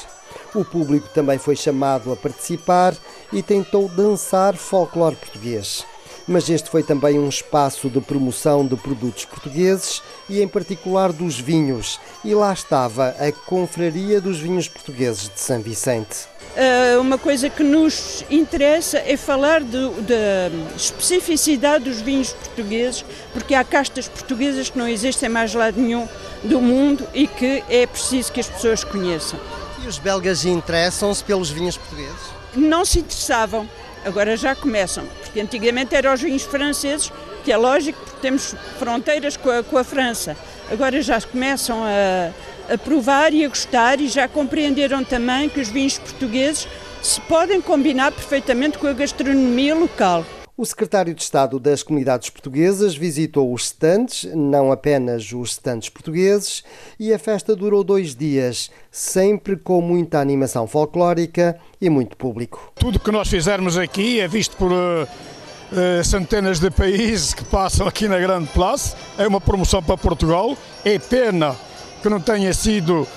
O 0.54 0.64
público 0.64 1.08
também 1.14 1.38
foi 1.38 1.56
chamado 1.56 2.12
a 2.12 2.16
participar 2.16 2.94
e 3.32 3.42
tentou 3.42 3.88
dançar 3.88 4.54
folclore 4.54 5.16
português. 5.16 5.86
Mas 6.30 6.48
este 6.48 6.70
foi 6.70 6.84
também 6.84 7.18
um 7.18 7.28
espaço 7.28 7.90
de 7.90 8.00
promoção 8.00 8.64
de 8.64 8.76
produtos 8.76 9.24
portugueses 9.24 10.00
e, 10.28 10.40
em 10.40 10.46
particular, 10.46 11.12
dos 11.12 11.40
vinhos. 11.40 11.98
E 12.24 12.32
lá 12.36 12.52
estava 12.52 13.08
a 13.18 13.32
Confraria 13.32 14.20
dos 14.20 14.38
Vinhos 14.38 14.68
Portugueses 14.68 15.28
de 15.28 15.40
São 15.40 15.60
Vicente. 15.60 16.28
Uh, 16.54 17.00
uma 17.00 17.18
coisa 17.18 17.50
que 17.50 17.64
nos 17.64 18.24
interessa 18.30 18.98
é 18.98 19.16
falar 19.16 19.60
da 19.60 20.52
especificidade 20.76 21.86
dos 21.86 22.00
vinhos 22.00 22.32
portugueses, 22.32 23.04
porque 23.32 23.52
há 23.52 23.64
castas 23.64 24.06
portuguesas 24.06 24.70
que 24.70 24.78
não 24.78 24.86
existem 24.86 25.28
mais 25.28 25.52
lado 25.52 25.80
nenhum 25.80 26.08
do 26.44 26.60
mundo 26.60 27.08
e 27.12 27.26
que 27.26 27.64
é 27.68 27.88
preciso 27.88 28.30
que 28.30 28.38
as 28.38 28.48
pessoas 28.48 28.84
conheçam. 28.84 29.40
E 29.82 29.88
os 29.88 29.98
belgas 29.98 30.44
interessam-se 30.44 31.24
pelos 31.24 31.50
vinhos 31.50 31.76
portugueses? 31.76 32.40
Não 32.54 32.84
se 32.84 33.00
interessavam, 33.00 33.68
agora 34.04 34.36
já 34.36 34.54
começam, 34.54 35.04
porque 35.22 35.40
antigamente 35.40 35.94
eram 35.94 36.12
os 36.12 36.20
vinhos 36.20 36.42
franceses, 36.42 37.12
que 37.44 37.52
é 37.52 37.56
lógico 37.56 37.98
porque 38.04 38.20
temos 38.20 38.54
fronteiras 38.78 39.36
com 39.36 39.50
a, 39.50 39.62
com 39.62 39.78
a 39.78 39.84
França. 39.84 40.36
Agora 40.70 41.00
já 41.02 41.20
começam 41.20 41.82
a, 41.84 42.74
a 42.74 42.78
provar 42.78 43.32
e 43.32 43.44
a 43.44 43.48
gostar 43.48 44.00
e 44.00 44.08
já 44.08 44.28
compreenderam 44.28 45.02
também 45.02 45.48
que 45.48 45.60
os 45.60 45.68
vinhos 45.68 45.98
portugueses 45.98 46.68
se 47.02 47.20
podem 47.22 47.60
combinar 47.60 48.12
perfeitamente 48.12 48.78
com 48.78 48.86
a 48.86 48.92
gastronomia 48.92 49.74
local. 49.74 50.24
O 50.60 50.66
secretário 50.66 51.14
de 51.14 51.22
Estado 51.22 51.58
das 51.58 51.82
Comunidades 51.82 52.28
Portuguesas 52.28 52.94
visitou 52.94 53.50
os 53.50 53.64
stands, 53.64 54.24
não 54.34 54.70
apenas 54.70 55.32
os 55.32 55.52
stands 55.52 55.88
portugueses, 55.88 56.62
e 56.98 57.14
a 57.14 57.18
festa 57.18 57.56
durou 57.56 57.82
dois 57.82 58.14
dias, 58.14 58.70
sempre 58.90 59.56
com 59.56 59.80
muita 59.80 60.20
animação 60.20 60.66
folclórica 60.66 61.58
e 61.80 61.88
muito 61.88 62.14
público. 62.14 62.74
Tudo 62.74 63.00
que 63.00 63.10
nós 63.10 63.28
fizermos 63.28 63.78
aqui 63.78 64.20
é 64.20 64.28
visto 64.28 64.54
por 64.58 64.70
uh, 64.70 65.04
uh, 65.04 66.04
centenas 66.04 66.60
de 66.60 66.70
países 66.70 67.32
que 67.32 67.44
passam 67.46 67.88
aqui 67.88 68.06
na 68.06 68.18
Grande 68.18 68.48
Place. 68.48 68.94
É 69.16 69.26
uma 69.26 69.40
promoção 69.40 69.82
para 69.82 69.96
Portugal. 69.96 70.54
É 70.84 70.98
pena 70.98 71.56
que 72.02 72.08
não 72.10 72.20
tenha 72.20 72.52
sido 72.52 73.08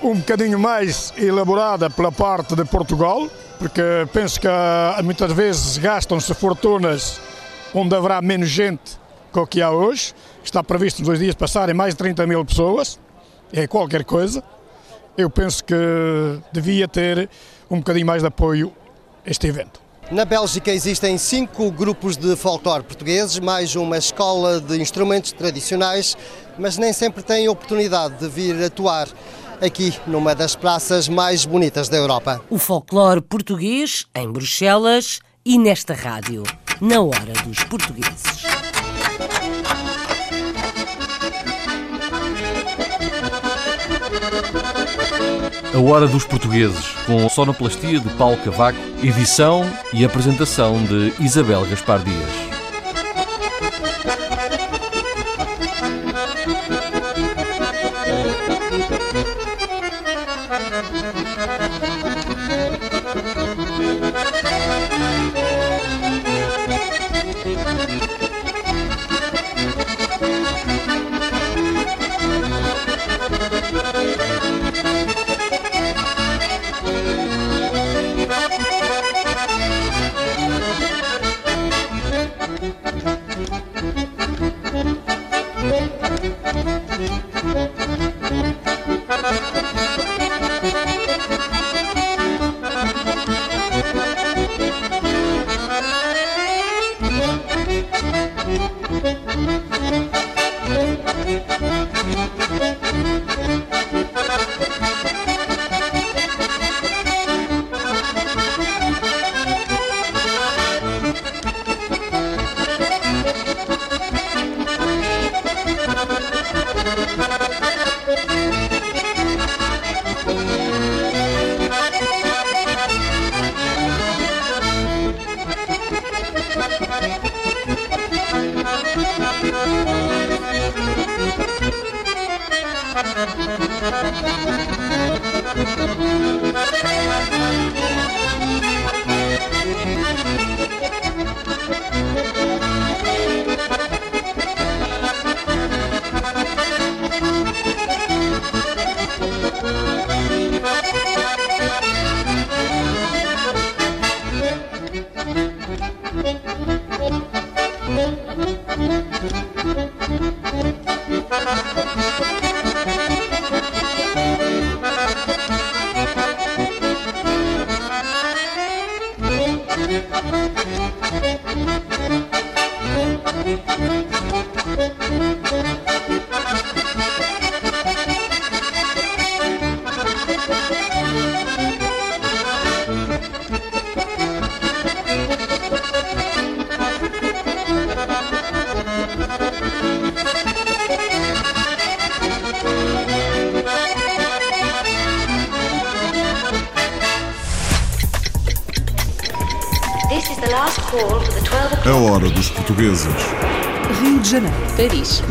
um 0.00 0.14
bocadinho 0.14 0.56
mais 0.56 1.12
elaborada 1.18 1.90
pela 1.90 2.12
parte 2.12 2.54
de 2.54 2.64
Portugal 2.64 3.28
porque 3.60 3.82
penso 4.10 4.40
que 4.40 4.48
ah, 4.48 4.98
muitas 5.04 5.30
vezes 5.32 5.76
gastam-se 5.76 6.32
fortunas 6.32 7.20
onde 7.74 7.94
haverá 7.94 8.22
menos 8.22 8.48
gente 8.48 8.98
que 9.30 9.38
o 9.38 9.46
que 9.46 9.60
há 9.60 9.70
hoje. 9.70 10.14
Está 10.42 10.64
previsto 10.64 11.00
nos 11.00 11.08
dois 11.08 11.20
dias 11.20 11.34
passarem 11.34 11.74
mais 11.74 11.92
de 11.92 11.98
30 11.98 12.26
mil 12.26 12.42
pessoas, 12.42 12.98
é 13.52 13.66
qualquer 13.66 14.02
coisa. 14.02 14.42
Eu 15.14 15.28
penso 15.28 15.62
que 15.62 15.74
devia 16.50 16.88
ter 16.88 17.28
um 17.70 17.76
bocadinho 17.76 18.06
mais 18.06 18.22
de 18.22 18.28
apoio 18.28 18.72
este 19.26 19.46
evento. 19.46 19.78
Na 20.10 20.24
Bélgica 20.24 20.72
existem 20.72 21.18
cinco 21.18 21.70
grupos 21.70 22.16
de 22.16 22.34
folclore 22.36 22.82
portugueses, 22.82 23.38
mais 23.38 23.76
uma 23.76 23.98
escola 23.98 24.58
de 24.58 24.80
instrumentos 24.80 25.32
tradicionais, 25.32 26.16
mas 26.58 26.78
nem 26.78 26.94
sempre 26.94 27.22
têm 27.22 27.46
oportunidade 27.48 28.14
de 28.18 28.28
vir 28.28 28.64
atuar 28.64 29.06
aqui 29.60 29.94
numa 30.06 30.34
das 30.34 30.54
praças 30.54 31.08
mais 31.08 31.44
bonitas 31.44 31.88
da 31.88 31.96
Europa. 31.96 32.40
O 32.50 32.58
folclore 32.58 33.20
português 33.20 34.06
em 34.14 34.30
Bruxelas 34.30 35.20
e 35.44 35.58
nesta 35.58 35.94
rádio, 35.94 36.42
na 36.80 37.00
hora 37.00 37.32
dos 37.44 37.62
portugueses. 37.64 38.44
A 45.72 45.78
Hora 45.78 46.06
dos 46.06 46.24
Portugueses, 46.24 46.90
com 47.06 47.28
sonoplastia 47.28 48.00
de 48.00 48.08
Paulo 48.16 48.36
Cavaco, 48.38 48.78
edição 49.02 49.64
e 49.92 50.04
apresentação 50.04 50.82
de 50.84 51.14
Isabel 51.20 51.64
Gaspar 51.66 52.00
Dias. 52.02 52.49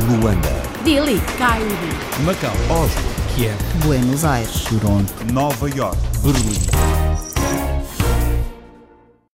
Luanda. 0.09 0.49
Delhi. 0.83 1.21
Cairo. 1.37 1.69
Macau. 2.25 2.51
Oslo. 2.69 3.01
Kiev. 3.35 3.55
Buenos 3.85 4.23
Aires. 4.23 4.63
Toronto. 4.63 5.13
Nova 5.31 5.69
York. 5.69 5.97
Berlim. 6.23 6.98